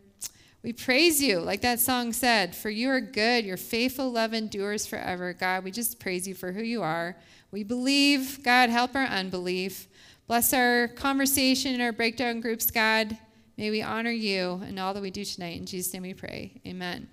We 0.63 0.73
praise 0.73 1.21
you, 1.21 1.41
like 1.41 1.61
that 1.63 1.81
song 1.81 2.13
said, 2.13 2.55
for 2.55 2.71
you 2.71 2.89
are 2.89 3.01
good. 3.01 3.45
Your 3.45 3.57
faithful 3.57 4.13
love 4.13 4.33
endures 4.33 4.87
forever. 4.87 5.33
God, 5.33 5.65
we 5.65 5.73
just 5.73 5.99
praise 5.99 6.29
you 6.29 6.35
for 6.35 6.53
who 6.53 6.63
you 6.63 6.83
are. 6.83 7.17
We 7.51 7.65
believe, 7.65 8.45
God, 8.45 8.71
help 8.71 8.95
our 8.95 9.05
unbelief. 9.05 9.89
Bless 10.29 10.53
our 10.53 10.87
conversation 10.89 11.73
and 11.73 11.83
our 11.83 11.93
breakdown 11.93 12.41
groups, 12.41 12.71
God. 12.71 13.19
May 13.57 13.71
we 13.71 13.83
honor 13.83 14.11
you 14.11 14.63
in 14.69 14.79
all 14.79 14.95
that 14.95 15.03
we 15.03 15.11
do 15.11 15.25
tonight. 15.25 15.59
In 15.59 15.67
Jesus' 15.67 15.93
name 15.93 16.03
we 16.03 16.15
pray. 16.15 16.61
Amen. 16.65 17.09